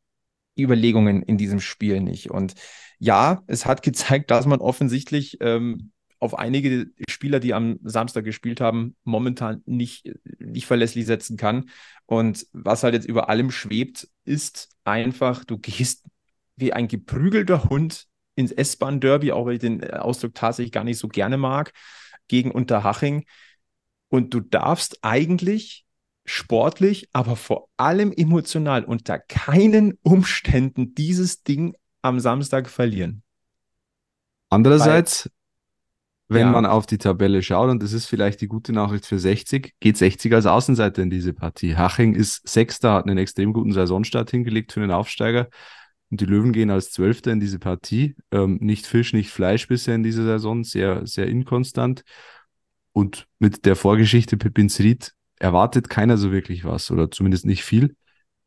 Überlegungen 0.58 1.24
in 1.24 1.38
diesem 1.38 1.60
Spiel 1.60 2.02
nicht. 2.02 2.32
Und 2.32 2.54
ja, 3.00 3.44
es 3.48 3.66
hat 3.66 3.84
gezeigt, 3.84 4.32
dass 4.32 4.46
man 4.46 4.60
offensichtlich 4.60 5.38
ähm, 5.42 5.92
auf 6.20 6.38
einige 6.38 6.92
Spieler, 7.10 7.40
die 7.40 7.56
am 7.56 7.80
Samstag 7.84 8.24
gespielt 8.26 8.62
haben, 8.62 8.96
momentan 9.04 9.64
nicht, 9.66 10.12
nicht 10.38 10.68
verlässlich 10.68 11.08
setzen 11.08 11.36
kann. 11.36 11.70
Und 12.06 12.46
was 12.54 12.84
halt 12.84 12.94
jetzt 12.94 13.08
über 13.08 13.28
allem 13.28 13.50
schwebt, 13.50 14.08
ist 14.24 14.70
einfach, 14.84 15.44
du 15.44 15.58
gehst 15.58 16.06
wie 16.58 16.74
ein 16.74 16.88
geprügelter 16.88 17.64
Hund 17.66 18.06
ins 18.36 18.52
S-Bahn-Derby, 18.52 19.32
auch 19.32 19.48
weil 19.48 19.54
ich 19.54 19.60
den 19.62 19.84
Ausdruck 19.92 20.36
tatsächlich 20.36 20.72
gar 20.72 20.84
nicht 20.84 21.00
so 21.00 21.08
gerne 21.08 21.38
mag, 21.38 21.74
gegen 22.28 22.52
Unterhaching. 22.52 23.26
Und 24.10 24.34
du 24.34 24.42
darfst 24.42 25.00
eigentlich 25.02 25.86
sportlich, 26.26 27.10
aber 27.14 27.36
vor 27.36 27.68
allem 27.78 28.12
emotional 28.12 28.84
unter 28.86 29.20
keinen 29.20 29.98
Umständen 30.04 30.94
dieses 30.96 31.44
Ding 31.44 31.76
am 32.02 32.20
Samstag 32.20 32.70
verlieren. 32.70 33.24
Andererseits, 34.50 35.30
wenn 36.28 36.48
ja. 36.48 36.52
man 36.52 36.66
auf 36.66 36.86
die 36.86 36.98
Tabelle 36.98 37.42
schaut, 37.42 37.70
und 37.70 37.82
das 37.82 37.94
ist 37.94 38.06
vielleicht 38.06 38.42
die 38.42 38.48
gute 38.48 38.74
Nachricht 38.74 39.06
für 39.06 39.20
60, 39.20 39.74
geht 39.80 39.98
60 39.98 40.34
als 40.34 40.46
Außenseiter 40.46 41.02
in 41.02 41.10
diese 41.10 41.34
Partie. 41.34 41.76
Haching 41.76 42.16
ist 42.16 42.48
Sechster, 42.48 42.94
hat 42.94 43.06
einen 43.06 43.18
extrem 43.18 43.54
guten 43.54 43.74
Saisonstart 43.74 44.32
hingelegt 44.32 44.74
für 44.74 44.82
den 44.82 44.92
Aufsteiger. 44.92 45.50
Und 46.10 46.20
die 46.20 46.26
Löwen 46.26 46.52
gehen 46.52 46.70
als 46.70 46.92
Zwölfter 46.92 47.32
in 47.32 47.40
diese 47.40 47.60
Partie. 47.60 48.16
Ähm, 48.32 48.58
nicht 48.62 48.86
Fisch, 48.86 49.14
nicht 49.14 49.30
Fleisch 49.30 49.68
bisher 49.68 49.96
in 49.96 50.04
dieser 50.04 50.24
Saison, 50.24 50.66
sehr, 50.66 51.08
sehr 51.08 51.28
inkonstant. 51.28 52.04
Und 52.92 53.28
mit 53.40 53.66
der 53.66 53.78
Vorgeschichte 53.78 54.36
Pepins 54.36 54.80
Ried 54.80 55.14
erwartet 55.42 55.90
keiner 55.90 56.18
so 56.18 56.32
wirklich 56.32 56.64
was 56.66 56.92
oder 56.92 57.10
zumindest 57.10 57.46
nicht 57.46 57.64
viel. 57.64 57.96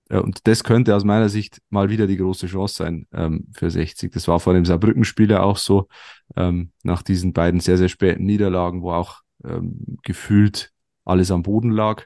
Äh, 0.09 0.19
und 0.19 0.47
das 0.47 0.65
könnte 0.65 0.95
aus 0.95 1.05
meiner 1.05 1.29
Sicht 1.29 1.61
mal 1.71 1.91
wieder 1.91 2.07
die 2.07 2.17
große 2.17 2.47
Chance 2.47 2.77
sein 2.77 3.07
ähm, 3.13 3.49
für 3.53 3.71
60. 3.71 4.13
Das 4.13 4.29
war 4.29 4.39
vor 4.41 4.55
dem 4.55 4.65
Saarbrücken-Spiel 4.65 5.31
ja 5.31 5.43
auch 5.43 5.57
so, 5.57 5.89
ähm, 6.37 6.71
nach 6.83 7.03
diesen 7.03 7.33
beiden 7.33 7.61
sehr, 7.61 7.79
sehr 7.79 7.89
späten 7.89 8.25
Niederlagen, 8.25 8.83
wo 8.83 8.93
auch 8.93 9.23
ähm, 9.45 9.99
gefühlt 10.03 10.71
alles 11.05 11.31
am 11.31 11.43
Boden 11.43 11.71
lag. 11.71 12.05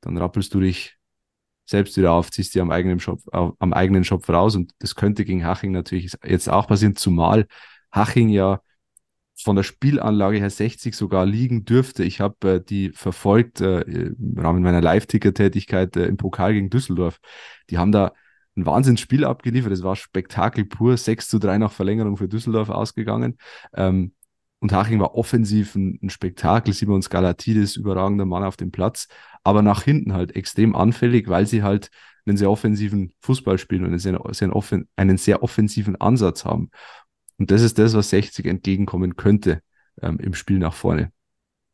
Dann 0.00 0.18
rappelst 0.18 0.52
du 0.52 0.60
dich 0.60 0.96
selbst 1.66 1.96
wieder 1.96 2.12
auf, 2.12 2.30
ziehst 2.30 2.54
dir 2.54 2.62
am 2.62 2.70
eigenen 2.70 3.00
Shop, 3.00 3.20
am 3.32 3.72
eigenen 3.72 4.04
Shop 4.04 4.28
raus 4.28 4.54
und 4.54 4.72
das 4.80 4.96
könnte 4.96 5.24
gegen 5.24 5.46
Haching 5.46 5.72
natürlich 5.72 6.12
jetzt 6.22 6.48
auch 6.50 6.66
passieren, 6.66 6.94
zumal 6.94 7.46
Haching 7.90 8.28
ja 8.28 8.60
von 9.36 9.56
der 9.56 9.62
Spielanlage 9.62 10.38
her 10.38 10.50
60 10.50 10.94
sogar 10.94 11.26
liegen 11.26 11.64
dürfte. 11.64 12.04
Ich 12.04 12.20
habe 12.20 12.54
äh, 12.54 12.60
die 12.60 12.90
verfolgt 12.90 13.60
äh, 13.60 13.80
im 13.80 14.38
Rahmen 14.38 14.62
meiner 14.62 14.80
Live-Ticker-Tätigkeit 14.80 15.96
äh, 15.96 16.06
im 16.06 16.16
Pokal 16.16 16.54
gegen 16.54 16.70
Düsseldorf. 16.70 17.20
Die 17.70 17.78
haben 17.78 17.92
da 17.92 18.12
ein 18.56 18.66
Wahnsinnsspiel 18.66 19.24
abgeliefert. 19.24 19.72
Es 19.72 19.82
war 19.82 19.96
Spektakel 19.96 20.64
pur. 20.64 20.96
6 20.96 21.28
zu 21.28 21.38
3 21.38 21.58
nach 21.58 21.72
Verlängerung 21.72 22.16
für 22.16 22.28
Düsseldorf 22.28 22.70
ausgegangen. 22.70 23.38
Ähm, 23.74 24.12
und 24.60 24.72
Haching 24.72 25.00
war 25.00 25.14
offensiv 25.14 25.74
ein, 25.74 25.98
ein 26.02 26.10
Spektakel. 26.10 26.72
Simon 26.72 27.02
Skalatidis, 27.02 27.76
überragender 27.76 28.24
Mann 28.24 28.44
auf 28.44 28.56
dem 28.56 28.70
Platz. 28.70 29.08
Aber 29.42 29.62
nach 29.62 29.82
hinten 29.82 30.14
halt 30.14 30.36
extrem 30.36 30.74
anfällig, 30.76 31.28
weil 31.28 31.46
sie 31.46 31.62
halt 31.62 31.90
einen 32.26 32.36
sehr 32.36 32.50
offensiven 32.50 33.12
Fußball 33.20 33.58
spielen 33.58 33.82
und 33.82 33.88
einen 33.88 33.98
sehr, 33.98 34.18
sehr, 34.30 34.50
einen 34.96 35.18
sehr 35.18 35.42
offensiven 35.42 35.96
Ansatz 35.96 36.44
haben. 36.44 36.70
Und 37.38 37.50
das 37.50 37.62
ist 37.62 37.78
das, 37.78 37.94
was 37.94 38.10
60 38.10 38.46
entgegenkommen 38.46 39.16
könnte 39.16 39.60
ähm, 40.00 40.18
im 40.18 40.34
Spiel 40.34 40.58
nach 40.58 40.74
vorne. 40.74 41.10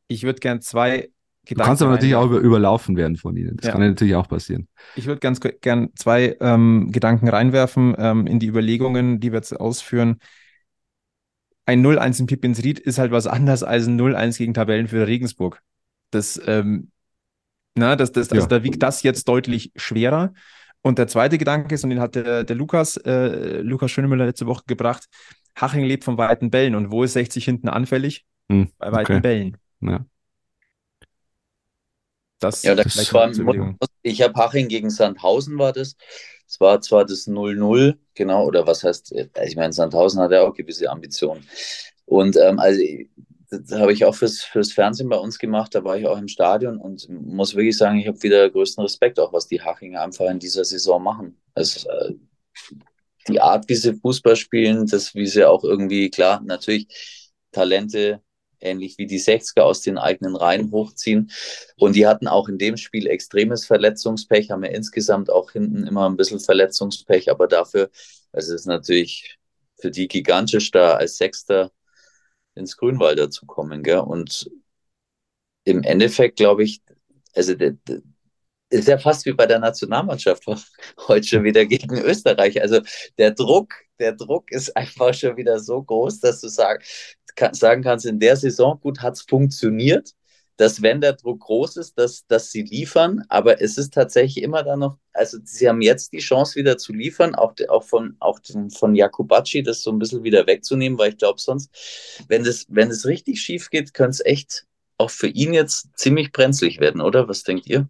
Ich 0.08 0.24
würde 0.24 0.40
gern 0.40 0.60
zwei 0.60 1.10
Gedanken. 1.44 1.64
Du 1.64 1.64
kannst 1.64 1.82
aber 1.82 1.92
natürlich 1.92 2.14
auch 2.14 2.26
über, 2.26 2.38
überlaufen 2.38 2.96
werden 2.96 3.16
von 3.16 3.36
ihnen. 3.36 3.56
Das 3.56 3.66
ja. 3.66 3.72
kann 3.72 3.82
ja 3.82 3.88
natürlich 3.88 4.14
auch 4.14 4.28
passieren. 4.28 4.68
Ich 4.96 5.06
würde 5.06 5.20
ganz 5.20 5.40
gern 5.40 5.90
zwei 5.96 6.36
ähm, 6.40 6.90
Gedanken 6.92 7.28
reinwerfen 7.28 7.94
ähm, 7.98 8.26
in 8.26 8.38
die 8.38 8.46
Überlegungen, 8.46 9.20
die 9.20 9.32
wir 9.32 9.38
jetzt 9.38 9.58
ausführen. 9.58 10.18
Ein 11.66 11.84
0-1 11.84 12.20
in 12.20 12.26
Pippins 12.26 12.62
Ried 12.62 12.78
ist 12.78 12.98
halt 12.98 13.12
was 13.12 13.26
anderes 13.26 13.62
als 13.62 13.86
ein 13.86 13.98
0-1 14.00 14.38
gegen 14.38 14.54
Tabellenführer 14.54 15.06
Regensburg. 15.06 15.62
Das, 16.10 16.40
ähm, 16.46 16.90
na, 17.74 17.96
das, 17.96 18.12
das, 18.12 18.30
also 18.30 18.44
ja. 18.44 18.48
da 18.48 18.64
wiegt 18.64 18.82
das 18.82 19.02
jetzt 19.02 19.28
deutlich 19.28 19.72
schwerer. 19.76 20.32
Und 20.82 20.98
der 20.98 21.08
zweite 21.08 21.36
Gedanke 21.36 21.74
ist, 21.74 21.84
und 21.84 21.90
den 21.90 22.00
hat 22.00 22.14
der, 22.14 22.44
der 22.44 22.56
Lukas, 22.56 22.96
äh, 22.98 23.60
Lukas 23.60 23.90
Schönemüller 23.90 24.26
letzte 24.26 24.46
Woche 24.46 24.62
gebracht, 24.66 25.06
Haching 25.56 25.84
lebt 25.84 26.04
von 26.04 26.16
weiten 26.16 26.50
Bällen. 26.50 26.74
Und 26.74 26.90
wo 26.90 27.04
ist 27.04 27.12
60 27.14 27.44
hinten 27.44 27.68
anfällig? 27.68 28.24
Hm, 28.50 28.70
Bei 28.78 28.92
weiten 28.92 29.12
okay. 29.12 29.20
Bällen. 29.20 29.56
Ja. 29.80 30.04
Das, 32.38 32.62
ja, 32.62 32.74
das 32.74 33.12
war, 33.12 33.30
ich 34.02 34.22
habe 34.22 34.34
Haching 34.34 34.68
gegen 34.68 34.88
Sandhausen 34.88 35.58
war 35.58 35.72
das. 35.72 35.96
Es 36.48 36.58
war 36.58 36.80
zwar 36.80 37.04
das 37.04 37.28
0-0, 37.28 37.96
genau, 38.14 38.44
oder 38.46 38.66
was 38.66 38.82
heißt, 38.82 39.12
äh, 39.12 39.28
ich 39.44 39.56
meine, 39.56 39.72
Sandhausen 39.72 40.20
hat 40.20 40.32
ja 40.32 40.42
auch 40.42 40.54
gewisse 40.54 40.90
Ambitionen. 40.90 41.46
Und 42.06 42.36
ähm, 42.38 42.58
also 42.58 42.80
das 43.50 43.72
habe 43.72 43.92
ich 43.92 44.04
auch 44.04 44.14
fürs, 44.14 44.42
fürs 44.42 44.72
Fernsehen 44.72 45.08
bei 45.08 45.16
uns 45.16 45.38
gemacht, 45.38 45.74
da 45.74 45.84
war 45.84 45.96
ich 45.96 46.06
auch 46.06 46.18
im 46.18 46.28
Stadion 46.28 46.78
und 46.78 47.08
muss 47.08 47.54
wirklich 47.54 47.76
sagen, 47.76 47.98
ich 47.98 48.06
habe 48.06 48.22
wieder 48.22 48.48
größten 48.48 48.82
Respekt, 48.82 49.18
auch 49.18 49.32
was 49.32 49.48
die 49.48 49.60
Hachinger 49.60 50.02
einfach 50.02 50.30
in 50.30 50.38
dieser 50.38 50.64
Saison 50.64 51.02
machen. 51.02 51.36
Also, 51.54 51.88
äh, 51.88 52.14
die 53.28 53.40
Art, 53.40 53.68
wie 53.68 53.74
sie 53.74 53.94
Fußball 53.94 54.36
spielen, 54.36 54.86
das, 54.86 55.14
wie 55.14 55.26
sie 55.26 55.44
auch 55.44 55.64
irgendwie, 55.64 56.10
klar, 56.10 56.40
natürlich 56.42 56.88
Talente 57.52 58.22
ähnlich 58.60 58.98
wie 58.98 59.06
die 59.06 59.20
60er 59.20 59.62
aus 59.62 59.80
den 59.82 59.98
eigenen 59.98 60.36
Reihen 60.36 60.70
hochziehen. 60.70 61.30
Und 61.76 61.96
die 61.96 62.06
hatten 62.06 62.28
auch 62.28 62.48
in 62.48 62.58
dem 62.58 62.76
Spiel 62.76 63.06
extremes 63.06 63.64
Verletzungspech, 63.66 64.50
haben 64.50 64.64
ja 64.64 64.70
insgesamt 64.70 65.30
auch 65.30 65.52
hinten 65.52 65.86
immer 65.86 66.08
ein 66.08 66.16
bisschen 66.16 66.40
Verletzungspech, 66.40 67.30
aber 67.30 67.48
dafür, 67.48 67.90
also 68.32 68.54
es 68.54 68.62
ist 68.62 68.66
natürlich 68.66 69.38
für 69.80 69.90
die 69.90 70.08
gigantisch 70.08 70.70
da 70.70 70.94
als 70.94 71.16
Sechster 71.16 71.70
ins 72.54 72.76
Grünwalder 72.76 73.30
zu 73.30 73.46
kommen. 73.46 73.82
Gell? 73.82 73.98
Und 73.98 74.50
im 75.64 75.82
Endeffekt 75.82 76.36
glaube 76.36 76.64
ich, 76.64 76.82
also 77.34 77.54
ist 78.70 78.88
ja 78.88 78.98
fast 78.98 79.26
wie 79.26 79.32
bei 79.32 79.46
der 79.46 79.58
Nationalmannschaft 79.58 80.44
heute 81.08 81.26
schon 81.26 81.44
wieder 81.44 81.66
gegen 81.66 81.98
Österreich. 81.98 82.60
Also 82.60 82.80
der 83.18 83.32
Druck, 83.32 83.74
der 83.98 84.12
Druck 84.12 84.50
ist 84.52 84.76
einfach 84.76 85.12
schon 85.12 85.36
wieder 85.36 85.58
so 85.58 85.82
groß, 85.82 86.20
dass 86.20 86.40
du 86.40 86.48
sag, 86.48 86.84
kann, 87.34 87.54
sagen 87.54 87.82
kannst, 87.82 88.06
in 88.06 88.20
der 88.20 88.36
Saison 88.36 88.78
gut 88.80 89.00
hat 89.00 89.14
es 89.14 89.22
funktioniert, 89.22 90.14
dass 90.60 90.82
wenn 90.82 91.00
der 91.00 91.14
Druck 91.14 91.40
groß 91.40 91.78
ist, 91.78 91.98
dass, 91.98 92.26
dass 92.26 92.50
sie 92.50 92.60
liefern, 92.60 93.24
aber 93.30 93.62
es 93.62 93.78
ist 93.78 93.94
tatsächlich 93.94 94.44
immer 94.44 94.62
dann 94.62 94.80
noch, 94.80 94.98
also 95.14 95.38
sie 95.42 95.66
haben 95.66 95.80
jetzt 95.80 96.12
die 96.12 96.18
Chance 96.18 96.56
wieder 96.56 96.76
zu 96.76 96.92
liefern, 96.92 97.34
auch, 97.34 97.54
auch 97.70 97.82
von, 97.82 98.16
auch 98.20 98.40
von 98.76 98.94
Jakubacci 98.94 99.62
das 99.62 99.80
so 99.80 99.90
ein 99.90 99.98
bisschen 99.98 100.22
wieder 100.22 100.46
wegzunehmen, 100.46 100.98
weil 100.98 101.12
ich 101.12 101.16
glaube 101.16 101.40
sonst, 101.40 101.70
wenn 102.28 102.44
es 102.44 102.66
wenn 102.68 102.90
das 102.90 103.06
richtig 103.06 103.40
schief 103.40 103.70
geht, 103.70 103.94
könnte 103.94 104.10
es 104.10 104.24
echt 104.26 104.66
auch 104.98 105.10
für 105.10 105.28
ihn 105.28 105.54
jetzt 105.54 105.88
ziemlich 105.96 106.30
brenzlig 106.30 106.78
werden, 106.78 107.00
oder? 107.00 107.26
Was 107.26 107.42
denkt 107.42 107.66
ihr? 107.66 107.88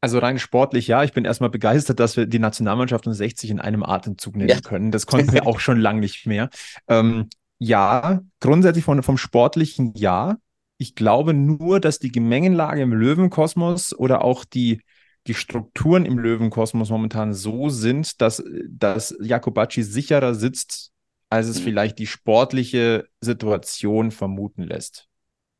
Also 0.00 0.18
rein 0.18 0.40
sportlich, 0.40 0.88
ja. 0.88 1.04
Ich 1.04 1.12
bin 1.12 1.24
erstmal 1.24 1.50
begeistert, 1.50 2.00
dass 2.00 2.16
wir 2.16 2.26
die 2.26 2.40
Nationalmannschaft 2.40 3.06
und 3.06 3.14
60 3.14 3.50
in 3.50 3.60
einem 3.60 3.84
Atemzug 3.84 4.34
nennen 4.34 4.50
ja. 4.50 4.60
können. 4.60 4.90
Das 4.90 5.06
konnten 5.06 5.32
wir 5.32 5.46
auch 5.46 5.60
schon 5.60 5.78
lange 5.78 6.00
nicht 6.00 6.26
mehr. 6.26 6.50
Ähm, 6.88 7.28
ja, 7.60 8.22
grundsätzlich 8.40 8.84
von, 8.84 9.04
vom 9.04 9.18
sportlichen 9.18 9.92
ja. 9.94 10.36
Ich 10.78 10.94
glaube 10.94 11.34
nur, 11.34 11.80
dass 11.80 11.98
die 11.98 12.12
Gemengenlage 12.12 12.80
im 12.82 12.92
Löwenkosmos 12.92 13.94
oder 13.94 14.22
auch 14.22 14.44
die, 14.44 14.80
die 15.26 15.34
Strukturen 15.34 16.06
im 16.06 16.18
Löwenkosmos 16.18 16.90
momentan 16.90 17.34
so 17.34 17.68
sind, 17.68 18.20
dass, 18.20 18.42
dass 18.68 19.14
Jakobacci 19.20 19.82
sicherer 19.82 20.34
sitzt, 20.34 20.92
als 21.30 21.48
es 21.48 21.60
mhm. 21.60 21.64
vielleicht 21.64 21.98
die 21.98 22.06
sportliche 22.06 23.06
Situation 23.20 24.10
vermuten 24.10 24.62
lässt 24.62 25.08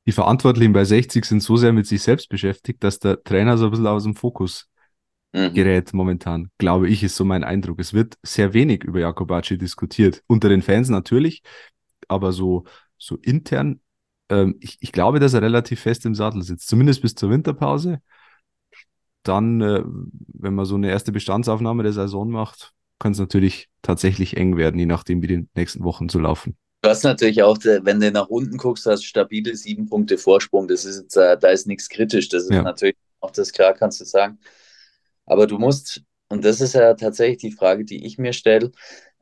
die 0.09 0.13
Verantwortlichen 0.13 0.73
bei 0.73 0.87
60 0.87 1.23
sind 1.27 1.43
so 1.43 1.59
sehr 1.59 1.75
mit 1.75 1.87
sich 1.87 2.01
selbst 2.01 2.31
beschäftigt, 2.31 2.83
dass 2.83 2.99
der 2.99 3.23
Trainer 3.23 3.59
so 3.59 3.67
ein 3.67 3.71
bisschen 3.73 3.87
aus 3.87 4.05
dem 4.05 4.15
Fokus 4.15 4.67
mhm. 5.35 5.53
gerät 5.53 5.93
momentan, 5.93 6.51
glaube 6.57 6.89
ich, 6.89 7.03
ist 7.03 7.15
so 7.15 7.27
mein 7.27 7.45
Eindruck. 7.45 7.79
Es 7.79 7.93
wird 7.93 8.17
sehr 8.23 8.55
wenig 8.55 8.85
über 8.85 9.01
Jakobacci 9.01 9.59
diskutiert. 9.59 10.23
Unter 10.27 10.49
den 10.49 10.63
Fans 10.63 10.89
natürlich, 10.89 11.43
aber 12.09 12.33
so, 12.33 12.65
so 12.97 13.17
intern, 13.17 13.81
ähm, 14.29 14.57
ich, 14.61 14.79
ich 14.81 14.93
glaube, 14.93 15.21
dass 15.21 15.35
er 15.35 15.43
relativ 15.43 15.81
fest 15.81 16.05
im 16.07 16.15
Sattel 16.15 16.43
sitzt, 16.43 16.69
zumindest 16.69 17.03
bis 17.03 17.15
zur 17.15 17.31
Winterpause. 17.31 18.01
Dann, 19.23 19.61
äh, 19.61 19.83
wenn 19.85 20.55
man 20.55 20.65
so 20.65 20.77
eine 20.77 20.91
erste 20.91 21.13
Bestandsaufnahme 21.13 21.83
der 21.83 21.93
Saison 21.93 22.31
macht, 22.31 22.73
kann 22.99 23.13
es 23.13 23.19
natürlich 23.19 23.69
tatsächlich 23.83 24.37
eng 24.37 24.57
werden, 24.57 24.79
je 24.79 24.87
nachdem, 24.87 25.23
wie 25.23 25.27
die 25.27 25.49
nächsten 25.55 25.85
Wochen 25.85 26.09
zu 26.09 26.19
laufen. 26.19 26.57
Du 26.83 26.91
hast 26.91 27.03
natürlich 27.03 27.43
auch, 27.43 27.59
wenn 27.59 28.01
du 28.01 28.11
nach 28.13 28.29
unten 28.29 28.57
guckst, 28.57 28.87
hast 28.87 29.05
stabile 29.05 29.57
sieben 29.57 29.89
Punkte 29.89 30.17
Vorsprung. 30.17 30.69
Das 30.69 30.85
ist 30.85 31.01
jetzt, 31.01 31.17
äh, 31.17 31.37
da 31.37 31.49
ist 31.49 31.67
nichts 31.67 31.89
kritisch. 31.89 32.29
Das 32.29 32.45
ist 32.45 32.53
ja. 32.53 32.63
natürlich 32.63 32.97
auch 33.21 33.33
das 33.33 33.53
klar, 33.53 33.75
kannst 33.75 34.01
du 34.01 34.05
sagen. 34.05 34.39
Aber 35.27 35.47
du 35.47 35.59
musst, 35.59 36.03
und 36.29 36.45
das 36.45 36.61
ist 36.61 36.75
ja 36.75 36.95
tatsächlich 36.95 37.39
die 37.39 37.53
Frage, 37.53 37.85
die 37.85 38.07
ich 38.07 38.17
mir 38.17 38.33
stelle, 38.33 38.71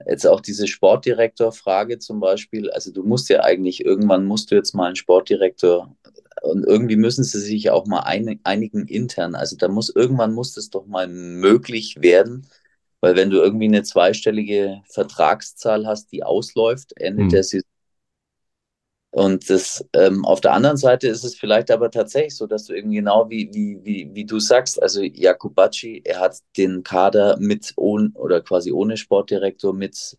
jetzt 0.04 0.26
auch 0.26 0.40
diese 0.40 0.66
Sportdirektor-Frage 0.66 1.98
zum 1.98 2.20
Beispiel. 2.20 2.70
Also 2.70 2.92
du 2.92 3.02
musst 3.02 3.28
ja 3.28 3.42
eigentlich, 3.42 3.84
irgendwann 3.84 4.24
musst 4.24 4.50
du 4.50 4.54
jetzt 4.54 4.74
mal 4.74 4.86
einen 4.86 4.96
Sportdirektor 4.96 5.96
und 6.42 6.64
irgendwie 6.64 6.96
müssen 6.96 7.24
sie 7.24 7.40
sich 7.40 7.70
auch 7.70 7.86
mal 7.86 8.00
einigen 8.00 8.86
intern. 8.86 9.34
Also 9.34 9.56
da 9.56 9.68
muss, 9.68 9.88
irgendwann 9.94 10.34
muss 10.34 10.52
das 10.52 10.70
doch 10.70 10.86
mal 10.86 11.08
möglich 11.08 11.96
werden, 12.00 12.46
weil 13.00 13.16
wenn 13.16 13.30
du 13.30 13.38
irgendwie 13.38 13.66
eine 13.66 13.82
zweistellige 13.82 14.82
Vertragszahl 14.88 15.86
hast, 15.86 16.12
die 16.12 16.22
ausläuft 16.22 16.92
Ende 16.96 17.24
mhm. 17.24 17.28
der 17.30 17.42
Saison, 17.42 17.68
und 19.16 19.48
das, 19.48 19.82
ähm, 19.94 20.26
auf 20.26 20.42
der 20.42 20.52
anderen 20.52 20.76
Seite 20.76 21.08
ist 21.08 21.24
es 21.24 21.34
vielleicht 21.36 21.70
aber 21.70 21.90
tatsächlich 21.90 22.36
so, 22.36 22.46
dass 22.46 22.66
du 22.66 22.74
eben 22.74 22.90
genau 22.90 23.30
wie, 23.30 23.48
wie, 23.50 23.80
wie, 23.82 24.10
wie 24.12 24.26
du 24.26 24.38
sagst, 24.38 24.82
also 24.82 25.00
Jakubacci, 25.00 26.02
er 26.04 26.20
hat 26.20 26.36
den 26.58 26.82
Kader 26.82 27.38
mit 27.38 27.72
ohne 27.76 28.10
oder 28.12 28.42
quasi 28.42 28.72
ohne 28.72 28.98
Sportdirektor 28.98 29.72
mit 29.72 30.18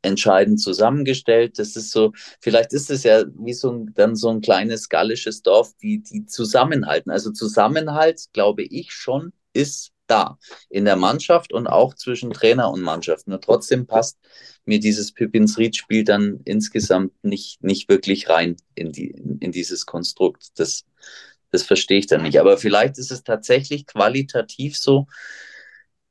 entscheidend 0.00 0.62
zusammengestellt. 0.62 1.58
Das 1.58 1.76
ist 1.76 1.90
so, 1.90 2.12
vielleicht 2.40 2.72
ist 2.72 2.90
es 2.90 3.02
ja 3.02 3.24
wie 3.34 3.52
so 3.52 3.70
ein, 3.70 3.92
dann 3.94 4.16
so 4.16 4.30
ein 4.30 4.40
kleines 4.40 4.88
gallisches 4.88 5.42
Dorf, 5.42 5.74
die, 5.82 6.02
die 6.02 6.24
zusammenhalten. 6.24 7.10
Also 7.10 7.32
Zusammenhalt, 7.32 8.32
glaube 8.32 8.62
ich 8.62 8.92
schon, 8.92 9.34
ist 9.52 9.92
da 10.10 10.38
in 10.68 10.84
der 10.84 10.96
Mannschaft 10.96 11.52
und 11.52 11.66
auch 11.66 11.94
zwischen 11.94 12.32
Trainer 12.32 12.70
und 12.70 12.82
Mannschaft. 12.82 13.28
Nur 13.28 13.40
trotzdem 13.40 13.86
passt 13.86 14.18
mir 14.64 14.80
dieses 14.80 15.12
Pippins 15.12 15.58
Ried-Spiel 15.58 16.04
dann 16.04 16.40
insgesamt 16.44 17.12
nicht, 17.22 17.62
nicht 17.62 17.88
wirklich 17.88 18.28
rein 18.28 18.56
in, 18.74 18.92
die, 18.92 19.10
in 19.40 19.52
dieses 19.52 19.86
Konstrukt. 19.86 20.58
Das, 20.58 20.84
das 21.50 21.62
verstehe 21.62 21.98
ich 21.98 22.06
dann 22.06 22.22
nicht. 22.22 22.40
Aber 22.40 22.58
vielleicht 22.58 22.98
ist 22.98 23.10
es 23.10 23.22
tatsächlich 23.22 23.86
qualitativ 23.86 24.76
so. 24.76 25.06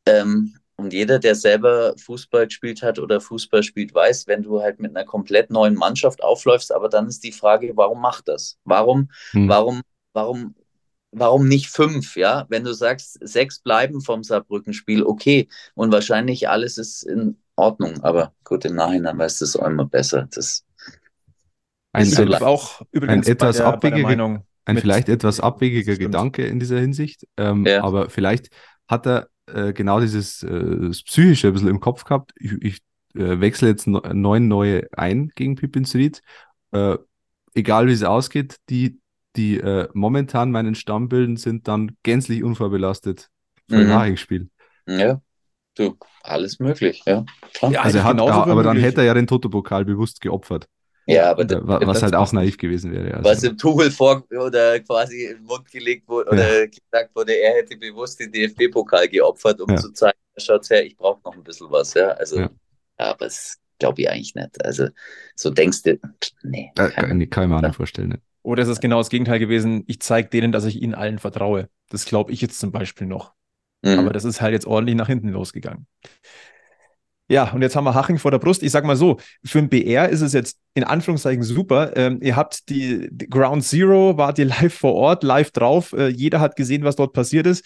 Ähm, 0.05 0.55
und 0.79 0.93
jeder, 0.93 1.19
der 1.19 1.35
selber 1.35 1.93
Fußball 1.97 2.47
gespielt 2.47 2.81
hat 2.81 2.99
oder 2.99 3.19
Fußball 3.19 3.63
spielt, 3.63 3.93
weiß, 3.93 4.27
wenn 4.27 4.43
du 4.43 4.61
halt 4.61 4.79
mit 4.79 4.95
einer 4.95 5.05
komplett 5.05 5.49
neuen 5.49 5.75
Mannschaft 5.75 6.23
aufläufst, 6.23 6.71
aber 6.71 6.87
dann 6.87 7.07
ist 7.07 7.25
die 7.25 7.33
Frage, 7.33 7.73
warum 7.75 7.99
macht 8.01 8.29
das? 8.29 8.57
Warum, 8.63 9.09
hm. 9.31 9.49
warum, 9.49 9.81
warum 10.13 10.55
warum 11.11 11.47
nicht 11.47 11.67
fünf, 11.67 12.15
ja? 12.15 12.45
Wenn 12.49 12.63
du 12.63 12.73
sagst, 12.73 13.17
sechs 13.21 13.59
bleiben 13.59 14.01
vom 14.01 14.23
Saarbrücken-Spiel, 14.23 15.03
okay. 15.03 15.47
Und 15.75 15.91
wahrscheinlich 15.91 16.49
alles 16.49 16.77
ist 16.77 17.03
in 17.03 17.37
Ordnung. 17.55 18.01
Aber 18.03 18.33
gut, 18.43 18.65
im 18.65 18.75
Nachhinein 18.75 19.17
weißt 19.17 19.41
du 19.41 19.45
es 19.45 19.55
auch 19.55 19.67
immer 19.67 19.85
besser. 19.85 20.27
Das 20.33 20.65
ein, 21.93 22.03
ist 22.03 22.15
so 22.15 22.23
ein, 22.23 22.33
auch 22.35 22.81
übrigens 22.91 23.27
ein 23.27 23.33
etwas 23.33 23.57
der, 23.57 23.67
abwegiger, 23.67 24.07
Meinung 24.07 24.45
ein 24.65 24.77
vielleicht 24.77 25.09
etwas 25.09 25.39
abwegiger. 25.39 25.97
Gedanke 25.97 26.45
in 26.45 26.59
dieser 26.59 26.79
Hinsicht. 26.79 27.27
Ähm, 27.37 27.65
ja. 27.65 27.83
Aber 27.83 28.09
vielleicht 28.09 28.49
hat 28.87 29.07
er 29.07 29.29
äh, 29.47 29.73
genau 29.73 29.99
dieses 29.99 30.43
äh, 30.43 30.89
Psychische 30.89 31.47
ein 31.47 31.53
bisschen 31.53 31.69
im 31.69 31.79
Kopf 31.79 32.03
gehabt. 32.03 32.33
Ich, 32.35 32.51
ich 32.61 32.77
äh, 33.15 33.39
wechsle 33.39 33.69
jetzt 33.69 33.87
neun 33.87 34.47
neue 34.47 34.87
ein 34.93 35.31
gegen 35.35 35.55
Pippins 35.55 35.95
Ried. 35.95 36.21
Äh, 36.71 36.97
egal 37.55 37.87
wie 37.87 37.93
es 37.93 38.03
ausgeht, 38.03 38.57
die 38.69 38.99
die 39.35 39.57
äh, 39.57 39.87
momentan 39.93 40.51
meinen 40.51 40.75
Stamm 40.75 41.09
bilden, 41.09 41.37
sind 41.37 41.67
dann 41.67 41.95
gänzlich 42.03 42.43
unvorbelastet 42.43 43.29
für 43.69 43.75
mhm. 43.75 43.81
ein 43.81 43.87
Nachrichtenspiel. 43.87 44.49
Ja, 44.87 45.21
du, 45.75 45.97
alles 46.23 46.59
möglich, 46.59 47.03
ja. 47.05 47.25
Klar. 47.53 47.71
ja 47.71 47.81
also 47.81 48.03
hat, 48.03 48.19
aber 48.19 48.63
dann 48.63 48.77
hätte 48.77 49.01
er 49.01 49.07
ja 49.07 49.13
den 49.13 49.27
Toto-Pokal 49.27 49.85
bewusst 49.85 50.21
geopfert. 50.21 50.67
Ja, 51.09 51.31
aber 51.31 51.43
da, 51.43 51.59
was 51.63 52.03
halt 52.03 52.13
auch 52.13 52.31
naiv 52.33 52.57
gewesen 52.57 52.91
wäre. 52.91 53.15
Also. 53.15 53.29
Was 53.29 53.43
im 53.43 53.57
Tuchel 53.57 53.89
vor 53.89 54.23
oder 54.29 54.79
quasi 54.81 55.25
in 55.25 55.37
den 55.37 55.43
Mund 55.43 55.69
gelegt 55.71 56.07
wurde 56.07 56.29
oder 56.29 56.59
ja. 56.59 56.65
gesagt 56.67 57.15
wurde, 57.15 57.33
er 57.33 57.55
hätte 57.55 57.77
bewusst 57.77 58.19
den 58.19 58.31
DFB-Pokal 58.31 59.07
geopfert, 59.07 59.59
um 59.59 59.71
ja. 59.71 59.77
zu 59.77 59.91
zeigen, 59.91 60.19
schaut 60.37 60.69
her, 60.69 60.85
ich 60.85 60.95
brauche 60.95 61.19
noch 61.25 61.33
ein 61.33 61.43
bisschen 61.43 61.71
was. 61.71 61.95
Ja, 61.95 62.09
also, 62.09 62.41
ja. 62.41 62.49
aber 62.97 63.25
das 63.25 63.57
glaube 63.79 64.01
ich 64.01 64.09
eigentlich 64.09 64.35
nicht. 64.35 64.63
Also, 64.63 64.89
so 65.35 65.49
denkst 65.49 65.81
du, 65.81 65.99
nee. 66.43 66.71
Kann, 66.75 66.91
kann, 66.91 67.29
kann 67.29 67.43
ich 67.43 67.49
mir 67.49 67.57
auch 67.57 67.61
nicht 67.61 67.75
vorstellen. 67.75 68.09
Ne? 68.09 68.21
Oder 68.41 68.63
ist 68.63 68.69
es 68.69 68.79
genau 68.79 68.97
das 68.97 69.09
Gegenteil 69.09 69.39
gewesen? 69.39 69.83
Ich 69.87 69.99
zeige 70.01 70.29
denen, 70.29 70.51
dass 70.51 70.65
ich 70.65 70.81
ihnen 70.81 70.95
allen 70.95 71.19
vertraue. 71.19 71.69
Das 71.89 72.05
glaube 72.05 72.31
ich 72.31 72.41
jetzt 72.41 72.59
zum 72.59 72.71
Beispiel 72.71 73.07
noch. 73.07 73.33
Mhm. 73.81 73.99
Aber 73.99 74.11
das 74.11 74.25
ist 74.25 74.41
halt 74.41 74.53
jetzt 74.53 74.67
ordentlich 74.67 74.95
nach 74.95 75.07
hinten 75.07 75.29
losgegangen. 75.29 75.87
Ja, 77.31 77.51
und 77.51 77.61
jetzt 77.61 77.75
haben 77.75 77.83
wir 77.83 77.93
Haching 77.93 78.17
vor 78.17 78.31
der 78.31 78.39
Brust. 78.39 78.63
Ich 78.63 78.71
sag 78.71 78.85
mal 78.85 78.95
so, 78.95 79.19
für 79.45 79.59
ein 79.59 79.69
BR 79.69 80.09
ist 80.09 80.21
es 80.21 80.33
jetzt 80.33 80.57
in 80.73 80.83
Anführungszeichen 80.83 81.43
super. 81.43 81.95
Ähm, 81.95 82.19
ihr 82.23 82.35
habt 82.35 82.69
die, 82.69 83.07
die, 83.11 83.29
Ground 83.29 83.63
Zero, 83.63 84.17
wart 84.17 84.39
ihr 84.39 84.45
live 84.45 84.73
vor 84.73 84.95
Ort, 84.95 85.23
live 85.23 85.51
drauf. 85.51 85.93
Äh, 85.93 86.07
jeder 86.07 86.39
hat 86.39 86.55
gesehen, 86.55 86.83
was 86.83 86.95
dort 86.95 87.13
passiert 87.13 87.45
ist. 87.45 87.63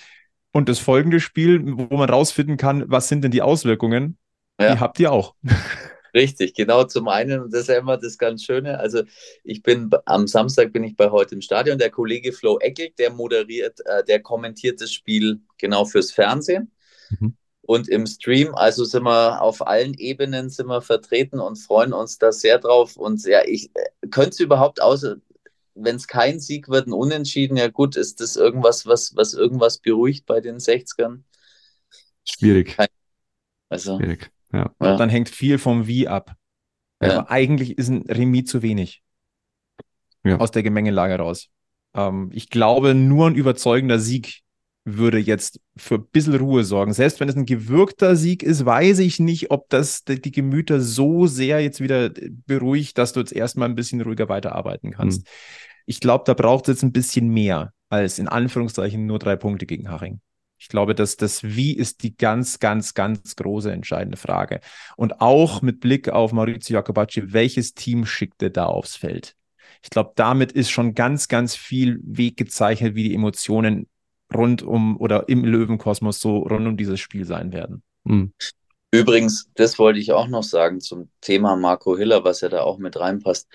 Und 0.51 0.67
das 0.67 0.80
folgende 0.80 1.21
Spiel, 1.21 1.61
wo 1.63 1.95
man 1.95 2.09
rausfinden 2.09 2.57
kann, 2.57 2.84
was 2.88 3.07
sind 3.07 3.24
denn 3.24 3.32
die 3.32 3.41
Auswirkungen, 3.41 4.17
ja. 4.59 4.74
die 4.74 4.80
habt 4.80 4.99
ihr 4.99 5.11
auch. 5.11 5.34
Richtig, 6.14 6.53
genau 6.53 6.84
zum 6.84 7.07
einen, 7.07 7.41
und 7.41 7.53
das 7.53 7.61
ist 7.61 7.70
ja 7.70 7.78
immer 7.78 7.97
das 7.97 8.18
ganz 8.18 8.43
Schöne. 8.43 8.80
Also 8.80 9.01
ich 9.43 9.64
bin 9.64 9.89
am 10.05 10.28
Samstag 10.28 10.72
bin 10.72 10.84
ich 10.84 10.95
bei 10.95 11.09
heute 11.09 11.34
im 11.36 11.41
Stadion. 11.41 11.80
Der 11.80 11.89
Kollege 11.89 12.34
Flo 12.34 12.59
Eckel, 12.59 12.91
der 12.99 13.11
moderiert, 13.11 13.80
äh, 13.86 14.03
der 14.03 14.22
kommentiert 14.22 14.80
das 14.80 14.91
Spiel 14.91 15.41
genau 15.57 15.86
fürs 15.86 16.11
Fernsehen. 16.11 16.72
Mhm. 17.09 17.36
Und 17.66 17.88
im 17.88 18.05
Stream, 18.05 18.53
also 18.55 18.84
sind 18.84 19.03
wir 19.03 19.41
auf 19.41 19.66
allen 19.66 19.93
Ebenen 19.95 20.49
sind 20.49 20.68
wir 20.68 20.82
vertreten 20.82 21.39
und 21.39 21.55
freuen 21.55 21.93
uns 21.93 22.20
da 22.20 22.32
sehr 22.32 22.59
drauf. 22.59 22.97
Und 22.97 23.26
ja, 23.26 23.41
ich 23.45 23.72
äh, 23.74 24.07
könnte 24.09 24.32
es 24.32 24.39
überhaupt 24.39 24.82
außer, 24.82 25.16
wenn 25.74 25.95
es 25.95 26.07
kein 26.07 26.39
Sieg 26.39 26.70
wird, 26.70 26.88
ein 26.88 26.93
Unentschieden, 26.93 27.57
ja 27.57 27.70
gut, 27.70 27.95
ist 27.95 28.20
das 28.20 28.36
irgendwas, 28.36 28.86
was, 28.86 29.16
was 29.16 29.34
irgendwas 29.34 29.80
beruhigt 29.80 30.28
bei 30.28 30.41
den 30.41 30.57
60ern? 30.57 31.22
Schwierig. 32.24 32.78
also, 33.70 33.97
Schwierig. 33.97 34.30
Ja. 34.53 34.71
ja. 34.81 34.97
Dann 34.97 35.09
hängt 35.09 35.29
viel 35.29 35.57
vom 35.57 35.87
Wie 35.87 36.07
ab. 36.07 36.35
Ja. 37.01 37.19
Aber 37.19 37.31
eigentlich 37.31 37.77
ist 37.77 37.89
ein 37.89 38.03
Remis 38.03 38.45
zu 38.45 38.61
wenig. 38.61 39.03
Ja. 40.23 40.37
Aus 40.37 40.51
der 40.51 40.63
Gemengelage 40.63 41.17
raus. 41.17 41.49
Ähm, 41.93 42.29
ich 42.33 42.49
glaube, 42.49 42.93
nur 42.93 43.27
ein 43.27 43.35
überzeugender 43.35 43.99
Sieg 43.99 44.41
würde 44.85 45.17
jetzt 45.17 45.61
für 45.77 45.95
ein 45.95 46.07
bisschen 46.11 46.35
Ruhe 46.35 46.63
sorgen. 46.63 46.93
Selbst 46.93 47.19
wenn 47.19 47.29
es 47.29 47.35
ein 47.35 47.45
gewürgter 47.45 48.15
Sieg 48.15 48.43
ist, 48.43 48.65
weiß 48.65 48.99
ich 48.99 49.19
nicht, 49.19 49.51
ob 49.51 49.69
das 49.69 50.03
die 50.03 50.31
Gemüter 50.31 50.81
so 50.81 51.25
sehr 51.25 51.61
jetzt 51.61 51.79
wieder 51.79 52.11
beruhigt, 52.45 52.97
dass 52.97 53.13
du 53.13 53.21
jetzt 53.21 53.33
erstmal 53.33 53.69
ein 53.69 53.75
bisschen 53.75 54.01
ruhiger 54.01 54.27
weiterarbeiten 54.27 54.91
kannst. 54.91 55.21
Mhm. 55.21 55.27
Ich 55.85 55.99
glaube, 55.99 56.23
da 56.25 56.33
braucht 56.33 56.67
es 56.67 56.75
jetzt 56.75 56.83
ein 56.83 56.91
bisschen 56.91 57.29
mehr 57.29 57.73
als 57.89 58.19
in 58.19 58.27
Anführungszeichen 58.27 59.05
nur 59.05 59.19
drei 59.19 59.35
Punkte 59.35 59.65
gegen 59.65 59.89
Haching. 59.89 60.19
Ich 60.64 60.70
glaube, 60.70 60.95
dass 60.95 61.18
das 61.18 61.43
Wie 61.43 61.76
ist 61.76 62.03
die 62.03 62.16
ganz, 62.16 62.57
ganz, 62.57 62.93
ganz 62.93 63.36
große 63.36 63.70
entscheidende 63.70 64.16
Frage. 64.16 64.61
Und 64.95 65.20
auch 65.20 65.61
mit 65.61 65.82
Blick 65.82 66.07
auf 66.07 66.32
Maurizio 66.32 66.76
Jacobacci, 66.76 67.34
welches 67.34 67.74
Team 67.74 68.05
schickt 68.05 68.41
er 68.41 68.49
da 68.49 68.68
aufs 68.68 68.95
Feld? 68.95 69.36
Ich 69.84 69.89
glaube, 69.89 70.14
damit 70.16 70.53
ist 70.53 70.70
schon 70.70 70.93
ganz, 70.93 71.28
ganz 71.28 71.57
viel 71.57 71.99
Weg 72.05 72.38
gezeichnet, 72.38 72.95
wie 72.95 73.09
die 73.09 73.14
Emotionen 73.14 73.89
rund 74.34 74.64
um 74.64 74.95
oder 75.01 75.28
im 75.28 75.43
Löwenkosmos 75.43 76.22
so 76.22 76.38
rund 76.38 76.66
um 76.66 76.78
dieses 76.78 77.01
Spiel 77.01 77.26
sein 77.26 77.51
werden. 77.51 77.84
Mhm. 78.05 78.32
Übrigens, 78.89 79.49
das 79.55 79.78
wollte 79.80 79.99
ich 79.99 80.14
auch 80.14 80.30
noch 80.30 80.43
sagen 80.43 80.80
zum 80.80 81.09
Thema 81.20 81.57
Marco 81.57 81.97
Hiller, 81.97 82.24
was 82.24 82.39
ja 82.39 82.47
da 82.47 82.61
auch 82.61 82.78
mit 82.78 82.97
reinpasst. 82.97 83.49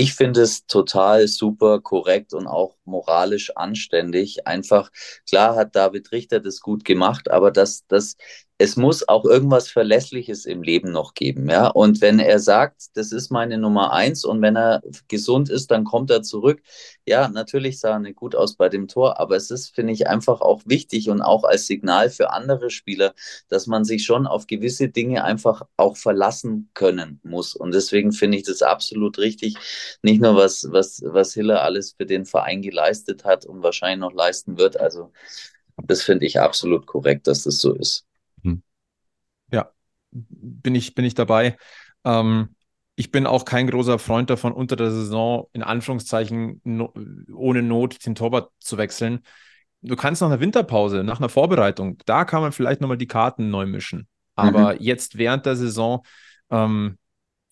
Ich 0.00 0.14
finde 0.14 0.42
es 0.42 0.64
total 0.66 1.26
super 1.26 1.80
korrekt 1.80 2.32
und 2.32 2.46
auch 2.46 2.76
moralisch 2.84 3.50
anständig. 3.56 4.46
Einfach, 4.46 4.92
klar 5.28 5.56
hat 5.56 5.74
David 5.74 6.12
Richter 6.12 6.38
das 6.38 6.60
gut 6.60 6.84
gemacht, 6.84 7.28
aber 7.32 7.50
dass 7.50 7.84
das 7.88 8.16
es 8.60 8.76
muss 8.76 9.08
auch 9.08 9.24
irgendwas 9.24 9.68
Verlässliches 9.68 10.44
im 10.44 10.62
Leben 10.62 10.90
noch 10.90 11.14
geben, 11.14 11.48
ja. 11.48 11.68
Und 11.68 12.00
wenn 12.00 12.18
er 12.18 12.40
sagt, 12.40 12.96
das 12.96 13.12
ist 13.12 13.30
meine 13.30 13.56
Nummer 13.56 13.92
eins 13.92 14.24
und 14.24 14.42
wenn 14.42 14.56
er 14.56 14.82
gesund 15.06 15.48
ist, 15.48 15.70
dann 15.70 15.84
kommt 15.84 16.10
er 16.10 16.22
zurück. 16.22 16.60
Ja, 17.06 17.28
natürlich 17.28 17.78
sah 17.78 17.92
er 17.92 17.98
nicht 18.00 18.16
gut 18.16 18.34
aus 18.34 18.56
bei 18.56 18.68
dem 18.68 18.88
Tor, 18.88 19.20
aber 19.20 19.36
es 19.36 19.52
ist, 19.52 19.72
finde 19.76 19.92
ich, 19.92 20.08
einfach 20.08 20.40
auch 20.40 20.62
wichtig 20.66 21.08
und 21.08 21.22
auch 21.22 21.44
als 21.44 21.68
Signal 21.68 22.10
für 22.10 22.32
andere 22.32 22.70
Spieler, 22.70 23.14
dass 23.48 23.68
man 23.68 23.84
sich 23.84 24.04
schon 24.04 24.26
auf 24.26 24.48
gewisse 24.48 24.88
Dinge 24.88 25.22
einfach 25.22 25.62
auch 25.76 25.96
verlassen 25.96 26.70
können 26.74 27.20
muss. 27.22 27.54
Und 27.54 27.72
deswegen 27.72 28.10
finde 28.10 28.38
ich 28.38 28.44
das 28.44 28.62
absolut 28.62 29.18
richtig. 29.18 29.54
Nicht 30.02 30.20
nur 30.20 30.34
was, 30.34 30.66
was, 30.72 31.00
was 31.04 31.32
Hiller 31.32 31.62
alles 31.62 31.92
für 31.92 32.06
den 32.06 32.24
Verein 32.24 32.62
geleistet 32.62 33.24
hat 33.24 33.46
und 33.46 33.62
wahrscheinlich 33.62 34.00
noch 34.00 34.14
leisten 34.14 34.58
wird. 34.58 34.80
Also, 34.80 35.12
das 35.86 36.02
finde 36.02 36.26
ich 36.26 36.40
absolut 36.40 36.86
korrekt, 36.86 37.28
dass 37.28 37.44
das 37.44 37.60
so 37.60 37.72
ist 37.74 38.07
bin 40.10 40.74
ich, 40.74 40.94
bin 40.94 41.04
ich 41.04 41.14
dabei. 41.14 41.56
Ähm, 42.04 42.54
ich 42.96 43.12
bin 43.12 43.26
auch 43.26 43.44
kein 43.44 43.68
großer 43.68 43.98
Freund 43.98 44.28
davon, 44.28 44.52
unter 44.52 44.74
der 44.74 44.90
Saison 44.90 45.46
in 45.52 45.62
Anführungszeichen 45.62 46.60
no, 46.64 46.92
ohne 47.32 47.62
Not 47.62 48.04
den 48.04 48.14
Torwart 48.14 48.50
zu 48.58 48.76
wechseln. 48.76 49.20
Du 49.82 49.94
kannst 49.94 50.20
nach 50.20 50.28
einer 50.28 50.40
Winterpause, 50.40 51.04
nach 51.04 51.20
einer 51.20 51.28
Vorbereitung, 51.28 51.98
da 52.06 52.24
kann 52.24 52.42
man 52.42 52.50
vielleicht 52.50 52.80
nochmal 52.80 52.98
die 52.98 53.06
Karten 53.06 53.50
neu 53.50 53.66
mischen. 53.66 54.08
Aber 54.34 54.74
mhm. 54.74 54.80
jetzt 54.80 55.16
während 55.16 55.46
der 55.46 55.54
Saison 55.54 56.04
ähm, 56.50 56.98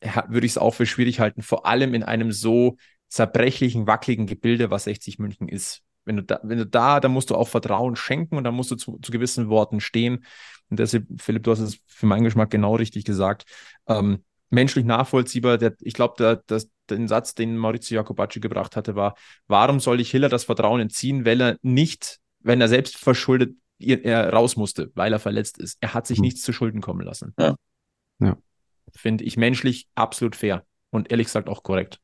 würde 0.01 0.47
ich 0.47 0.53
es 0.53 0.59
auch 0.59 0.75
für 0.75 0.87
schwierig 0.87 1.21
halten, 1.21 1.43
vor 1.43 1.67
allem 1.67 1.95
in 1.95 2.03
einem 2.03 2.33
so 2.33 2.77
zerbrechlichen, 3.09 3.87
wackeligen 3.87 4.27
Gebilde, 4.27 4.71
was 4.71 4.85
60 4.85 5.19
München 5.19 5.49
ist. 5.49 5.83
Wenn 6.05 6.17
du 6.17 6.23
da, 6.23 6.41
wenn 6.43 6.59
du 6.59 6.67
da, 6.67 7.01
da 7.01 7.09
musst 7.09 7.31
du 7.31 7.35
auch 7.35 7.49
Vertrauen 7.49 7.97
schenken 7.97 8.37
und 8.37 8.45
da 8.45 8.53
musst 8.53 8.71
du 8.71 8.77
zu, 8.77 8.99
zu 8.99 9.13
gewissen 9.13 9.49
Worten 9.49 9.81
stehen. 9.81 10.25
Und 10.71 10.81
deshalb, 10.81 11.07
Philipp, 11.19 11.45
du 11.45 11.51
hast 11.53 11.61
es 11.61 11.79
für 11.87 12.07
meinen 12.07 12.25
Geschmack 12.25 12.51
genau 12.51 12.77
richtig 12.77 13.05
gesagt. 13.05 13.45
Ähm, 13.87 14.25
menschlich 14.51 14.85
nachvollziehbar. 14.85 15.59
Der, 15.59 15.75
ich 15.81 15.95
glaube, 15.95 16.14
der, 16.19 16.37
der, 16.37 16.62
den 16.91 17.09
Satz, 17.09 17.35
den 17.35 17.57
Maurizio 17.57 17.97
Jacobacci 17.97 18.41
gebracht 18.41 18.77
hatte, 18.77 18.95
war: 18.97 19.14
Warum 19.47 19.81
soll 19.81 20.01
ich 20.01 20.11
Hiller 20.11 20.29
das 20.29 20.45
Vertrauen 20.45 20.81
entziehen, 20.81 21.25
weil 21.25 21.41
er 21.41 21.59
nicht, 21.62 22.19
wenn 22.41 22.61
er 22.61 22.69
selbst 22.69 22.97
verschuldet 22.97 23.57
er 23.79 24.33
raus 24.33 24.57
musste, 24.57 24.91
weil 24.95 25.12
er 25.12 25.19
verletzt 25.19 25.59
ist? 25.59 25.79
Er 25.81 25.95
hat 25.95 26.07
sich 26.07 26.19
mhm. 26.19 26.25
nichts 26.25 26.43
zu 26.43 26.53
Schulden 26.53 26.81
kommen 26.81 27.05
lassen. 27.05 27.35
Ja. 27.39 27.57
ja. 28.21 28.37
Finde 28.95 29.25
ich 29.25 29.37
menschlich 29.37 29.89
absolut 29.95 30.37
fair 30.37 30.64
und 30.91 31.11
ehrlich 31.11 31.27
gesagt 31.27 31.49
auch 31.49 31.62
korrekt. 31.62 32.01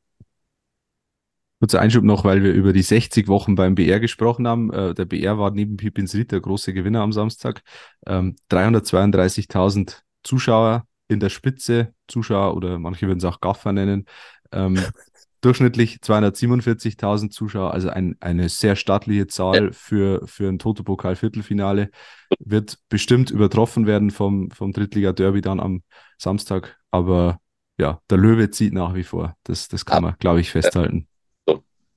Kurzer 1.63 1.79
Einschub 1.79 2.03
noch, 2.03 2.25
weil 2.25 2.43
wir 2.43 2.51
über 2.51 2.73
die 2.73 2.81
60 2.81 3.29
Wochen 3.29 3.55
beim 3.55 3.75
BR 3.75 4.01
gesprochen 4.01 4.49
haben. 4.49 4.69
Äh, 4.73 4.93
der 4.93 5.05
BR 5.05 5.37
war 5.37 5.51
neben 5.51 5.77
Pipins 5.77 6.13
Ried 6.13 6.33
der 6.33 6.41
große 6.41 6.73
Gewinner 6.73 6.99
am 6.99 7.13
Samstag. 7.13 7.61
Ähm, 8.05 8.35
332.000 8.51 10.01
Zuschauer 10.23 10.85
in 11.07 11.21
der 11.21 11.29
Spitze, 11.29 11.93
Zuschauer 12.09 12.57
oder 12.57 12.79
manche 12.79 13.07
würden 13.07 13.19
es 13.19 13.23
auch 13.23 13.39
Gaffer 13.39 13.71
nennen. 13.71 14.07
Ähm, 14.51 14.77
durchschnittlich 15.39 15.99
247.000 16.03 17.29
Zuschauer, 17.29 17.71
also 17.73 17.87
ein, 17.87 18.17
eine 18.19 18.49
sehr 18.49 18.75
stattliche 18.75 19.27
Zahl 19.27 19.71
für, 19.71 20.27
für 20.27 20.49
ein 20.49 20.59
Toto-Pokal-Viertelfinale. 20.59 21.91
Wird 22.39 22.77
bestimmt 22.89 23.31
übertroffen 23.31 23.87
werden 23.87 24.11
vom, 24.11 24.51
vom 24.51 24.73
Drittliga-Derby 24.73 25.39
dann 25.39 25.61
am 25.61 25.83
Samstag, 26.17 26.77
aber 26.91 27.39
ja, 27.77 28.01
der 28.09 28.17
Löwe 28.17 28.49
zieht 28.49 28.73
nach 28.73 28.95
wie 28.95 29.03
vor. 29.03 29.37
Das, 29.43 29.69
das 29.69 29.85
kann 29.85 30.03
man, 30.03 30.15
glaube 30.19 30.41
ich, 30.41 30.51
festhalten 30.51 31.07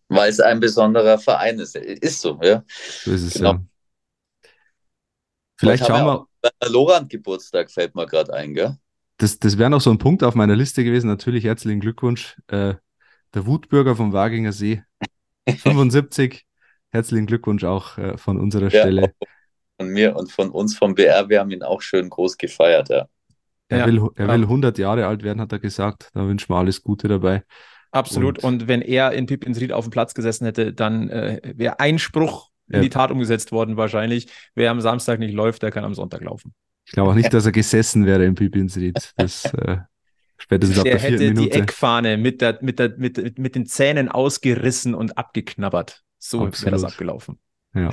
weil 0.08 0.30
es 0.30 0.40
ein 0.40 0.60
besonderer 0.60 1.18
Verein 1.18 1.58
ist. 1.58 1.76
Ist 1.76 2.20
so, 2.20 2.38
ja. 2.42 2.64
So 3.02 3.12
ist 3.12 3.22
es, 3.22 3.34
genau. 3.34 3.52
ja. 3.52 3.64
Vielleicht 5.58 5.86
schauen 5.86 6.04
wir. 6.04 6.12
Ja 6.12 6.26
Lorand-Geburtstag 6.64 7.70
fällt 7.70 7.94
mir 7.94 8.06
gerade 8.06 8.32
ein, 8.34 8.54
gell? 8.54 8.76
Das, 9.18 9.38
das 9.38 9.58
wäre 9.58 9.70
noch 9.70 9.80
so 9.80 9.90
ein 9.90 9.98
Punkt 9.98 10.22
auf 10.22 10.34
meiner 10.34 10.56
Liste 10.56 10.84
gewesen. 10.84 11.08
Natürlich 11.08 11.44
herzlichen 11.44 11.80
Glückwunsch. 11.80 12.36
Äh, 12.48 12.74
der 13.34 13.46
Wutbürger 13.46 13.96
vom 13.96 14.12
Waginger 14.12 14.52
See, 14.52 14.82
75. 15.48 16.44
herzlichen 16.90 17.26
Glückwunsch 17.26 17.64
auch 17.64 17.98
äh, 17.98 18.16
von 18.18 18.38
unserer 18.38 18.70
ja, 18.70 18.80
Stelle. 18.80 19.14
Von 19.78 19.88
mir 19.88 20.16
und 20.16 20.30
von 20.30 20.50
uns 20.50 20.76
vom 20.76 20.94
BR. 20.94 21.28
Wir 21.28 21.40
haben 21.40 21.50
ihn 21.50 21.62
auch 21.62 21.82
schön 21.82 22.08
groß 22.08 22.36
gefeiert, 22.36 22.88
ja. 22.88 23.08
Er, 23.68 23.78
ja, 23.78 23.86
will, 23.86 24.08
er 24.14 24.28
will 24.28 24.42
100 24.42 24.78
Jahre 24.78 25.06
alt 25.06 25.22
werden, 25.24 25.40
hat 25.40 25.50
er 25.50 25.58
gesagt. 25.58 26.10
Da 26.14 26.26
wünschen 26.26 26.50
wir 26.50 26.56
alles 26.56 26.82
Gute 26.82 27.08
dabei. 27.08 27.42
Absolut. 27.96 28.38
Und, 28.38 28.62
und 28.62 28.68
wenn 28.68 28.82
er 28.82 29.12
in 29.12 29.26
Pippins 29.26 29.60
Ried 29.60 29.72
auf 29.72 29.86
dem 29.86 29.90
Platz 29.90 30.14
gesessen 30.14 30.44
hätte, 30.44 30.72
dann 30.72 31.08
äh, 31.08 31.40
wäre 31.54 31.80
Einspruch 31.80 32.50
in 32.68 32.76
ja. 32.76 32.80
die 32.82 32.90
Tat 32.90 33.10
umgesetzt 33.10 33.52
worden 33.52 33.76
wahrscheinlich. 33.76 34.28
Wer 34.54 34.70
am 34.70 34.80
Samstag 34.80 35.18
nicht 35.18 35.34
läuft, 35.34 35.62
der 35.62 35.70
kann 35.70 35.84
am 35.84 35.94
Sonntag 35.94 36.22
laufen. 36.22 36.54
Ich 36.84 36.92
glaube 36.92 37.10
auch 37.10 37.14
nicht, 37.14 37.32
dass 37.32 37.46
er 37.46 37.52
gesessen 37.52 38.06
wäre 38.06 38.24
in 38.24 38.34
Pippins 38.34 38.76
Ried. 38.76 39.12
Das 39.16 39.44
äh, 39.54 39.78
spätestens 40.36 40.78
ab 40.78 40.84
der, 40.84 40.98
hätte 40.98 41.18
Minute. 41.18 41.40
die 41.40 41.52
Eckfahne 41.52 42.16
mit, 42.16 42.40
der, 42.40 42.58
mit, 42.60 42.78
der, 42.78 42.94
mit, 42.96 43.38
mit 43.38 43.54
den 43.54 43.66
Zähnen 43.66 44.08
ausgerissen 44.08 44.94
und 44.94 45.18
abgeknabbert. 45.18 46.02
So 46.18 46.40
wäre 46.40 46.70
das 46.70 46.84
abgelaufen. 46.84 47.38
Ja. 47.74 47.90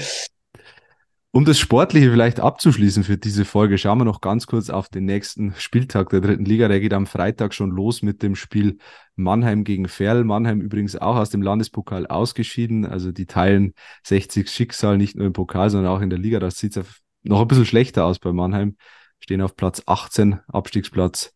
Um 1.35 1.45
das 1.45 1.57
Sportliche 1.57 2.11
vielleicht 2.11 2.39
abzuschließen 2.39 3.03
für 3.03 3.17
diese 3.17 3.43
Folge, 3.43 3.79
schauen 3.79 3.97
wir 3.97 4.05
noch 4.05 4.21
ganz 4.21 4.45
kurz 4.45 4.69
auf 4.69 4.87
den 4.87 5.05
nächsten 5.05 5.55
Spieltag 5.57 6.09
der 6.09 6.21
dritten 6.21 6.45
Liga. 6.45 6.67
Der 6.67 6.79
geht 6.79 6.93
am 6.93 7.07
Freitag 7.07 7.55
schon 7.55 7.71
los 7.71 8.03
mit 8.03 8.21
dem 8.21 8.35
Spiel 8.35 8.77
Mannheim 9.15 9.63
gegen 9.63 9.87
Ferl. 9.87 10.25
Mannheim 10.25 10.61
übrigens 10.61 10.95
auch 10.95 11.15
aus 11.15 11.31
dem 11.31 11.41
Landespokal 11.41 12.05
ausgeschieden. 12.05 12.85
Also 12.85 13.11
die 13.11 13.25
teilen 13.25 13.73
60 14.03 14.47
Schicksal 14.47 14.99
nicht 14.99 15.15
nur 15.15 15.25
im 15.25 15.33
Pokal, 15.33 15.71
sondern 15.71 15.91
auch 15.91 16.01
in 16.01 16.11
der 16.11 16.19
Liga. 16.19 16.39
Das 16.39 16.59
sieht 16.59 16.79
noch 17.23 17.41
ein 17.41 17.47
bisschen 17.47 17.65
schlechter 17.65 18.05
aus 18.05 18.19
bei 18.19 18.31
Mannheim. 18.31 18.77
Stehen 19.19 19.41
auf 19.41 19.55
Platz 19.55 19.81
18, 19.87 20.39
Abstiegsplatz. 20.49 21.33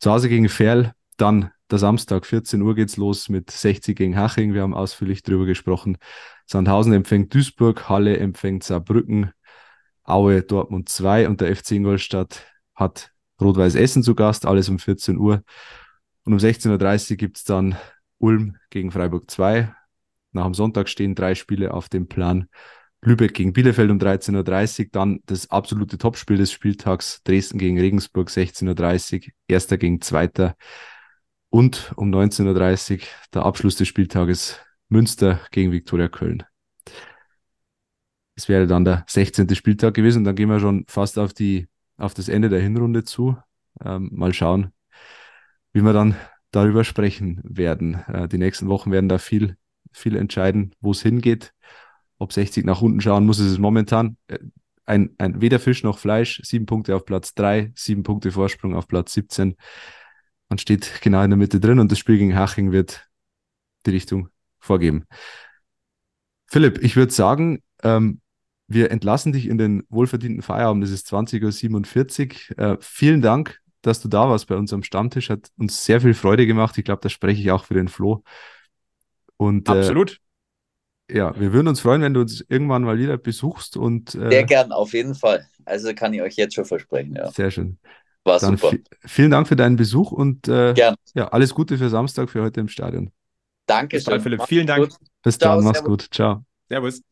Zu 0.00 0.10
Hause 0.10 0.28
gegen 0.28 0.48
Ferl. 0.48 0.94
Dann 1.16 1.52
der 1.70 1.78
Samstag, 1.78 2.26
14 2.26 2.60
Uhr 2.60 2.74
geht's 2.74 2.96
los 2.96 3.28
mit 3.28 3.52
60 3.52 3.96
gegen 3.96 4.16
Haching. 4.16 4.52
Wir 4.52 4.62
haben 4.62 4.74
ausführlich 4.74 5.22
drüber 5.22 5.46
gesprochen. 5.46 5.98
Sandhausen 6.50 6.94
empfängt 6.94 7.34
Duisburg, 7.34 7.90
Halle 7.90 8.16
empfängt 8.16 8.64
Saarbrücken, 8.64 9.32
Aue 10.02 10.42
Dortmund 10.42 10.88
2 10.88 11.28
und 11.28 11.42
der 11.42 11.54
FC 11.54 11.72
Ingolstadt 11.72 12.46
hat 12.74 13.12
Rot-Weiß 13.38 13.74
Essen 13.74 14.02
zu 14.02 14.14
Gast, 14.14 14.46
alles 14.46 14.70
um 14.70 14.78
14 14.78 15.18
Uhr. 15.18 15.42
Und 16.24 16.32
um 16.32 16.38
16.30 16.38 17.10
Uhr 17.10 17.16
gibt's 17.18 17.44
dann 17.44 17.76
Ulm 18.16 18.56
gegen 18.70 18.90
Freiburg 18.90 19.30
2. 19.30 19.74
Nach 20.32 20.44
dem 20.44 20.54
Sonntag 20.54 20.88
stehen 20.88 21.14
drei 21.14 21.34
Spiele 21.34 21.74
auf 21.74 21.90
dem 21.90 22.08
Plan. 22.08 22.48
Lübeck 23.02 23.34
gegen 23.34 23.52
Bielefeld 23.52 23.90
um 23.90 23.98
13.30 23.98 24.80
Uhr, 24.80 24.88
dann 24.90 25.20
das 25.26 25.50
absolute 25.50 25.98
Topspiel 25.98 26.38
des 26.38 26.50
Spieltags, 26.50 27.22
Dresden 27.24 27.58
gegen 27.58 27.78
Regensburg 27.78 28.28
16.30 28.28 29.14
Uhr, 29.26 29.32
Erster 29.46 29.76
gegen 29.76 30.00
Zweiter 30.00 30.56
und 31.50 31.92
um 31.96 32.10
19.30 32.10 32.92
Uhr 32.92 33.06
der 33.34 33.44
Abschluss 33.44 33.76
des 33.76 33.86
Spieltages 33.86 34.58
Münster 34.88 35.40
gegen 35.50 35.72
Viktoria 35.72 36.08
Köln. 36.08 36.44
Es 38.34 38.48
wäre 38.48 38.66
dann 38.66 38.84
der 38.84 39.04
16. 39.08 39.54
Spieltag 39.54 39.94
gewesen 39.94 40.24
dann 40.24 40.36
gehen 40.36 40.48
wir 40.48 40.60
schon 40.60 40.84
fast 40.88 41.18
auf 41.18 41.32
die, 41.32 41.68
auf 41.96 42.14
das 42.14 42.28
Ende 42.28 42.48
der 42.48 42.60
Hinrunde 42.60 43.04
zu. 43.04 43.36
Ähm, 43.84 44.10
mal 44.12 44.32
schauen, 44.32 44.72
wie 45.72 45.82
wir 45.82 45.92
dann 45.92 46.16
darüber 46.50 46.84
sprechen 46.84 47.40
werden. 47.44 47.94
Äh, 48.06 48.28
die 48.28 48.38
nächsten 48.38 48.68
Wochen 48.68 48.90
werden 48.90 49.08
da 49.08 49.18
viel, 49.18 49.56
viel 49.92 50.16
entscheiden, 50.16 50.74
wo 50.80 50.92
es 50.92 51.02
hingeht. 51.02 51.52
Ob 52.18 52.32
60 52.32 52.64
nach 52.64 52.80
unten 52.80 53.00
schauen 53.00 53.26
muss, 53.26 53.38
ist 53.38 53.50
es 53.50 53.58
momentan 53.58 54.16
äh, 54.28 54.38
ein, 54.86 55.14
ein 55.18 55.40
weder 55.40 55.58
Fisch 55.58 55.82
noch 55.82 55.98
Fleisch. 55.98 56.40
Sieben 56.44 56.66
Punkte 56.66 56.96
auf 56.96 57.04
Platz 57.04 57.34
drei, 57.34 57.72
sieben 57.76 58.02
Punkte 58.02 58.32
Vorsprung 58.32 58.74
auf 58.74 58.88
Platz 58.88 59.12
17. 59.12 59.56
man 60.48 60.58
steht 60.58 61.00
genau 61.02 61.22
in 61.22 61.30
der 61.30 61.36
Mitte 61.36 61.60
drin 61.60 61.78
und 61.78 61.92
das 61.92 61.98
Spiel 61.98 62.18
gegen 62.18 62.34
Haching 62.36 62.72
wird 62.72 63.06
die 63.84 63.90
Richtung 63.90 64.30
vorgeben. 64.68 65.04
Philipp, 66.46 66.82
ich 66.82 66.94
würde 66.94 67.12
sagen, 67.12 67.62
ähm, 67.82 68.20
wir 68.68 68.90
entlassen 68.90 69.32
dich 69.32 69.48
in 69.48 69.58
den 69.58 69.82
wohlverdienten 69.88 70.42
Feierabend. 70.42 70.84
Es 70.84 70.90
ist 70.90 71.10
20.47 71.12 72.50
Uhr. 72.50 72.58
Äh, 72.58 72.76
vielen 72.80 73.22
Dank, 73.22 73.60
dass 73.82 74.00
du 74.00 74.08
da 74.08 74.28
warst 74.28 74.46
bei 74.46 74.56
unserem 74.56 74.82
Stammtisch. 74.82 75.30
Hat 75.30 75.48
uns 75.56 75.84
sehr 75.84 76.00
viel 76.00 76.14
Freude 76.14 76.46
gemacht. 76.46 76.76
Ich 76.78 76.84
glaube, 76.84 77.00
da 77.02 77.08
spreche 77.08 77.40
ich 77.40 77.50
auch 77.50 77.64
für 77.64 77.74
den 77.74 77.88
Flo. 77.88 78.22
Und, 79.36 79.68
äh, 79.68 79.72
Absolut. 79.72 80.20
Äh, 81.08 81.16
ja, 81.16 81.40
wir 81.40 81.54
würden 81.54 81.68
uns 81.68 81.80
freuen, 81.80 82.02
wenn 82.02 82.12
du 82.12 82.20
uns 82.20 82.44
irgendwann 82.48 82.82
mal 82.82 82.98
wieder 82.98 83.16
besuchst. 83.16 83.78
Und, 83.78 84.14
äh, 84.14 84.28
sehr 84.28 84.44
gern, 84.44 84.72
auf 84.72 84.92
jeden 84.92 85.14
Fall. 85.14 85.46
Also 85.64 85.94
kann 85.94 86.12
ich 86.12 86.20
euch 86.20 86.36
jetzt 86.36 86.54
schon 86.54 86.66
versprechen. 86.66 87.14
Ja. 87.16 87.30
Sehr 87.30 87.50
schön. 87.50 87.78
War 88.24 88.38
Dann 88.38 88.58
super. 88.58 88.76
Vielen 89.06 89.30
Dank 89.30 89.48
für 89.48 89.56
deinen 89.56 89.76
Besuch 89.76 90.12
und 90.12 90.48
äh, 90.48 90.74
ja, 90.74 90.94
alles 91.28 91.54
Gute 91.54 91.78
für 91.78 91.88
Samstag, 91.88 92.28
für 92.28 92.42
heute 92.42 92.60
im 92.60 92.68
Stadion. 92.68 93.10
Danke 93.68 93.98
Bis 93.98 94.04
schön, 94.04 94.20
Philipp. 94.20 94.42
Vielen 94.46 94.66
Dank. 94.66 94.88
Gut. 94.88 94.98
Bis 95.22 95.38
dann, 95.38 95.62
mach's 95.62 95.78
servus. 95.78 95.90
gut. 95.90 96.08
Ciao. 96.10 96.44
Servus. 96.68 97.02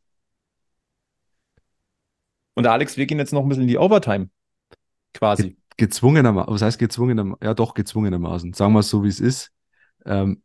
Und 2.54 2.66
Alex, 2.66 2.96
wir 2.96 3.04
gehen 3.04 3.18
jetzt 3.18 3.32
noch 3.32 3.42
ein 3.42 3.48
bisschen 3.48 3.62
in 3.62 3.68
die 3.68 3.78
Overtime. 3.78 4.30
Quasi. 5.12 5.42
Ge 5.42 5.56
gezwungenermaßen, 5.76 6.54
was 6.54 6.62
heißt 6.62 6.78
gezwungenermaßen? 6.78 7.44
Ja, 7.44 7.52
doch, 7.52 7.74
gezwungenermaßen. 7.74 8.54
Sagen 8.54 8.72
wir 8.72 8.80
es 8.80 8.88
so, 8.88 9.04
wie 9.04 9.08
es 9.08 9.20
ist. 9.20 9.52
Ähm, 10.06 10.42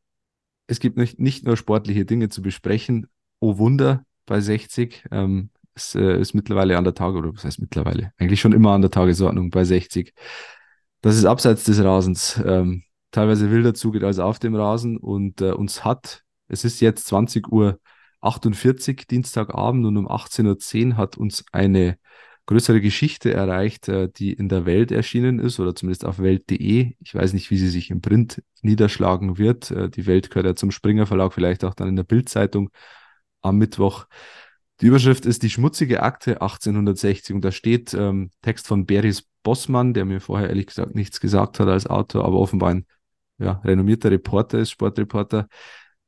es 0.68 0.82
gibt 0.82 0.97
nicht, 0.97 1.20
nicht 1.20 1.45
nur 1.45 1.55
sportliche 1.55 2.03
Dinge 2.03 2.28
zu 2.28 2.41
besprechen. 2.41 3.07
Oh 3.39 3.57
Wunder 3.57 4.05
bei 4.26 4.41
60. 4.41 5.05
Ähm, 5.12 5.49
es 5.74 5.95
äh, 5.95 6.20
ist 6.20 6.34
mittlerweile 6.34 6.78
an 6.78 6.84
der 6.84 6.93
Tage, 6.93 7.18
oder 7.18 7.34
was 7.34 7.45
heißt 7.45 7.62
mittlerweile? 7.62 8.12
Eigentlich 8.18 8.41
schon 8.41 8.51
immer 8.51 8.72
an 8.72 8.82
der 8.82 8.91
Tagesordnung 8.91 9.49
bei 9.49 9.64
60. 9.64 10.14
Das 10.99 11.16
ist 11.16 11.24
abseits 11.24 11.64
des 11.64 11.82
Rasens. 11.82 12.41
Ähm, 12.45 12.84
teilweise 13.12 13.51
wilder 13.51 13.74
zugeht 13.74 14.03
als 14.03 14.20
auf 14.20 14.39
dem 14.39 14.55
Rasen 14.55 14.97
und 14.97 15.41
äh, 15.41 15.51
uns 15.51 15.84
hat, 15.86 16.24
es 16.47 16.66
ist 16.66 16.80
jetzt 16.82 17.07
20 17.07 17.51
Uhr 17.51 17.80
48 18.22 19.07
Dienstagabend 19.07 19.86
und 19.86 19.97
um 19.97 20.07
18.10 20.07 20.91
Uhr 20.91 20.97
hat 20.97 21.18
uns 21.18 21.45
eine 21.51 21.97
größere 22.45 22.82
Geschichte 22.82 23.34
erreicht, 23.34 23.88
äh, 23.88 24.09
die 24.09 24.34
in 24.34 24.49
der 24.49 24.66
Welt 24.66 24.91
erschienen 24.91 25.39
ist 25.39 25.59
oder 25.59 25.76
zumindest 25.76 26.05
auf 26.05 26.20
welt.de. 26.20 26.93
Ich 26.99 27.16
weiß 27.16 27.34
nicht, 27.34 27.49
wie 27.51 27.57
sie 27.57 27.70
sich 27.70 27.89
im 27.89 28.01
Print 28.01 28.43
niederschlagen 28.62 29.38
wird. 29.38 29.72
Äh, 29.72 29.89
die 29.89 30.05
Welt 30.07 30.30
gehört 30.30 30.45
ja 30.45 30.55
zum 30.55 30.72
Springer 30.72 31.05
Verlag, 31.05 31.34
vielleicht 31.34 31.64
auch 31.64 31.74
dann 31.74 31.88
in 31.88 31.95
der 31.95 32.03
Bildzeitung 32.03 32.70
am 33.41 33.57
Mittwoch. 33.57 34.05
Die 34.82 34.88
Überschrift 34.88 35.26
ist 35.26 35.43
die 35.43 35.49
schmutzige 35.49 36.01
Akte 36.01 36.41
1860 36.41 37.36
und 37.36 37.45
da 37.45 37.51
steht 37.51 37.93
ähm, 37.93 38.32
Text 38.41 38.68
von 38.68 38.86
Beris 38.86 39.24
Bossmann, 39.43 39.93
der 39.93 40.05
mir 40.05 40.22
vorher 40.22 40.49
ehrlich 40.49 40.68
gesagt 40.68 40.95
nichts 40.95 41.20
gesagt 41.20 41.59
hat 41.59 41.68
als 41.68 41.88
Autor, 41.88 42.26
aber 42.26 42.38
offenbar 42.39 42.72
ein 42.72 42.86
ja, 43.41 43.61
renommierter 43.63 44.11
Reporter 44.11 44.59
ist, 44.59 44.71
Sportreporter. 44.71 45.47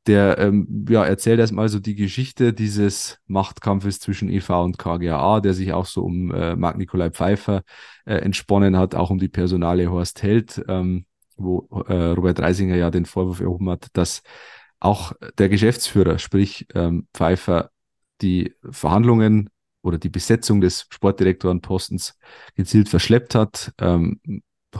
Der 0.06 0.38
ähm, 0.38 0.84
ja, 0.88 1.04
erzählt 1.04 1.40
erstmal 1.40 1.70
so 1.70 1.80
die 1.80 1.94
Geschichte 1.94 2.52
dieses 2.52 3.18
Machtkampfes 3.26 4.00
zwischen 4.00 4.28
EV 4.28 4.62
und 4.62 4.78
KGAA, 4.78 5.40
der 5.40 5.54
sich 5.54 5.72
auch 5.72 5.86
so 5.86 6.04
um 6.04 6.30
äh, 6.30 6.54
Marc 6.56 6.76
Nikolai 6.76 7.10
Pfeiffer 7.10 7.62
äh, 8.04 8.16
entsponnen 8.16 8.76
hat, 8.76 8.94
auch 8.94 9.08
um 9.08 9.18
die 9.18 9.28
Personale 9.28 9.90
Horst 9.90 10.22
Held, 10.22 10.62
ähm, 10.68 11.06
wo 11.36 11.66
äh, 11.88 11.94
Robert 11.94 12.38
Reisinger 12.38 12.76
ja 12.76 12.90
den 12.90 13.06
Vorwurf 13.06 13.40
erhoben 13.40 13.70
hat, 13.70 13.88
dass 13.94 14.22
auch 14.78 15.14
der 15.38 15.48
Geschäftsführer, 15.48 16.18
sprich 16.18 16.66
ähm, 16.74 17.08
Pfeiffer, 17.14 17.70
die 18.20 18.54
Verhandlungen 18.70 19.48
oder 19.82 19.98
die 19.98 20.10
Besetzung 20.10 20.60
des 20.60 20.86
Sportdirektorenpostens 20.90 22.18
gezielt 22.54 22.90
verschleppt 22.90 23.34
hat. 23.34 23.72
Ähm, 23.78 24.20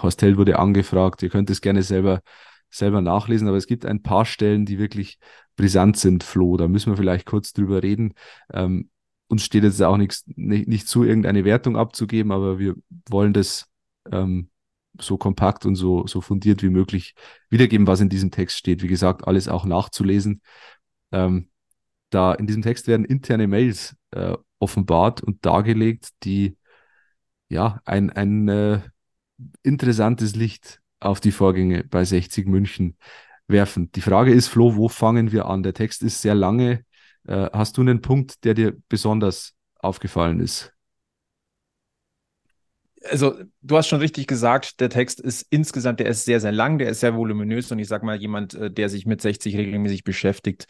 Horst 0.02 0.22
Held 0.22 0.36
wurde 0.36 0.58
angefragt, 0.58 1.22
ihr 1.22 1.30
könnt 1.30 1.50
es 1.50 1.60
gerne 1.60 1.82
selber, 1.82 2.20
selber 2.70 3.00
nachlesen, 3.00 3.48
aber 3.48 3.56
es 3.56 3.66
gibt 3.66 3.86
ein 3.86 4.02
paar 4.02 4.24
Stellen, 4.24 4.66
die 4.66 4.78
wirklich 4.78 5.18
brisant 5.56 5.96
sind, 5.96 6.24
Flo. 6.24 6.56
Da 6.56 6.68
müssen 6.68 6.92
wir 6.92 6.96
vielleicht 6.96 7.26
kurz 7.26 7.52
drüber 7.52 7.82
reden. 7.82 8.14
Ähm, 8.52 8.90
uns 9.28 9.44
steht 9.44 9.64
jetzt 9.64 9.82
auch 9.82 9.96
nichts, 9.96 10.24
nicht, 10.26 10.68
nicht 10.68 10.88
zu, 10.88 11.04
irgendeine 11.04 11.44
Wertung 11.44 11.76
abzugeben, 11.76 12.32
aber 12.32 12.58
wir 12.58 12.74
wollen 13.08 13.32
das 13.32 13.66
ähm, 14.10 14.50
so 15.00 15.16
kompakt 15.16 15.66
und 15.66 15.74
so, 15.76 16.06
so 16.06 16.20
fundiert 16.20 16.62
wie 16.62 16.68
möglich 16.68 17.14
wiedergeben, 17.50 17.86
was 17.86 18.00
in 18.00 18.08
diesem 18.08 18.30
Text 18.30 18.58
steht. 18.58 18.82
Wie 18.82 18.88
gesagt, 18.88 19.26
alles 19.26 19.48
auch 19.48 19.64
nachzulesen. 19.64 20.40
Ähm, 21.12 21.48
da 22.10 22.32
in 22.32 22.46
diesem 22.46 22.62
Text 22.62 22.86
werden 22.86 23.04
interne 23.04 23.48
Mails 23.48 23.96
äh, 24.12 24.36
offenbart 24.58 25.22
und 25.22 25.44
dargelegt, 25.44 26.10
die 26.22 26.56
ja 27.48 27.80
ein, 27.84 28.10
ein 28.10 28.48
äh, 28.48 28.80
interessantes 29.62 30.34
Licht 30.36 30.80
auf 31.00 31.20
die 31.20 31.32
Vorgänge 31.32 31.84
bei 31.84 32.04
60 32.04 32.46
München 32.46 32.96
werfen. 33.46 33.90
Die 33.92 34.00
Frage 34.00 34.32
ist, 34.32 34.48
Flo, 34.48 34.76
wo 34.76 34.88
fangen 34.88 35.32
wir 35.32 35.46
an? 35.46 35.62
Der 35.62 35.74
Text 35.74 36.02
ist 36.02 36.22
sehr 36.22 36.34
lange. 36.34 36.84
Äh, 37.26 37.50
hast 37.52 37.76
du 37.76 37.82
einen 37.82 38.00
Punkt, 38.00 38.44
der 38.44 38.54
dir 38.54 38.76
besonders 38.88 39.54
aufgefallen 39.78 40.40
ist? 40.40 40.74
also 43.10 43.34
du 43.62 43.76
hast 43.76 43.88
schon 43.88 44.00
richtig 44.00 44.26
gesagt, 44.26 44.80
der 44.80 44.88
Text 44.88 45.20
ist 45.20 45.46
insgesamt, 45.50 46.00
der 46.00 46.06
ist 46.06 46.24
sehr, 46.24 46.40
sehr 46.40 46.52
lang, 46.52 46.78
der 46.78 46.88
ist 46.90 47.00
sehr 47.00 47.14
voluminös 47.14 47.70
und 47.70 47.78
ich 47.78 47.88
sag 47.88 48.02
mal, 48.02 48.16
jemand, 48.16 48.54
äh, 48.54 48.70
der 48.70 48.88
sich 48.88 49.06
mit 49.06 49.20
60 49.20 49.56
regelmäßig 49.56 50.04
beschäftigt, 50.04 50.66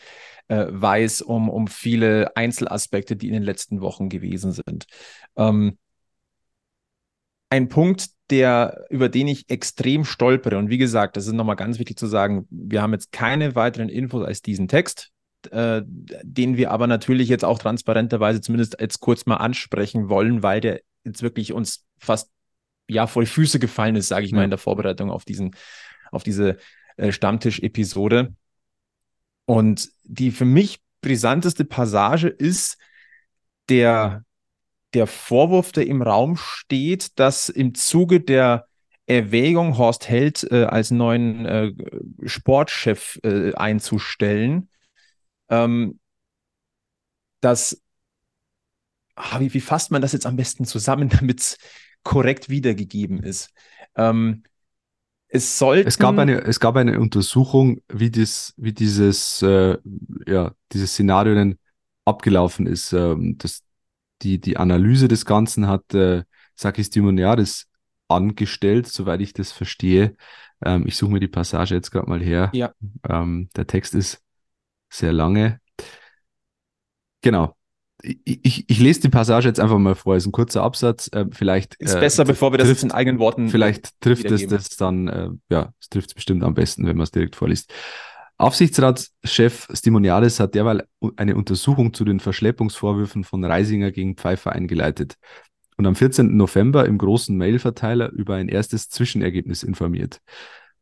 äh, 0.48 0.66
weiß 0.68 1.22
um, 1.22 1.48
um 1.48 1.66
viele 1.68 2.36
Einzelaspekte, 2.36 3.16
die 3.16 3.28
in 3.28 3.34
den 3.34 3.42
letzten 3.42 3.80
Wochen 3.80 4.08
gewesen 4.08 4.52
sind. 4.52 4.86
Ähm, 5.36 5.78
ein 7.54 7.68
Punkt, 7.68 8.08
der, 8.30 8.84
über 8.90 9.08
den 9.08 9.28
ich 9.28 9.48
extrem 9.48 10.04
stolpere, 10.04 10.58
und 10.58 10.70
wie 10.70 10.78
gesagt, 10.78 11.16
das 11.16 11.26
ist 11.26 11.34
nochmal 11.34 11.54
ganz 11.54 11.78
wichtig 11.78 11.96
zu 11.96 12.08
sagen, 12.08 12.48
wir 12.50 12.82
haben 12.82 12.92
jetzt 12.92 13.12
keine 13.12 13.54
weiteren 13.54 13.88
Infos 13.88 14.26
als 14.26 14.42
diesen 14.42 14.66
Text, 14.66 15.12
äh, 15.52 15.82
den 15.86 16.56
wir 16.56 16.72
aber 16.72 16.88
natürlich 16.88 17.28
jetzt 17.28 17.44
auch 17.44 17.60
transparenterweise 17.60 18.40
zumindest 18.40 18.80
jetzt 18.80 18.98
kurz 18.98 19.26
mal 19.26 19.36
ansprechen 19.36 20.08
wollen, 20.08 20.42
weil 20.42 20.60
der 20.60 20.80
jetzt 21.04 21.22
wirklich 21.22 21.52
uns 21.52 21.84
fast 21.98 22.30
ja 22.88 23.06
vor 23.06 23.22
die 23.22 23.28
Füße 23.28 23.60
gefallen 23.60 23.94
ist, 23.94 24.08
sage 24.08 24.24
ich 24.24 24.32
ja. 24.32 24.38
mal, 24.38 24.44
in 24.44 24.50
der 24.50 24.58
Vorbereitung 24.58 25.10
auf 25.10 25.24
diesen, 25.24 25.54
auf 26.10 26.24
diese 26.24 26.56
äh, 26.96 27.12
Stammtisch-Episode. 27.12 28.34
Und 29.44 29.90
die 30.02 30.32
für 30.32 30.44
mich 30.44 30.80
brisanteste 31.02 31.64
Passage 31.64 32.26
ist 32.28 32.78
der, 33.68 34.24
der 34.94 35.06
Vorwurf, 35.06 35.72
der 35.72 35.86
im 35.86 36.02
Raum 36.02 36.36
steht, 36.36 37.18
dass 37.18 37.48
im 37.48 37.74
Zuge 37.74 38.20
der 38.20 38.66
Erwägung, 39.06 39.76
Horst 39.76 40.08
Held 40.08 40.50
äh, 40.50 40.64
als 40.64 40.90
neuen 40.90 41.44
äh, 41.44 41.72
Sportchef 42.24 43.18
äh, 43.22 43.52
einzustellen, 43.54 44.70
ähm, 45.50 45.98
dass 47.40 47.82
ah, 49.16 49.40
wie, 49.40 49.52
wie 49.52 49.60
fasst 49.60 49.90
man 49.90 50.02
das 50.02 50.12
jetzt 50.12 50.26
am 50.26 50.36
besten 50.36 50.64
zusammen, 50.64 51.08
damit 51.20 51.40
es 51.40 51.58
korrekt 52.02 52.48
wiedergegeben 52.48 53.22
ist? 53.22 53.50
Ähm, 53.96 54.44
es, 55.28 55.58
sollten, 55.58 55.88
es, 55.88 55.98
gab 55.98 56.16
eine, 56.16 56.42
es 56.42 56.60
gab 56.60 56.76
eine 56.76 57.00
Untersuchung, 57.00 57.80
wie, 57.88 58.10
dies, 58.10 58.54
wie 58.56 58.72
dieses, 58.72 59.42
äh, 59.42 59.76
ja, 60.26 60.52
dieses 60.72 60.92
Szenario 60.92 61.34
denn 61.34 61.58
abgelaufen 62.04 62.66
ist. 62.66 62.92
Ähm, 62.92 63.36
das, 63.38 63.63
die, 64.24 64.40
die 64.40 64.56
Analyse 64.56 65.08
des 65.08 65.24
Ganzen 65.24 65.68
hat 65.68 65.94
äh, 65.94 66.24
Sakis 66.56 66.90
Dimoniaris 66.90 67.66
angestellt, 68.08 68.86
soweit 68.86 69.20
ich 69.20 69.32
das 69.32 69.52
verstehe. 69.52 70.16
Ähm, 70.64 70.86
ich 70.86 70.96
suche 70.96 71.12
mir 71.12 71.20
die 71.20 71.28
Passage 71.28 71.74
jetzt 71.74 71.90
gerade 71.90 72.08
mal 72.08 72.22
her. 72.22 72.50
Ja. 72.54 72.72
Ähm, 73.08 73.48
der 73.56 73.66
Text 73.66 73.94
ist 73.94 74.22
sehr 74.90 75.12
lange. 75.12 75.60
Genau 77.22 77.56
ich, 78.24 78.68
ich 78.68 78.80
lese 78.80 79.00
die 79.00 79.08
Passage 79.08 79.48
jetzt 79.48 79.60
einfach 79.60 79.78
mal 79.78 79.94
vor. 79.94 80.14
Es 80.14 80.24
ist 80.24 80.28
ein 80.28 80.32
kurzer 80.32 80.62
Absatz. 80.62 81.08
Äh, 81.12 81.26
vielleicht 81.30 81.74
ist 81.76 81.94
äh, 81.94 82.00
besser, 82.00 82.24
bevor 82.24 82.52
wir 82.52 82.58
das 82.58 82.68
trifft, 82.68 82.82
in 82.82 82.92
eigenen 82.92 83.18
Worten. 83.18 83.48
Vielleicht 83.48 84.00
trifft 84.00 84.30
es 84.30 84.46
das 84.46 84.68
dann, 84.70 85.08
äh, 85.08 85.30
ja, 85.48 85.72
es 85.80 85.88
trifft 85.88 86.10
es 86.10 86.14
bestimmt 86.14 86.42
am 86.44 86.54
besten, 86.54 86.86
wenn 86.86 86.96
man 86.96 87.04
es 87.04 87.10
direkt 87.10 87.36
vorliest. 87.36 87.72
Aufsichtsratschef 88.36 89.68
Stimonialis 89.72 90.40
hat 90.40 90.54
derweil 90.54 90.86
eine 91.16 91.36
Untersuchung 91.36 91.94
zu 91.94 92.04
den 92.04 92.18
Verschleppungsvorwürfen 92.18 93.24
von 93.24 93.44
Reisinger 93.44 93.92
gegen 93.92 94.16
Pfeiffer 94.16 94.52
eingeleitet 94.52 95.16
und 95.76 95.86
am 95.86 95.94
14. 95.94 96.36
November 96.36 96.86
im 96.86 96.98
großen 96.98 97.36
Mailverteiler 97.36 98.10
über 98.10 98.34
ein 98.34 98.48
erstes 98.48 98.88
Zwischenergebnis 98.88 99.62
informiert. 99.62 100.20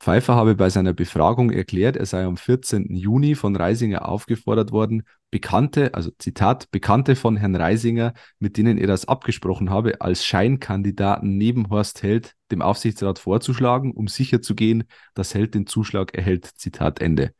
Pfeiffer 0.03 0.34
habe 0.34 0.57
bei 0.57 0.68
seiner 0.68 0.92
Befragung 0.92 1.53
erklärt, 1.53 1.96
er 1.96 2.07
sei 2.07 2.24
am 2.24 2.36
14. 2.36 2.96
Juni 2.96 3.36
von 3.36 3.55
Reisinger 3.55 4.09
aufgefordert 4.09 4.72
worden, 4.72 5.05
Bekannte, 5.30 5.94
also 5.94 6.11
Zitat, 6.18 6.72
Bekannte 6.72 7.14
von 7.14 7.36
Herrn 7.36 7.55
Reisinger, 7.55 8.12
mit 8.40 8.57
denen 8.57 8.78
er 8.78 8.88
das 8.88 9.07
abgesprochen 9.07 9.70
habe, 9.70 10.00
als 10.00 10.24
Scheinkandidaten 10.24 11.38
neben 11.38 11.70
Horst 11.70 12.03
Held 12.03 12.34
dem 12.50 12.62
Aufsichtsrat 12.62 13.20
vorzuschlagen, 13.20 13.92
um 13.92 14.09
sicherzugehen, 14.09 14.88
dass 15.14 15.36
Held 15.36 15.55
den 15.55 15.68
Zuschlag 15.68 16.16
erhält. 16.16 16.46
Zitat 16.46 17.00
Ende. 17.00 17.32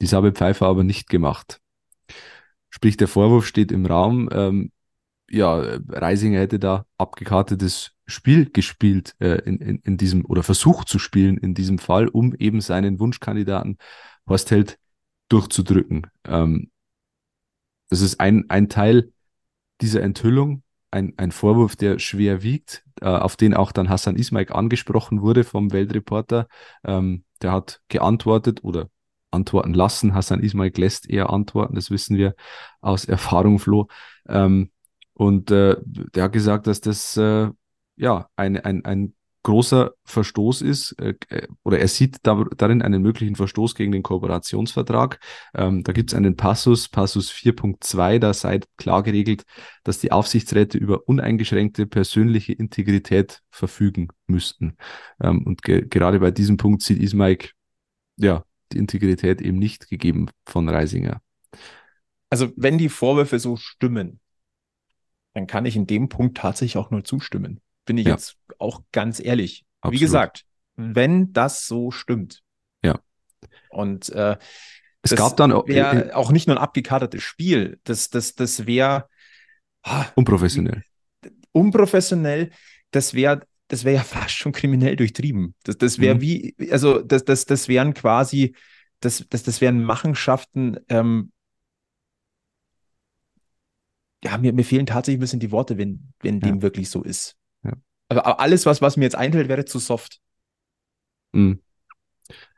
Dies 0.00 0.14
habe 0.14 0.32
Pfeiffer 0.32 0.68
aber 0.68 0.84
nicht 0.84 1.10
gemacht. 1.10 1.60
Sprich, 2.70 2.96
der 2.96 3.08
Vorwurf 3.08 3.46
steht 3.46 3.70
im 3.70 3.84
Raum, 3.84 4.30
ähm, 4.32 4.72
ja, 5.28 5.78
Reisinger 5.88 6.40
hätte 6.40 6.58
da 6.58 6.86
abgekartetes 6.98 7.92
Spiel 8.06 8.50
gespielt 8.50 9.14
äh, 9.18 9.40
in, 9.44 9.58
in, 9.58 9.78
in 9.80 9.96
diesem 9.96 10.24
oder 10.24 10.42
versucht 10.42 10.88
zu 10.88 10.98
spielen 10.98 11.36
in 11.38 11.54
diesem 11.54 11.78
Fall, 11.78 12.08
um 12.08 12.34
eben 12.34 12.60
seinen 12.60 13.00
Wunschkandidaten 13.00 13.78
Horst 14.28 14.50
Held 14.50 14.78
durchzudrücken. 15.28 16.06
Ähm, 16.24 16.70
das 17.88 18.00
ist 18.00 18.20
ein, 18.20 18.44
ein 18.48 18.68
Teil 18.68 19.12
dieser 19.80 20.02
Enthüllung, 20.02 20.62
ein, 20.90 21.14
ein 21.16 21.32
Vorwurf, 21.32 21.76
der 21.76 21.98
schwer 21.98 22.42
wiegt, 22.42 22.84
äh, 23.00 23.06
auf 23.06 23.36
den 23.36 23.54
auch 23.54 23.72
dann 23.72 23.88
Hassan 23.88 24.16
Ismail 24.16 24.50
angesprochen 24.52 25.20
wurde 25.20 25.44
vom 25.44 25.72
Weltreporter. 25.72 26.48
Ähm, 26.84 27.24
der 27.42 27.52
hat 27.52 27.80
geantwortet 27.88 28.64
oder 28.64 28.88
antworten 29.30 29.74
lassen. 29.74 30.14
Hassan 30.14 30.40
Ismail 30.40 30.72
lässt 30.76 31.10
eher 31.10 31.30
antworten, 31.30 31.74
das 31.74 31.90
wissen 31.90 32.16
wir 32.16 32.34
aus 32.80 33.04
Erfahrung, 33.04 33.58
Flo. 33.58 33.88
Ähm, 34.28 34.70
und 35.16 35.50
äh, 35.50 35.76
der 35.84 36.24
hat 36.24 36.32
gesagt, 36.32 36.66
dass 36.66 36.82
das 36.82 37.16
äh, 37.16 37.48
ja 37.96 38.28
ein, 38.36 38.58
ein, 38.58 38.84
ein 38.84 39.14
großer 39.44 39.92
Verstoß 40.04 40.60
ist, 40.60 40.92
äh, 41.00 41.14
äh, 41.28 41.46
oder 41.62 41.78
er 41.78 41.88
sieht 41.88 42.18
da, 42.24 42.44
darin 42.56 42.82
einen 42.82 43.00
möglichen 43.00 43.36
Verstoß 43.36 43.74
gegen 43.74 43.92
den 43.92 44.02
Kooperationsvertrag. 44.02 45.20
Ähm, 45.54 45.84
da 45.84 45.92
gibt 45.92 46.10
es 46.10 46.16
einen 46.16 46.36
Passus, 46.36 46.88
Passus 46.88 47.30
4.2, 47.30 48.18
da 48.18 48.34
sei 48.34 48.60
klar 48.76 49.02
geregelt, 49.02 49.44
dass 49.84 50.00
die 50.00 50.12
Aufsichtsräte 50.12 50.76
über 50.76 51.08
uneingeschränkte 51.08 51.86
persönliche 51.86 52.52
Integrität 52.52 53.40
verfügen 53.50 54.08
müssten. 54.26 54.76
Ähm, 55.22 55.46
und 55.46 55.62
ge 55.62 55.86
gerade 55.88 56.20
bei 56.20 56.30
diesem 56.30 56.58
Punkt 56.58 56.82
sieht 56.82 57.00
Ismail 57.00 57.38
ja 58.16 58.44
die 58.72 58.78
Integrität 58.78 59.40
eben 59.40 59.58
nicht 59.58 59.88
gegeben 59.88 60.28
von 60.44 60.68
Reisinger. 60.68 61.22
Also 62.28 62.50
wenn 62.56 62.76
die 62.76 62.88
Vorwürfe 62.88 63.38
so 63.38 63.56
stimmen, 63.56 64.20
dann 65.36 65.46
kann 65.46 65.66
ich 65.66 65.76
in 65.76 65.86
dem 65.86 66.08
Punkt 66.08 66.38
tatsächlich 66.38 66.78
auch 66.78 66.90
nur 66.90 67.04
zustimmen. 67.04 67.60
Bin 67.84 67.98
ich 67.98 68.06
ja. 68.06 68.12
jetzt 68.12 68.38
auch 68.58 68.80
ganz 68.90 69.20
ehrlich. 69.20 69.66
Absolut. 69.82 69.94
Wie 69.94 70.02
gesagt, 70.02 70.44
wenn 70.76 71.34
das 71.34 71.66
so 71.66 71.90
stimmt. 71.90 72.42
Ja. 72.82 72.98
Und 73.68 74.08
äh, 74.08 74.38
es 75.02 75.14
gab 75.14 75.36
dann 75.36 75.52
auch, 75.52 75.68
äh, 75.68 76.10
auch 76.12 76.32
nicht 76.32 76.46
nur 76.46 76.56
ein 76.56 76.62
abgekartetes 76.62 77.22
Spiel. 77.22 77.78
Das, 77.84 78.08
das, 78.08 78.34
das 78.34 78.66
wäre 78.66 79.10
ah, 79.82 80.06
unprofessionell. 80.14 80.82
Unprofessionell. 81.52 82.50
Das 82.90 83.12
wäre 83.12 83.42
das 83.68 83.84
wäre 83.84 83.96
ja 83.96 84.04
fast 84.04 84.36
schon 84.36 84.52
kriminell 84.52 84.96
durchtrieben. 84.96 85.54
Das, 85.64 85.76
das 85.76 85.98
wäre 85.98 86.14
mhm. 86.14 86.20
wie, 86.22 86.56
also 86.70 87.02
das, 87.02 87.26
das, 87.26 87.44
das 87.44 87.68
wären 87.68 87.92
quasi, 87.92 88.54
das, 89.00 89.26
das, 89.28 89.42
das 89.42 89.60
wären 89.60 89.84
Machenschaften, 89.84 90.78
ähm, 90.88 91.30
ja, 94.26 94.38
mir, 94.38 94.52
mir 94.52 94.64
fehlen 94.64 94.86
tatsächlich 94.86 95.18
ein 95.18 95.20
bisschen 95.20 95.40
die 95.40 95.52
Worte, 95.52 95.78
wenn, 95.78 96.12
wenn 96.20 96.40
ja. 96.40 96.48
dem 96.48 96.62
wirklich 96.62 96.90
so 96.90 97.02
ist. 97.02 97.36
Ja. 97.62 97.72
Aber 98.08 98.40
alles, 98.40 98.66
was, 98.66 98.82
was 98.82 98.96
mir 98.96 99.04
jetzt 99.04 99.16
einfällt, 99.16 99.48
wäre 99.48 99.64
zu 99.64 99.78
soft. 99.78 100.20
Mhm. 101.32 101.60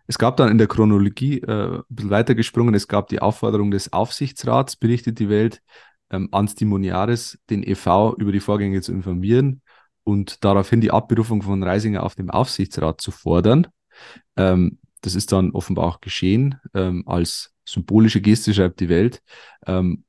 Es 0.07 0.19
gab 0.19 0.39
dann 0.39 0.51
in 0.51 0.57
der 0.57 0.69
Chronologie 0.69 1.41
äh, 1.41 1.77
ein 1.77 1.85
bisschen 1.91 2.11
weitergesprungen, 2.11 2.75
es 2.75 2.89
gab 2.89 3.09
die 3.09 3.21
Aufforderung 3.21 3.71
des 3.71 3.93
Aufsichtsrats, 3.93 4.77
berichtet 4.77 5.19
die 5.19 5.29
Welt, 5.29 5.61
ähm, 6.11 6.31
ans 6.33 6.55
Timoniaris, 6.55 7.39
den 7.51 7.63
EV 7.63 8.15
über 8.17 8.33
die 8.33 8.41
Vorgänge 8.41 8.81
zu 8.81 8.93
informieren 8.93 9.61
und 10.05 10.43
daraufhin 10.43 10.81
die 10.81 10.91
Abberufung 10.91 11.43
von 11.43 11.63
Reisinger 11.63 12.03
auf 12.03 12.15
dem 12.15 12.31
Aufsichtsrat 12.31 13.03
zu 13.03 13.11
fordern. 13.11 13.67
Ähm, 14.37 14.79
das 15.03 15.15
ist 15.15 15.33
dann 15.33 15.51
offenbar 15.51 15.85
auch 15.85 16.01
geschehen 16.01 16.59
ähm, 16.73 17.05
als 17.07 17.53
symbolische 17.67 18.23
Geste, 18.23 18.55
schreibt 18.55 18.81
die 18.81 18.89
Welt. 18.89 19.23
Ähm, 19.67 20.05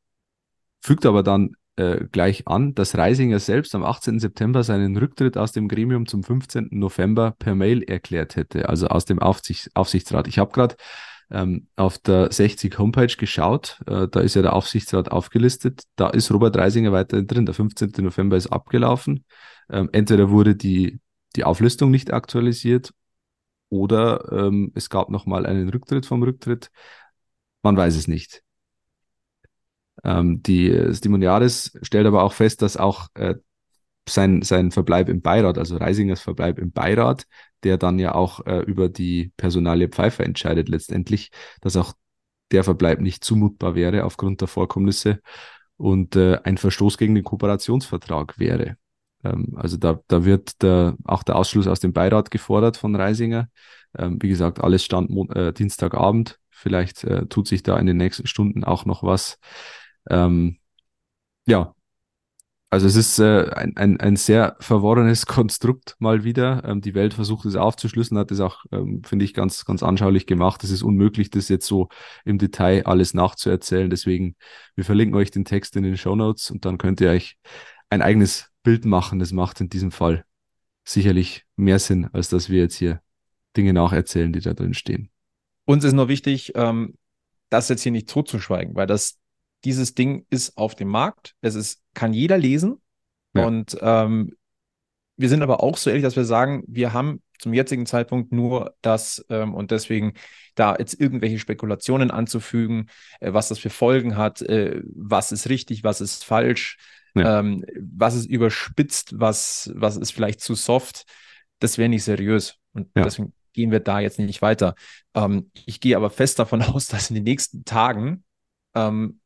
fügt 0.81 1.05
aber 1.05 1.23
dann 1.23 1.55
äh, 1.79 2.05
gleich 2.11 2.47
an, 2.47 2.75
dass 2.75 2.97
Reisinger 2.97 3.39
selbst 3.39 3.73
am 3.73 3.83
18. 3.83 4.19
September 4.19 4.63
seinen 4.63 4.97
Rücktritt 4.97 5.37
aus 5.37 5.53
dem 5.53 5.69
Gremium 5.69 6.07
zum 6.07 6.23
15. 6.23 6.67
November 6.71 7.31
per 7.39 7.55
Mail 7.55 7.83
erklärt 7.83 8.35
hätte, 8.35 8.67
also 8.67 8.87
aus 8.87 9.05
dem 9.05 9.19
Aufsicht, 9.19 9.69
Aufsichtsrat. 9.75 10.27
Ich 10.27 10.39
habe 10.39 10.51
gerade 10.51 10.75
ähm, 11.31 11.67
auf 11.77 11.97
der 11.97 12.31
60 12.31 12.77
Homepage 12.77 13.15
geschaut, 13.15 13.79
äh, 13.87 14.07
da 14.09 14.19
ist 14.19 14.35
ja 14.35 14.41
der 14.41 14.53
Aufsichtsrat 14.53 15.11
aufgelistet, 15.11 15.83
da 15.95 16.09
ist 16.09 16.31
Robert 16.31 16.57
Reisinger 16.57 16.91
weiterhin 16.91 17.27
drin, 17.27 17.45
der 17.45 17.55
15. 17.55 17.91
November 17.99 18.35
ist 18.35 18.47
abgelaufen. 18.47 19.23
Ähm, 19.69 19.89
entweder 19.93 20.29
wurde 20.31 20.55
die, 20.55 20.99
die 21.35 21.45
Auflistung 21.45 21.91
nicht 21.91 22.11
aktualisiert 22.11 22.91
oder 23.69 24.29
ähm, 24.31 24.71
es 24.75 24.89
gab 24.89 25.09
nochmal 25.09 25.45
einen 25.45 25.69
Rücktritt 25.69 26.05
vom 26.05 26.23
Rücktritt. 26.23 26.71
Man 27.61 27.77
weiß 27.77 27.95
es 27.95 28.07
nicht. 28.07 28.43
Ähm, 30.03 30.41
die 30.43 30.93
Stimoniaris 30.93 31.77
stellt 31.81 32.07
aber 32.07 32.23
auch 32.23 32.33
fest, 32.33 32.61
dass 32.61 32.77
auch 32.77 33.07
äh, 33.15 33.35
sein, 34.07 34.41
sein 34.41 34.71
Verbleib 34.71 35.09
im 35.09 35.21
Beirat, 35.21 35.57
also 35.57 35.77
Reisingers 35.77 36.21
Verbleib 36.21 36.59
im 36.59 36.71
Beirat, 36.71 37.25
der 37.63 37.77
dann 37.77 37.99
ja 37.99 38.15
auch 38.15 38.45
äh, 38.45 38.59
über 38.61 38.89
die 38.89 39.31
Personalie 39.37 39.89
Pfeiffer 39.89 40.23
entscheidet 40.23 40.69
letztendlich, 40.69 41.31
dass 41.61 41.75
auch 41.75 41.93
der 42.51 42.63
Verbleib 42.63 42.99
nicht 43.01 43.23
zumutbar 43.23 43.75
wäre 43.75 44.05
aufgrund 44.05 44.41
der 44.41 44.47
Vorkommnisse 44.47 45.19
und 45.77 46.15
äh, 46.15 46.39
ein 46.43 46.57
Verstoß 46.57 46.97
gegen 46.97 47.15
den 47.15 47.23
Kooperationsvertrag 47.23 48.39
wäre. 48.39 48.77
Ähm, 49.23 49.53
also 49.55 49.77
da, 49.77 49.99
da 50.07 50.25
wird 50.25 50.61
der, 50.61 50.95
auch 51.03 51.23
der 51.23 51.35
Ausschluss 51.35 51.67
aus 51.67 51.79
dem 51.79 51.93
Beirat 51.93 52.31
gefordert 52.31 52.77
von 52.77 52.95
Reisinger. 52.95 53.49
Ähm, 53.97 54.17
wie 54.21 54.29
gesagt, 54.29 54.61
alles 54.61 54.83
stand 54.83 55.09
Mon 55.09 55.29
äh, 55.31 55.53
Dienstagabend. 55.53 56.39
Vielleicht 56.49 57.03
äh, 57.03 57.25
tut 57.27 57.47
sich 57.47 57.63
da 57.63 57.77
in 57.77 57.85
den 57.85 57.97
nächsten 57.97 58.27
Stunden 58.27 58.63
auch 58.63 58.85
noch 58.85 59.03
was. 59.03 59.39
Ähm, 60.09 60.57
ja, 61.45 61.73
also 62.71 62.85
es 62.85 62.95
ist 62.95 63.17
äh, 63.17 63.49
ein, 63.49 63.75
ein, 63.77 63.99
ein 63.99 64.15
sehr 64.15 64.55
verworrenes 64.59 65.25
Konstrukt 65.25 65.95
mal 65.97 66.23
wieder. 66.23 66.63
Ähm, 66.65 66.81
die 66.81 66.93
Welt 66.93 67.15
versucht 67.15 67.45
es 67.45 67.55
aufzuschlüsseln, 67.55 68.19
hat 68.19 68.29
es 68.31 68.39
auch, 68.41 68.63
ähm, 68.71 69.01
finde 69.03 69.25
ich, 69.25 69.33
ganz, 69.33 69.65
ganz 69.65 69.81
anschaulich 69.81 70.27
gemacht. 70.27 70.63
Es 70.63 70.69
ist 70.69 70.83
unmöglich, 70.83 71.31
das 71.31 71.49
jetzt 71.49 71.65
so 71.65 71.89
im 72.25 72.37
Detail 72.37 72.85
alles 72.85 73.15
nachzuerzählen. 73.15 73.89
Deswegen, 73.89 74.35
wir 74.75 74.85
verlinken 74.85 75.17
euch 75.17 75.31
den 75.31 75.45
Text 75.45 75.75
in 75.77 75.83
den 75.83 75.97
Show 75.97 76.15
Notes 76.15 76.51
und 76.51 76.63
dann 76.65 76.77
könnt 76.77 77.01
ihr 77.01 77.09
euch 77.09 77.37
ein 77.89 78.03
eigenes 78.03 78.51
Bild 78.61 78.85
machen. 78.85 79.17
Das 79.17 79.31
macht 79.31 79.61
in 79.61 79.69
diesem 79.69 79.91
Fall 79.91 80.23
sicherlich 80.83 81.45
mehr 81.55 81.79
Sinn, 81.79 82.07
als 82.13 82.29
dass 82.29 82.49
wir 82.49 82.59
jetzt 82.59 82.75
hier 82.75 83.01
Dinge 83.57 83.73
nacherzählen, 83.73 84.31
die 84.31 84.41
da 84.41 84.53
drin 84.53 84.75
stehen. 84.75 85.09
Uns 85.65 85.83
ist 85.83 85.93
nur 85.93 86.07
wichtig, 86.07 86.51
ähm, 86.53 86.93
das 87.49 87.67
jetzt 87.69 87.81
hier 87.81 87.91
nicht 87.91 88.09
totzuschweigen, 88.09 88.75
weil 88.75 88.85
das, 88.85 89.17
dieses 89.65 89.95
Ding 89.95 90.25
ist 90.29 90.57
auf 90.57 90.75
dem 90.75 90.87
Markt. 90.87 91.35
Es 91.41 91.55
ist, 91.55 91.81
kann 91.93 92.13
jeder 92.13 92.37
lesen. 92.37 92.81
Ja. 93.33 93.45
Und 93.45 93.77
ähm, 93.81 94.35
wir 95.17 95.29
sind 95.29 95.41
aber 95.41 95.61
auch 95.61 95.77
so 95.77 95.89
ehrlich, 95.89 96.03
dass 96.03 96.15
wir 96.15 96.25
sagen, 96.25 96.63
wir 96.67 96.93
haben 96.93 97.21
zum 97.39 97.53
jetzigen 97.53 97.85
Zeitpunkt 97.85 98.31
nur 98.31 98.75
das 98.81 99.25
ähm, 99.29 99.53
und 99.53 99.71
deswegen 99.71 100.13
da 100.55 100.75
jetzt 100.77 100.99
irgendwelche 100.99 101.39
Spekulationen 101.39 102.11
anzufügen, 102.11 102.87
äh, 103.19 103.33
was 103.33 103.49
das 103.49 103.59
für 103.59 103.69
Folgen 103.69 104.17
hat, 104.17 104.41
äh, 104.41 104.81
was 104.83 105.31
ist 105.31 105.49
richtig, 105.49 105.83
was 105.83 106.01
ist 106.01 106.23
falsch, 106.23 106.77
ja. 107.15 107.39
Ähm, 107.39 107.65
was 107.79 108.15
ist 108.15 108.25
überspitzt, 108.25 109.19
was, 109.19 109.71
was 109.75 109.97
ist 109.97 110.11
vielleicht 110.11 110.41
zu 110.41 110.55
soft, 110.55 111.05
das 111.59 111.77
wäre 111.77 111.89
nicht 111.89 112.03
seriös. 112.03 112.55
Und 112.73 112.89
ja. 112.95 113.03
deswegen 113.03 113.33
gehen 113.53 113.71
wir 113.71 113.79
da 113.79 113.99
jetzt 113.99 114.19
nicht 114.19 114.41
weiter. 114.41 114.75
Ähm, 115.15 115.51
ich 115.65 115.79
gehe 115.79 115.95
aber 115.95 116.09
fest 116.09 116.39
davon 116.39 116.61
aus, 116.63 116.87
dass 116.87 117.09
in 117.09 117.15
den 117.15 117.23
nächsten 117.23 117.65
Tagen 117.65 118.23
ähm, 118.75 119.18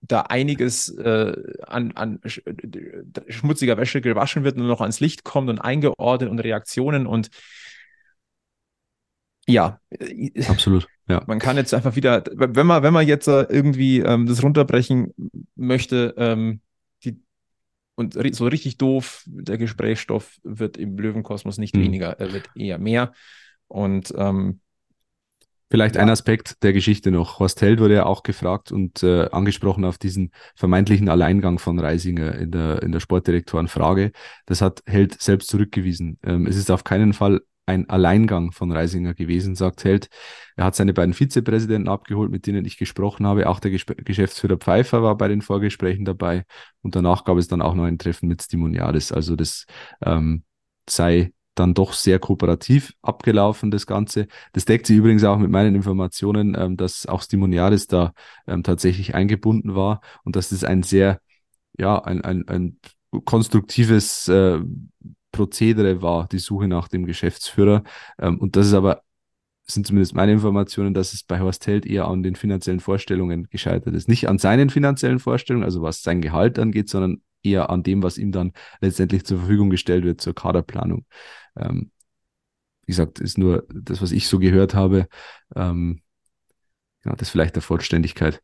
da 0.00 0.22
einiges 0.22 0.88
äh, 0.96 1.32
an, 1.66 1.92
an 1.92 2.20
schmutziger 3.28 3.76
Wäsche 3.76 4.00
gewaschen 4.00 4.44
wird 4.44 4.56
und 4.56 4.66
noch 4.66 4.80
ans 4.80 5.00
Licht 5.00 5.24
kommt 5.24 5.50
und 5.50 5.58
eingeordnet 5.58 6.30
und 6.30 6.38
Reaktionen 6.38 7.06
und 7.06 7.30
ja. 9.46 9.80
Absolut. 10.48 10.86
Ja. 11.08 11.24
Man 11.26 11.38
kann 11.38 11.56
jetzt 11.56 11.72
einfach 11.72 11.96
wieder, 11.96 12.22
wenn 12.34 12.66
man, 12.66 12.82
wenn 12.82 12.92
man 12.92 13.06
jetzt 13.06 13.28
äh, 13.28 13.46
irgendwie 13.48 14.00
ähm, 14.00 14.26
das 14.26 14.42
runterbrechen 14.42 15.14
möchte, 15.56 16.14
ähm, 16.18 16.60
und 17.98 18.14
so 18.36 18.46
richtig 18.46 18.78
doof, 18.78 19.24
der 19.26 19.58
Gesprächsstoff 19.58 20.38
wird 20.44 20.76
im 20.76 20.96
Löwenkosmos 20.96 21.58
nicht 21.58 21.74
mhm. 21.74 21.80
weniger, 21.80 22.10
er 22.20 22.32
wird 22.32 22.48
eher 22.54 22.78
mehr. 22.78 23.12
Und 23.66 24.14
ähm, 24.16 24.60
Vielleicht 25.70 25.96
ja. 25.96 26.02
ein 26.02 26.10
Aspekt 26.10 26.62
der 26.62 26.72
Geschichte 26.72 27.10
noch. 27.10 27.38
Horst 27.38 27.60
Held 27.60 27.80
wurde 27.80 27.94
ja 27.94 28.06
auch 28.06 28.22
gefragt 28.22 28.72
und 28.72 29.02
äh, 29.02 29.28
angesprochen 29.30 29.84
auf 29.84 29.98
diesen 29.98 30.32
vermeintlichen 30.56 31.08
Alleingang 31.08 31.58
von 31.58 31.78
Reisinger 31.78 32.34
in 32.36 32.50
der, 32.50 32.82
in 32.82 32.92
der 32.92 33.00
Sportdirektorenfrage. 33.00 34.12
Das 34.46 34.62
hat 34.62 34.82
Held 34.86 35.20
selbst 35.20 35.48
zurückgewiesen. 35.48 36.18
Ähm, 36.22 36.46
es 36.46 36.56
ist 36.56 36.70
auf 36.70 36.84
keinen 36.84 37.12
Fall 37.12 37.40
ein 37.66 37.88
Alleingang 37.90 38.52
von 38.52 38.72
Reisinger 38.72 39.12
gewesen, 39.12 39.54
sagt 39.54 39.84
Held. 39.84 40.08
Er 40.56 40.64
hat 40.64 40.74
seine 40.74 40.94
beiden 40.94 41.12
Vizepräsidenten 41.12 41.88
abgeholt, 41.88 42.30
mit 42.30 42.46
denen 42.46 42.64
ich 42.64 42.78
gesprochen 42.78 43.26
habe. 43.26 43.46
Auch 43.46 43.60
der 43.60 43.70
Ges 43.70 43.84
Geschäftsführer 43.86 44.56
Pfeiffer 44.56 45.02
war 45.02 45.18
bei 45.18 45.28
den 45.28 45.42
Vorgesprächen 45.42 46.06
dabei. 46.06 46.44
Und 46.80 46.96
danach 46.96 47.24
gab 47.24 47.36
es 47.36 47.46
dann 47.46 47.60
auch 47.60 47.74
noch 47.74 47.84
ein 47.84 47.98
Treffen 47.98 48.26
mit 48.26 48.42
Stimonialis. 48.42 49.12
Also 49.12 49.36
das 49.36 49.66
ähm, 50.02 50.44
sei 50.88 51.32
dann 51.58 51.74
doch 51.74 51.92
sehr 51.92 52.18
kooperativ 52.18 52.94
abgelaufen, 53.02 53.70
das 53.70 53.86
Ganze. 53.86 54.28
Das 54.52 54.64
deckt 54.64 54.86
sich 54.86 54.96
übrigens 54.96 55.24
auch 55.24 55.38
mit 55.38 55.50
meinen 55.50 55.74
Informationen, 55.74 56.56
ähm, 56.58 56.76
dass 56.76 57.06
auch 57.06 57.22
Stimonialis 57.22 57.86
da 57.86 58.12
ähm, 58.46 58.62
tatsächlich 58.62 59.14
eingebunden 59.14 59.74
war 59.74 60.00
und 60.24 60.36
dass 60.36 60.50
das 60.50 60.64
ein 60.64 60.82
sehr 60.82 61.20
ja 61.78 61.98
ein, 62.02 62.22
ein, 62.22 62.46
ein 62.48 62.78
konstruktives 63.24 64.28
äh, 64.28 64.60
Prozedere 65.32 66.02
war, 66.02 66.26
die 66.28 66.38
Suche 66.38 66.68
nach 66.68 66.88
dem 66.88 67.06
Geschäftsführer. 67.06 67.82
Ähm, 68.18 68.38
und 68.38 68.56
das 68.56 68.66
ist 68.66 68.74
aber, 68.74 69.02
sind 69.66 69.86
zumindest 69.86 70.14
meine 70.14 70.32
Informationen, 70.32 70.94
dass 70.94 71.12
es 71.12 71.22
bei 71.22 71.40
Horst 71.40 71.66
Held 71.66 71.86
eher 71.86 72.06
an 72.08 72.22
den 72.22 72.36
finanziellen 72.36 72.80
Vorstellungen 72.80 73.48
gescheitert 73.50 73.94
ist. 73.94 74.08
Nicht 74.08 74.28
an 74.28 74.38
seinen 74.38 74.70
finanziellen 74.70 75.18
Vorstellungen, 75.18 75.64
also 75.64 75.82
was 75.82 76.02
sein 76.02 76.22
Gehalt 76.22 76.58
angeht, 76.58 76.88
sondern 76.88 77.22
eher 77.42 77.70
an 77.70 77.82
dem, 77.82 78.02
was 78.02 78.18
ihm 78.18 78.32
dann 78.32 78.52
letztendlich 78.80 79.24
zur 79.24 79.38
Verfügung 79.38 79.70
gestellt 79.70 80.04
wird 80.04 80.20
zur 80.20 80.34
Kaderplanung. 80.34 81.04
Ähm, 81.58 81.90
wie 82.82 82.92
gesagt, 82.92 83.20
ist 83.20 83.38
nur 83.38 83.66
das, 83.68 84.00
was 84.00 84.12
ich 84.12 84.28
so 84.28 84.38
gehört 84.38 84.74
habe. 84.74 85.08
Ähm, 85.54 86.00
ja, 87.04 87.14
das 87.14 87.30
vielleicht 87.30 87.54
der 87.54 87.62
Vollständigkeit 87.62 88.42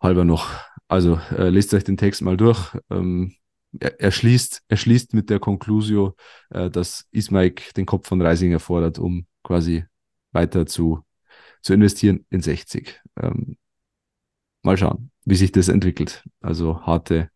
halber 0.00 0.24
noch. 0.24 0.50
Also 0.88 1.20
äh, 1.36 1.50
lest 1.50 1.74
euch 1.74 1.84
den 1.84 1.96
Text 1.96 2.22
mal 2.22 2.36
durch. 2.36 2.76
Ähm, 2.90 3.34
er, 3.78 4.00
er, 4.00 4.10
schließt, 4.10 4.62
er 4.68 4.76
schließt 4.76 5.14
mit 5.14 5.30
der 5.30 5.38
Conclusio, 5.38 6.16
äh, 6.50 6.70
dass 6.70 7.06
Ismaik 7.12 7.74
den 7.74 7.86
Kopf 7.86 8.08
von 8.08 8.20
Reising 8.20 8.52
erfordert, 8.52 8.98
um 8.98 9.26
quasi 9.42 9.84
weiter 10.32 10.66
zu, 10.66 11.04
zu 11.62 11.74
investieren 11.74 12.24
in 12.30 12.40
60. 12.40 13.00
Ähm, 13.20 13.56
mal 14.62 14.76
schauen, 14.76 15.10
wie 15.24 15.36
sich 15.36 15.52
das 15.52 15.68
entwickelt. 15.68 16.24
Also 16.40 16.80
harte, 16.82 17.30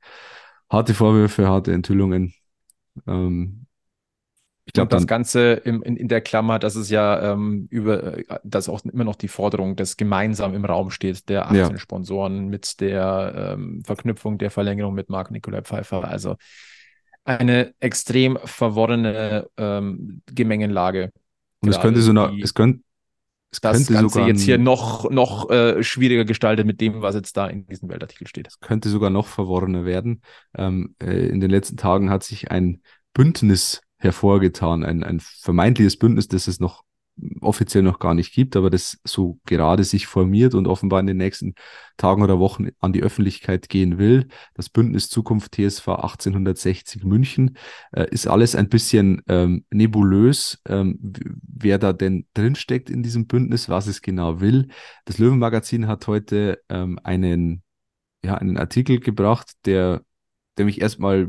harte 0.71 0.95
Vorwürfe, 0.95 1.49
harte 1.49 1.73
Enthüllungen. 1.73 2.35
Ähm, 3.07 3.67
ich 4.67 4.73
glaube, 4.73 4.89
das 4.89 5.07
Ganze 5.07 5.53
im, 5.53 5.83
in, 5.83 5.97
in 5.97 6.09
der 6.09 6.23
Klammer, 6.23 6.59
dass 6.59 6.75
es 6.75 6.89
ja 6.89 7.33
ähm, 7.33 7.67
über, 7.71 8.19
äh, 8.19 8.25
dass 8.45 8.69
auch 8.69 8.85
immer 8.85 9.05
noch 9.05 9.17
die 9.17 9.29
Forderung 9.29 9.77
des 9.77 9.97
gemeinsam 9.97 10.55
im 10.55 10.65
Raum 10.65 10.91
steht, 10.91 11.29
der 11.29 11.47
18 11.47 11.57
ja. 11.57 11.79
Sponsoren 11.79 12.49
mit 12.49 12.81
der 12.81 13.57
ähm, 13.57 13.83
Verknüpfung 13.85 14.39
der 14.39 14.51
Verlängerung 14.51 14.95
mit 14.95 15.11
Marc 15.11 15.31
Nikolai 15.31 15.63
Pfeiffer. 15.63 16.09
Also 16.09 16.37
eine 17.25 17.75
extrem 17.81 18.39
verworrene 18.45 19.49
ähm, 19.57 20.23
Gemengenlage. 20.27 21.11
Und 21.61 21.69
es 21.69 21.81
könnte 21.81 22.01
so 22.01 22.11
eine, 22.11 22.39
es 22.43 22.55
könnte, 22.55 22.83
es 23.51 23.61
das 23.61 23.77
könnte 23.77 23.93
Ganze 23.95 24.09
sogar 24.09 24.29
jetzt 24.29 24.43
hier 24.43 24.59
noch, 24.59 25.11
noch 25.11 25.51
äh, 25.51 25.83
schwieriger 25.83 26.25
gestaltet 26.25 26.67
mit 26.67 26.81
dem, 26.81 27.03
was 27.03 27.15
jetzt 27.15 27.37
da 27.37 27.47
in 27.47 27.67
diesem 27.67 27.89
Weltartikel 27.89 28.27
steht. 28.27 28.49
Es 28.49 28.61
könnte 28.61 28.89
sogar 28.89 29.11
noch 29.11 29.27
verworrener 29.27 29.85
werden. 29.85 30.23
Ähm, 30.57 30.95
äh, 31.03 31.27
in 31.29 31.41
den 31.41 31.51
letzten 31.51 31.77
Tagen 31.77 32.11
hat 32.11 32.23
sich 32.25 32.51
ein 32.51 32.83
Bündnis 33.15 33.83
hervorgetan. 34.05 34.85
Ein, 34.85 35.03
ein 35.03 35.21
vermeintliches 35.21 35.99
Bündnis, 35.99 36.29
das 36.29 36.47
es 36.47 36.61
noch 36.61 36.85
offiziell 37.41 37.83
noch 37.83 37.99
gar 38.01 38.15
nicht 38.15 38.33
gibt, 38.35 38.57
aber 38.57 38.71
das 38.71 38.99
so 39.05 39.39
gerade 39.47 39.85
sich 39.85 40.07
formiert 40.07 40.55
und 40.55 40.67
offenbar 40.67 41.01
in 41.01 41.07
den 41.07 41.17
nächsten 41.17 41.55
Tagen 41.97 42.23
oder 42.23 42.39
Wochen 42.41 42.69
an 42.81 42.93
die 42.93 43.03
Öffentlichkeit 43.03 43.69
gehen 43.69 43.99
will. 43.99 44.29
Das 44.55 44.69
Bündnis 44.69 45.09
Zukunft 45.09 45.53
TSV 45.53 45.89
1860 45.89 47.05
München 47.05 47.57
äh, 47.93 48.07
ist 48.11 48.27
alles 48.27 48.57
ein 48.57 48.69
bisschen 48.69 49.23
ähm, 49.29 49.65
nebulös, 49.71 50.61
ähm, 50.67 50.99
wer 51.47 51.79
da 51.79 51.93
denn 51.93 52.27
drinsteckt 52.35 52.91
in 52.91 53.03
diesem 53.03 53.27
Bündnis, 53.27 53.69
was 53.69 53.87
es 53.87 54.03
genau 54.03 54.41
will. 54.41 54.69
Das 55.05 55.19
Löwenmagazin 55.19 55.87
hat 55.87 56.07
heute 56.09 56.61
ähm, 56.69 56.99
einen, 57.05 57.63
ja, 58.25 58.35
einen 58.35 58.59
Artikel 58.59 58.99
gebracht, 58.99 59.53
der, 59.67 60.03
der 60.59 60.65
mich 60.65 60.81
erstmal 60.81 61.29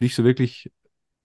nicht 0.00 0.14
so 0.14 0.24
wirklich 0.24 0.70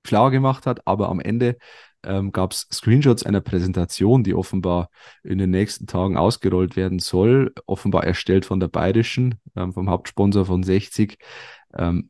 schlau 0.07 0.29
gemacht 0.29 0.65
hat, 0.65 0.85
aber 0.85 1.09
am 1.09 1.19
Ende 1.19 1.57
ähm, 2.03 2.31
gab 2.31 2.53
es 2.53 2.67
Screenshots 2.71 3.23
einer 3.23 3.41
Präsentation, 3.41 4.23
die 4.23 4.33
offenbar 4.33 4.89
in 5.23 5.37
den 5.37 5.49
nächsten 5.49 5.87
Tagen 5.87 6.17
ausgerollt 6.17 6.75
werden 6.75 6.99
soll, 6.99 7.53
offenbar 7.65 8.05
erstellt 8.05 8.45
von 8.45 8.59
der 8.59 8.67
Bayerischen, 8.67 9.35
ähm, 9.55 9.73
vom 9.73 9.89
Hauptsponsor 9.89 10.45
von 10.45 10.63
60, 10.63 11.17
ähm, 11.77 12.09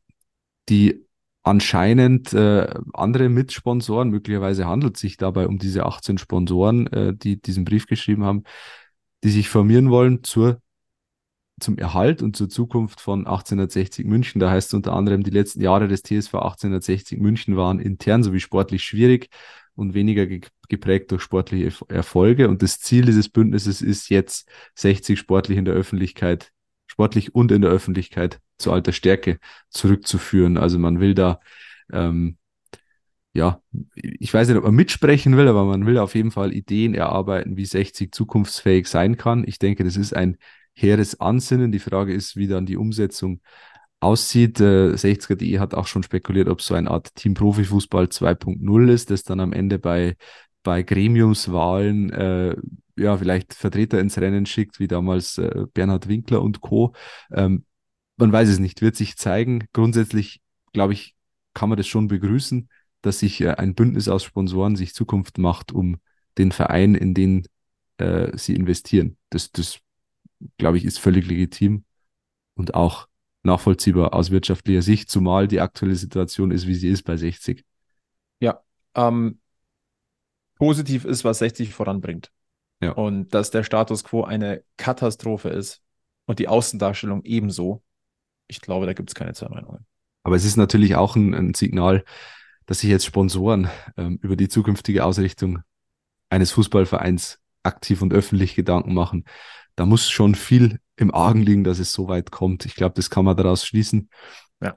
die 0.69 1.05
anscheinend 1.43 2.33
äh, 2.33 2.67
andere 2.93 3.29
Mitsponsoren, 3.29 4.09
möglicherweise 4.09 4.65
handelt 4.65 4.95
es 4.95 5.01
sich 5.01 5.17
dabei 5.17 5.47
um 5.47 5.57
diese 5.57 5.85
18 5.85 6.17
Sponsoren, 6.17 6.87
äh, 6.87 7.13
die 7.15 7.41
diesen 7.41 7.63
Brief 7.63 7.87
geschrieben 7.87 8.25
haben, 8.25 8.43
die 9.23 9.29
sich 9.29 9.49
formieren 9.49 9.89
wollen 9.89 10.23
zur 10.23 10.61
zum 11.59 11.77
Erhalt 11.77 12.21
und 12.21 12.35
zur 12.35 12.49
Zukunft 12.49 13.01
von 13.01 13.25
1860 13.25 14.05
München. 14.05 14.39
Da 14.39 14.51
heißt 14.51 14.69
es 14.69 14.73
unter 14.73 14.93
anderem, 14.93 15.23
die 15.23 15.31
letzten 15.31 15.61
Jahre 15.61 15.87
des 15.87 16.03
TSV 16.03 16.35
1860 16.35 17.19
München 17.19 17.57
waren 17.57 17.79
intern 17.79 18.23
sowie 18.23 18.39
sportlich 18.39 18.83
schwierig 18.83 19.29
und 19.75 19.93
weniger 19.93 20.25
ge 20.27 20.41
geprägt 20.69 21.11
durch 21.11 21.21
sportliche 21.21 21.71
Erfolge. 21.87 22.49
Und 22.49 22.61
das 22.61 22.79
Ziel 22.79 23.05
dieses 23.05 23.29
Bündnisses 23.29 23.81
ist 23.81 24.09
jetzt 24.09 24.49
60 24.75 25.17
sportlich 25.17 25.57
in 25.57 25.63
der 25.63 25.75
Öffentlichkeit, 25.75 26.51
sportlich 26.87 27.33
und 27.33 27.51
in 27.53 27.61
der 27.61 27.71
Öffentlichkeit 27.71 28.41
zu 28.57 28.73
alter 28.73 28.91
Stärke 28.91 29.39
zurückzuführen. 29.69 30.57
Also 30.57 30.77
man 30.77 30.99
will 30.99 31.13
da, 31.13 31.39
ähm, 31.91 32.37
ja, 33.33 33.61
ich 33.93 34.33
weiß 34.33 34.49
nicht, 34.49 34.57
ob 34.57 34.65
man 34.65 34.75
mitsprechen 34.75 35.37
will, 35.37 35.47
aber 35.47 35.63
man 35.63 35.85
will 35.85 35.97
auf 35.99 36.15
jeden 36.15 36.31
Fall 36.31 36.53
Ideen 36.53 36.93
erarbeiten, 36.93 37.55
wie 37.55 37.65
60 37.65 38.11
zukunftsfähig 38.11 38.87
sein 38.87 39.15
kann. 39.15 39.45
Ich 39.47 39.57
denke, 39.57 39.85
das 39.85 39.95
ist 39.95 40.13
ein 40.13 40.37
hehres 40.77 41.19
Ansinnen. 41.19 41.71
Die 41.71 41.79
Frage 41.79 42.13
ist, 42.13 42.35
wie 42.35 42.47
dann 42.47 42.65
die 42.65 42.77
Umsetzung 42.77 43.41
aussieht. 43.99 44.59
Äh, 44.59 44.93
60er.de 44.93 45.59
hat 45.59 45.73
auch 45.73 45.87
schon 45.87 46.03
spekuliert, 46.03 46.47
ob 46.47 46.61
so 46.61 46.73
eine 46.75 46.91
Art 46.91 47.15
Team 47.15 47.33
Profifußball 47.33 48.05
2.0 48.05 48.91
ist, 48.91 49.09
das 49.09 49.23
dann 49.23 49.39
am 49.39 49.53
Ende 49.53 49.79
bei, 49.79 50.15
bei 50.63 50.83
Gremiumswahlen 50.83 52.11
äh, 52.11 52.55
ja 52.95 53.17
vielleicht 53.17 53.53
Vertreter 53.53 53.99
ins 53.99 54.17
Rennen 54.17 54.45
schickt, 54.45 54.79
wie 54.79 54.87
damals 54.87 55.37
äh, 55.37 55.65
Bernhard 55.73 56.07
Winkler 56.07 56.41
und 56.41 56.61
Co. 56.61 56.93
Ähm, 57.31 57.65
man 58.17 58.31
weiß 58.31 58.49
es 58.49 58.59
nicht, 58.59 58.81
wird 58.81 58.95
sich 58.95 59.17
zeigen. 59.17 59.67
Grundsätzlich, 59.73 60.41
glaube 60.73 60.93
ich, 60.93 61.15
kann 61.53 61.69
man 61.69 61.77
das 61.77 61.87
schon 61.87 62.07
begrüßen, 62.07 62.69
dass 63.01 63.19
sich 63.19 63.41
äh, 63.41 63.51
ein 63.51 63.75
Bündnis 63.75 64.07
aus 64.07 64.23
Sponsoren 64.23 64.75
sich 64.75 64.93
Zukunft 64.93 65.37
macht, 65.37 65.71
um 65.71 65.97
den 66.37 66.51
Verein, 66.51 66.95
in 66.95 67.13
den 67.13 67.47
äh, 67.97 68.35
sie 68.37 68.55
investieren. 68.55 69.17
Das, 69.29 69.51
das 69.51 69.79
glaube 70.57 70.77
ich, 70.77 70.85
ist 70.85 70.99
völlig 70.99 71.27
legitim 71.27 71.83
und 72.55 72.73
auch 72.73 73.07
nachvollziehbar 73.43 74.13
aus 74.13 74.31
wirtschaftlicher 74.31 74.81
Sicht, 74.81 75.09
zumal 75.09 75.47
die 75.47 75.61
aktuelle 75.61 75.95
Situation 75.95 76.51
ist, 76.51 76.67
wie 76.67 76.75
sie 76.75 76.89
ist 76.89 77.03
bei 77.03 77.17
60. 77.17 77.63
Ja, 78.39 78.61
ähm, 78.95 79.39
positiv 80.55 81.05
ist, 81.05 81.23
was 81.23 81.39
60 81.39 81.73
voranbringt. 81.73 82.31
Ja. 82.81 82.91
Und 82.91 83.33
dass 83.33 83.49
der 83.51 83.63
Status 83.63 84.03
quo 84.03 84.23
eine 84.23 84.63
Katastrophe 84.77 85.49
ist 85.49 85.81
und 86.25 86.39
die 86.39 86.47
Außendarstellung 86.47 87.23
ebenso. 87.23 87.83
Ich 88.47 88.61
glaube, 88.61 88.85
da 88.85 88.93
gibt 88.93 89.09
es 89.09 89.15
keine 89.15 89.33
zwei 89.33 89.49
Meinungen. 89.49 89.85
Aber 90.23 90.35
es 90.35 90.45
ist 90.45 90.57
natürlich 90.57 90.95
auch 90.95 91.15
ein, 91.15 91.33
ein 91.33 91.53
Signal, 91.53 92.03
dass 92.65 92.79
sich 92.79 92.89
jetzt 92.89 93.05
Sponsoren 93.05 93.69
ähm, 93.95 94.19
über 94.21 94.35
die 94.35 94.49
zukünftige 94.49 95.05
Ausrichtung 95.05 95.59
eines 96.29 96.51
Fußballvereins 96.51 97.39
aktiv 97.63 98.01
und 98.01 98.13
öffentlich 98.13 98.55
Gedanken 98.55 98.93
machen 98.93 99.25
da 99.77 99.85
muss 99.85 100.09
schon 100.09 100.35
viel 100.35 100.79
im 100.97 101.13
Argen 101.13 101.41
liegen, 101.41 101.63
dass 101.63 101.79
es 101.79 101.93
so 101.93 102.07
weit 102.09 102.31
kommt. 102.31 102.65
Ich 102.65 102.75
glaube, 102.75 102.95
das 102.95 103.09
kann 103.09 103.23
man 103.23 103.37
daraus 103.37 103.65
schließen. 103.65 104.09
Ja. 104.59 104.75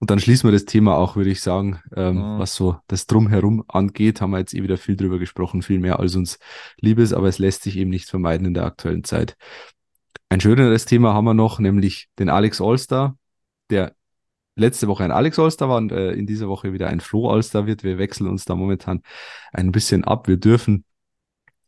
Und 0.00 0.10
dann 0.10 0.18
schließen 0.18 0.48
wir 0.48 0.52
das 0.52 0.64
Thema 0.64 0.96
auch, 0.96 1.14
würde 1.16 1.30
ich 1.30 1.40
sagen, 1.40 1.80
ähm, 1.96 2.16
mhm. 2.16 2.38
was 2.40 2.54
so 2.54 2.76
das 2.88 3.06
Drumherum 3.06 3.64
angeht, 3.68 4.20
haben 4.20 4.32
wir 4.32 4.40
jetzt 4.40 4.52
eh 4.52 4.62
wieder 4.62 4.76
viel 4.76 4.96
drüber 4.96 5.20
gesprochen, 5.20 5.62
viel 5.62 5.78
mehr 5.78 6.00
als 6.00 6.16
uns 6.16 6.38
lieb 6.80 6.98
ist, 6.98 7.12
aber 7.12 7.28
es 7.28 7.38
lässt 7.38 7.62
sich 7.62 7.76
eben 7.76 7.90
nicht 7.90 8.10
vermeiden 8.10 8.48
in 8.48 8.54
der 8.54 8.64
aktuellen 8.64 9.04
Zeit. 9.04 9.36
Ein 10.28 10.40
schöneres 10.40 10.84
Thema 10.84 11.14
haben 11.14 11.26
wir 11.26 11.34
noch, 11.34 11.60
nämlich 11.60 12.08
den 12.18 12.28
Alex 12.28 12.60
Allstar, 12.60 13.16
der 13.70 13.94
letzte 14.56 14.88
Woche 14.88 15.04
ein 15.04 15.12
Alex 15.12 15.38
Allstar 15.38 15.68
war 15.68 15.76
und 15.76 15.92
äh, 15.92 16.12
in 16.12 16.26
dieser 16.26 16.48
Woche 16.48 16.72
wieder 16.72 16.88
ein 16.88 16.98
Flo 16.98 17.30
Allstar 17.30 17.66
wird. 17.66 17.84
Wir 17.84 17.98
wechseln 17.98 18.26
uns 18.26 18.44
da 18.44 18.56
momentan 18.56 19.02
ein 19.52 19.70
bisschen 19.70 20.02
ab. 20.02 20.26
Wir 20.26 20.38
dürfen 20.38 20.84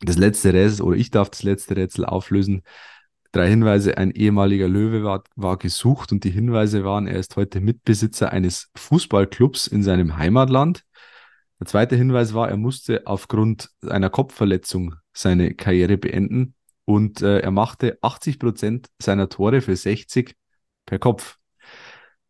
das 0.01 0.17
letzte 0.17 0.53
Rätsel, 0.53 0.85
oder 0.85 0.97
ich 0.97 1.11
darf 1.11 1.31
das 1.31 1.43
letzte 1.43 1.77
Rätsel 1.77 2.05
auflösen. 2.05 2.63
Drei 3.33 3.49
Hinweise, 3.49 3.99
ein 3.99 4.13
ehemaliger 4.13 4.69
Löwe 4.69 5.05
war, 5.05 5.25
war 5.35 5.59
gesucht 5.59 6.13
und 6.13 6.25
die 6.25 6.31
Hinweise 6.31 6.85
waren, 6.85 7.07
er 7.07 7.19
ist 7.19 7.37
heute 7.37 7.61
Mitbesitzer 7.61 8.33
eines 8.33 8.71
Fußballclubs 8.77 9.67
in 9.67 9.83
seinem 9.83 10.17
Heimatland. 10.17 10.85
Der 11.61 11.67
zweite 11.67 11.97
Hinweis 11.97 12.35
war, 12.35 12.49
er 12.49 12.57
musste 12.57 13.07
aufgrund 13.07 13.71
einer 13.87 14.11
Kopfverletzung 14.11 14.95
seine 15.13 15.55
Karriere 15.55 15.97
beenden 15.97 16.55
und 16.85 17.23
äh, 17.23 17.41
er 17.41 17.51
machte 17.51 17.99
80 18.01 18.39
Prozent 18.39 18.89
seiner 18.99 19.29
Tore 19.29 19.61
für 19.61 19.77
60 19.77 20.35
per 20.87 20.99
Kopf. 20.99 21.39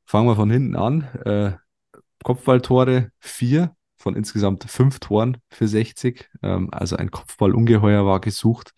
Fangen 0.05 0.29
wir 0.29 0.37
von 0.37 0.51
hinten 0.51 0.77
an. 0.77 1.03
Äh, 1.25 1.53
Kopfballtore 2.25 3.13
vier, 3.21 3.76
von 3.97 4.15
insgesamt 4.17 4.65
fünf 4.65 5.01
Toren 5.01 5.39
für 5.51 5.69
60. 5.69 6.29
Ähm, 6.43 6.69
also 6.73 6.97
ein 6.97 7.11
Kopfballungeheuer 7.11 8.07
war 8.07 8.21
gesucht. 8.21 8.73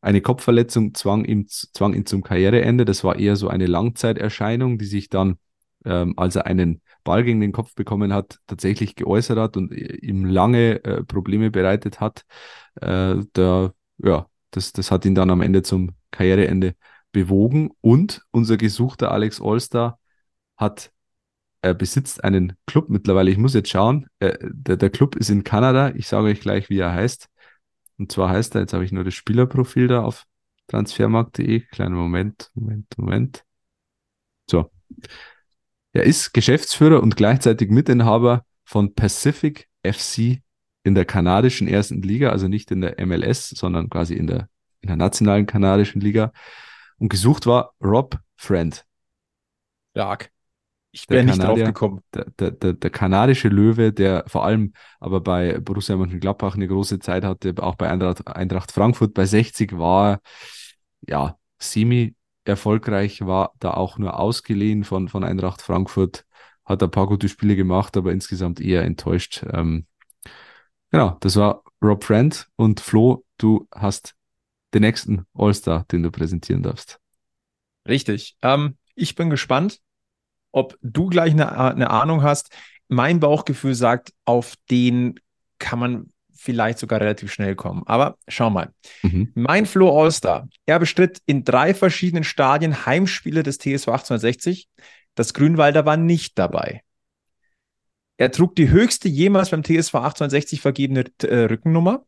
Eine 0.00 0.20
Kopfverletzung 0.20 0.94
zwang, 0.94 1.24
ihm, 1.24 1.46
zwang 1.48 1.94
ihn 1.94 2.06
zum 2.06 2.22
Karriereende. 2.22 2.84
Das 2.84 3.04
war 3.04 3.18
eher 3.18 3.36
so 3.36 3.48
eine 3.48 3.66
Langzeiterscheinung, 3.66 4.78
die 4.78 4.84
sich 4.84 5.08
dann, 5.08 5.38
ähm, 5.84 6.14
als 6.16 6.36
er 6.36 6.46
einen 6.46 6.80
Ball 7.04 7.24
gegen 7.24 7.40
den 7.40 7.52
Kopf 7.52 7.74
bekommen 7.74 8.12
hat, 8.12 8.38
tatsächlich 8.46 8.94
geäußert 8.96 9.38
hat 9.38 9.56
und 9.56 9.72
ihm 9.72 10.24
lange 10.24 10.84
äh, 10.84 11.04
Probleme 11.04 11.50
bereitet 11.50 12.00
hat. 12.00 12.24
Äh, 12.80 13.16
der, 13.34 13.74
ja, 13.98 14.26
das, 14.50 14.72
das 14.72 14.90
hat 14.90 15.04
ihn 15.04 15.14
dann 15.14 15.30
am 15.30 15.40
Ende 15.40 15.62
zum 15.62 15.90
Karriereende 16.10 16.74
bewogen. 17.12 17.70
Und 17.80 18.22
unser 18.30 18.56
gesuchter 18.56 19.10
Alex 19.10 19.40
Allstar 19.40 19.98
hat 20.56 20.92
er 21.62 21.74
besitzt 21.74 22.22
einen 22.22 22.54
Club 22.66 22.88
mittlerweile. 22.88 23.30
Ich 23.30 23.38
muss 23.38 23.54
jetzt 23.54 23.70
schauen. 23.70 24.06
Äh, 24.20 24.36
der, 24.42 24.76
der 24.76 24.90
Club 24.90 25.16
ist 25.16 25.30
in 25.30 25.44
Kanada. 25.44 25.92
Ich 25.94 26.08
sage 26.08 26.28
euch 26.28 26.40
gleich, 26.40 26.70
wie 26.70 26.78
er 26.78 26.92
heißt. 26.92 27.28
Und 27.98 28.12
zwar 28.12 28.30
heißt 28.30 28.54
er, 28.54 28.62
jetzt 28.62 28.72
habe 28.72 28.84
ich 28.84 28.92
nur 28.92 29.04
das 29.04 29.14
Spielerprofil 29.14 29.88
da 29.88 30.02
auf 30.02 30.24
transfermarkt.de. 30.68 31.60
Kleinen 31.60 31.94
Moment, 31.94 32.50
Moment, 32.54 32.86
Moment. 32.98 33.44
So. 34.50 34.70
Er 35.92 36.04
ist 36.04 36.34
Geschäftsführer 36.34 37.02
und 37.02 37.16
gleichzeitig 37.16 37.70
Mitinhaber 37.70 38.44
von 38.64 38.94
Pacific 38.94 39.68
FC 39.82 40.42
in 40.82 40.94
der 40.94 41.04
kanadischen 41.04 41.68
ersten 41.68 42.02
Liga, 42.02 42.30
also 42.30 42.48
nicht 42.48 42.70
in 42.70 42.80
der 42.80 43.04
MLS, 43.04 43.48
sondern 43.50 43.88
quasi 43.88 44.14
in 44.14 44.26
der, 44.26 44.48
in 44.82 44.88
der 44.88 44.96
nationalen 44.96 45.46
kanadischen 45.46 46.00
Liga. 46.00 46.32
Und 46.98 47.08
gesucht 47.08 47.46
war 47.46 47.74
Rob 47.82 48.18
Friend. 48.36 48.84
Stark. 49.92 50.30
Ich 50.96 51.10
wäre 51.10 51.24
nicht 51.24 51.42
drauf 51.42 51.58
gekommen. 51.58 52.00
Der, 52.14 52.24
der, 52.38 52.50
der, 52.52 52.72
der, 52.72 52.90
kanadische 52.90 53.48
Löwe, 53.48 53.92
der 53.92 54.24
vor 54.28 54.46
allem 54.46 54.72
aber 54.98 55.20
bei 55.20 55.58
Borussia 55.60 55.94
Mönchengladbach 55.94 56.54
eine 56.54 56.66
große 56.66 57.00
Zeit 57.00 57.22
hatte, 57.22 57.52
auch 57.58 57.74
bei 57.74 57.90
Eintracht, 57.90 58.26
Eintracht 58.26 58.72
Frankfurt 58.72 59.12
bei 59.12 59.26
60 59.26 59.76
war, 59.78 60.20
ja, 61.06 61.36
semi 61.58 62.14
erfolgreich, 62.44 63.26
war 63.26 63.52
da 63.58 63.74
auch 63.74 63.98
nur 63.98 64.18
ausgeliehen 64.18 64.84
von, 64.84 65.08
von 65.08 65.22
Eintracht 65.22 65.60
Frankfurt, 65.60 66.24
hat 66.64 66.82
ein 66.82 66.90
paar 66.90 67.06
gute 67.06 67.28
Spiele 67.28 67.56
gemacht, 67.56 67.98
aber 67.98 68.12
insgesamt 68.12 68.58
eher 68.58 68.82
enttäuscht. 68.82 69.44
Ähm, 69.52 69.84
genau, 70.90 71.18
das 71.20 71.36
war 71.36 71.62
Rob 71.82 72.04
Friend 72.04 72.48
und 72.56 72.80
Flo, 72.80 73.22
du 73.36 73.68
hast 73.70 74.14
den 74.72 74.80
nächsten 74.80 75.26
All-Star, 75.34 75.84
den 75.92 76.02
du 76.02 76.10
präsentieren 76.10 76.62
darfst. 76.62 76.98
Richtig. 77.86 78.38
Ähm, 78.40 78.78
ich 78.94 79.14
bin 79.14 79.28
gespannt, 79.28 79.80
ob 80.56 80.78
du 80.80 81.06
gleich 81.06 81.32
eine, 81.32 81.52
eine 81.52 81.90
Ahnung 81.90 82.22
hast. 82.22 82.50
Mein 82.88 83.20
Bauchgefühl 83.20 83.74
sagt, 83.74 84.14
auf 84.24 84.54
den 84.70 85.20
kann 85.58 85.78
man 85.78 86.06
vielleicht 86.34 86.78
sogar 86.78 87.00
relativ 87.00 87.30
schnell 87.30 87.54
kommen. 87.54 87.82
Aber 87.84 88.16
schau 88.26 88.48
mal. 88.48 88.70
Mhm. 89.02 89.32
Mein 89.34 89.66
Flo 89.66 90.02
Allstar, 90.02 90.48
er 90.64 90.78
bestritt 90.78 91.20
in 91.26 91.44
drei 91.44 91.74
verschiedenen 91.74 92.24
Stadien 92.24 92.86
Heimspiele 92.86 93.42
des 93.42 93.58
TSV 93.58 93.88
1860. 93.88 94.68
Das 95.14 95.34
Grünwalder 95.34 95.84
war 95.84 95.98
nicht 95.98 96.38
dabei. 96.38 96.82
Er 98.16 98.30
trug 98.30 98.56
die 98.56 98.70
höchste 98.70 99.08
jemals 99.08 99.50
beim 99.50 99.62
TSV 99.62 99.94
1860 99.96 100.62
vergebene 100.62 101.04
äh, 101.22 101.44
Rückennummer. 101.44 102.06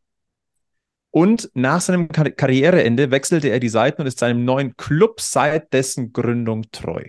Und 1.10 1.50
nach 1.52 1.82
seinem 1.82 2.08
Kar 2.08 2.30
Karriereende 2.30 3.10
wechselte 3.10 3.48
er 3.48 3.60
die 3.60 3.68
Seiten 3.68 4.00
und 4.00 4.06
ist 4.06 4.20
seinem 4.20 4.46
neuen 4.46 4.74
Club 4.78 5.20
seit 5.20 5.74
dessen 5.74 6.14
Gründung 6.14 6.70
treu. 6.70 7.04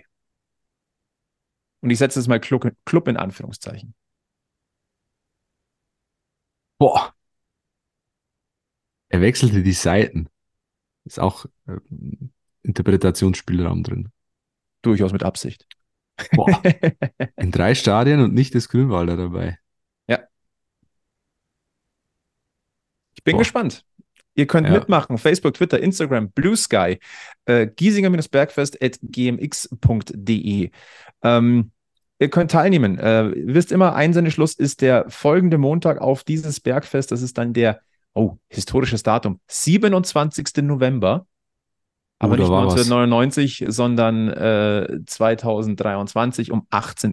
Und 1.80 1.90
ich 1.90 1.98
setze 1.98 2.18
jetzt 2.18 2.28
mal 2.28 2.40
Club, 2.40 2.74
Club 2.84 3.08
in 3.08 3.16
Anführungszeichen. 3.16 3.94
Boah. 6.78 7.14
Er 9.08 9.20
wechselte 9.20 9.62
die 9.62 9.72
Seiten. 9.72 10.28
Ist 11.04 11.20
auch 11.20 11.46
äh, 11.66 11.78
Interpretationsspielraum 12.62 13.82
drin. 13.82 14.12
Durchaus 14.82 15.12
mit 15.12 15.22
Absicht. 15.22 15.66
Boah. 16.32 16.62
In 17.36 17.50
drei 17.50 17.74
Stadien 17.74 18.20
und 18.20 18.34
nicht 18.34 18.54
das 18.54 18.68
Grünwalder 18.68 19.16
dabei. 19.16 19.58
Ja. 20.06 20.20
Ich 23.14 23.24
bin 23.24 23.32
Boah. 23.32 23.40
gespannt. 23.40 23.84
Ihr 24.40 24.46
könnt 24.46 24.66
ja. 24.66 24.72
mitmachen. 24.72 25.18
Facebook, 25.18 25.52
Twitter, 25.52 25.78
Instagram, 25.80 26.30
Blue 26.30 26.56
Sky, 26.56 26.98
äh, 27.44 27.66
Giesinger-Bergfest 27.66 28.82
at 28.82 28.98
gmx.de. 29.02 30.70
Ähm, 31.22 31.70
ihr 32.18 32.30
könnt 32.30 32.50
teilnehmen. 32.50 32.98
Äh, 32.98 33.28
ihr 33.32 33.54
wisst 33.54 33.70
immer, 33.70 33.94
Einsendeschluss 33.94 34.54
ist 34.54 34.80
der 34.80 35.10
folgende 35.10 35.58
Montag 35.58 36.00
auf 36.00 36.24
dieses 36.24 36.58
Bergfest. 36.58 37.12
Das 37.12 37.20
ist 37.20 37.36
dann 37.36 37.52
der, 37.52 37.80
oh, 38.14 38.38
historisches 38.48 39.02
Datum, 39.02 39.40
27. 39.48 40.62
November. 40.62 41.26
Aber 42.18 42.32
oh, 42.32 42.36
nicht 42.36 42.50
1999, 42.50 43.64
was. 43.66 43.76
sondern 43.76 44.28
äh, 44.30 45.00
2023 45.04 46.50
um 46.50 46.66
18.60 46.70 47.12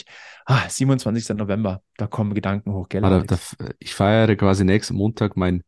Uhr. 0.00 0.04
Ah, 0.46 0.68
27. 0.68 1.36
November, 1.36 1.80
da 1.96 2.08
kommen 2.08 2.34
Gedanken 2.34 2.72
hoch, 2.72 2.88
gell? 2.88 3.04
Ah, 3.04 3.10
da, 3.10 3.22
da, 3.22 3.38
ich 3.78 3.94
feiere 3.94 4.34
quasi 4.34 4.64
nächsten 4.64 4.96
Montag 4.96 5.36
mein 5.36 5.62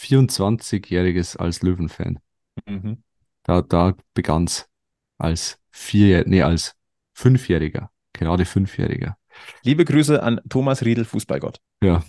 24-jähriges 0.00 1.36
als 1.36 1.62
Löwenfan. 1.62 2.18
Mhm. 2.66 3.02
Da, 3.42 3.62
da 3.62 3.94
begann 4.14 4.44
es 4.44 4.68
als 5.18 5.58
vier, 5.70 6.24
nee, 6.26 6.42
als 6.42 6.74
Fünfjähriger 7.14 7.90
gerade 8.20 8.44
Fünfjähriger. 8.44 9.16
Liebe 9.64 9.84
Grüße 9.84 10.22
an 10.22 10.40
Thomas 10.48 10.84
Riedel, 10.84 11.04
Fußballgott. 11.04 11.58
Ja. 11.82 12.04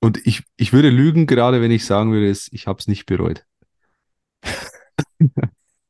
Und 0.00 0.24
ich, 0.26 0.44
ich 0.56 0.72
würde 0.72 0.90
lügen, 0.90 1.26
gerade 1.26 1.60
wenn 1.60 1.72
ich 1.72 1.84
sagen 1.84 2.12
würde, 2.12 2.30
ich 2.30 2.66
habe 2.66 2.78
es 2.78 2.86
nicht 2.86 3.04
bereut. 3.04 3.44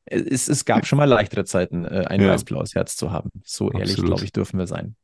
es, 0.06 0.48
es 0.48 0.64
gab 0.64 0.86
schon 0.86 0.96
mal 0.96 1.04
leichtere 1.04 1.44
Zeiten, 1.44 1.84
äh, 1.84 2.06
ein 2.08 2.22
ja. 2.22 2.30
weiß-blaues 2.30 2.74
Herz 2.74 2.96
zu 2.96 3.12
haben. 3.12 3.30
So 3.44 3.66
Absolut. 3.66 3.80
ehrlich, 3.80 3.96
glaube 4.02 4.24
ich, 4.24 4.32
dürfen 4.32 4.58
wir 4.58 4.66
sein. 4.66 4.96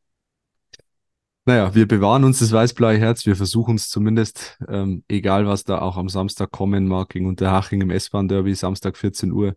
Naja, 1.46 1.74
wir 1.74 1.86
bewahren 1.86 2.24
uns 2.24 2.38
das 2.38 2.52
weiß-blaue 2.52 2.96
Herz. 2.96 3.26
Wir 3.26 3.36
versuchen 3.36 3.74
es 3.74 3.90
zumindest, 3.90 4.58
ähm, 4.66 5.04
egal 5.08 5.46
was 5.46 5.64
da 5.64 5.82
auch 5.82 5.98
am 5.98 6.08
Samstag 6.08 6.50
kommen 6.50 6.88
mag, 6.88 7.10
gegen 7.10 7.26
Unterhaching 7.26 7.82
im 7.82 7.90
S-Bahn-Derby, 7.90 8.54
Samstag 8.54 8.96
14 8.96 9.30
Uhr. 9.30 9.54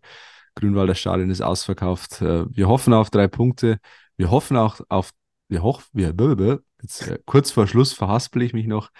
Grünwalder 0.54 0.94
Stadion 0.94 1.30
ist 1.30 1.40
ausverkauft. 1.40 2.20
Äh, 2.20 2.44
wir 2.54 2.68
hoffen 2.68 2.92
auf 2.92 3.08
drei 3.08 3.26
Punkte. 3.26 3.78
Wir 4.18 4.30
hoffen 4.30 4.58
auch 4.58 4.80
auf, 4.90 5.12
wir 5.48 5.62
hoffen, 5.62 5.88
wir, 5.92 6.60
jetzt 6.82 7.08
äh, 7.08 7.18
kurz 7.24 7.52
vor 7.52 7.66
Schluss 7.66 7.94
verhaspel 7.94 8.42
ich 8.42 8.52
mich 8.52 8.66
noch. 8.66 8.90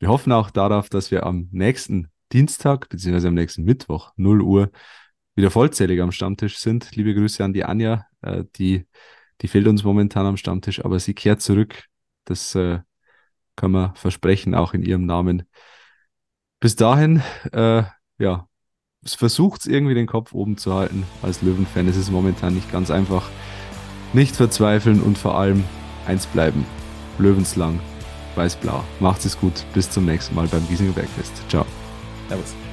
Wir 0.00 0.08
hoffen 0.08 0.32
auch 0.32 0.50
darauf, 0.50 0.88
dass 0.88 1.12
wir 1.12 1.24
am 1.24 1.48
nächsten 1.52 2.08
Dienstag, 2.32 2.88
beziehungsweise 2.88 3.28
am 3.28 3.34
nächsten 3.34 3.62
Mittwoch, 3.62 4.12
0 4.16 4.42
Uhr, 4.42 4.70
wieder 5.36 5.52
vollzählig 5.52 6.00
am 6.00 6.10
Stammtisch 6.10 6.58
sind. 6.58 6.96
Liebe 6.96 7.14
Grüße 7.14 7.44
an 7.44 7.52
die 7.52 7.64
Anja, 7.64 8.06
äh, 8.22 8.42
die, 8.56 8.86
die 9.42 9.48
fehlt 9.48 9.68
uns 9.68 9.84
momentan 9.84 10.26
am 10.26 10.36
Stammtisch, 10.36 10.84
aber 10.84 10.98
sie 10.98 11.14
kehrt 11.14 11.40
zurück. 11.40 11.84
Das 12.26 12.54
äh, 12.54 12.80
kann 13.56 13.70
man 13.70 13.94
versprechen, 13.94 14.54
auch 14.54 14.74
in 14.74 14.82
ihrem 14.82 15.06
Namen. 15.06 15.44
Bis 16.60 16.76
dahin, 16.76 17.22
äh, 17.52 17.84
ja, 18.18 18.48
versucht 19.04 19.66
irgendwie 19.66 19.94
den 19.94 20.06
Kopf 20.06 20.32
oben 20.32 20.58
zu 20.58 20.74
halten 20.74 21.04
als 21.22 21.42
Löwenfan. 21.42 21.88
Es 21.88 21.96
ist 21.96 22.10
momentan 22.10 22.54
nicht 22.54 22.70
ganz 22.72 22.90
einfach. 22.90 23.28
Nicht 24.12 24.36
verzweifeln 24.36 25.00
und 25.00 25.18
vor 25.18 25.38
allem 25.38 25.64
eins 26.06 26.26
bleiben. 26.26 26.64
Löwenslang, 27.18 27.80
weiß-blau. 28.34 28.84
Macht 29.00 29.24
es 29.24 29.38
gut. 29.38 29.64
Bis 29.74 29.90
zum 29.90 30.04
nächsten 30.04 30.34
Mal 30.34 30.48
beim 30.48 30.66
Giesinger 30.68 30.92
Bergfest. 30.92 31.42
Ciao. 31.48 31.66
Servus. 32.28 32.65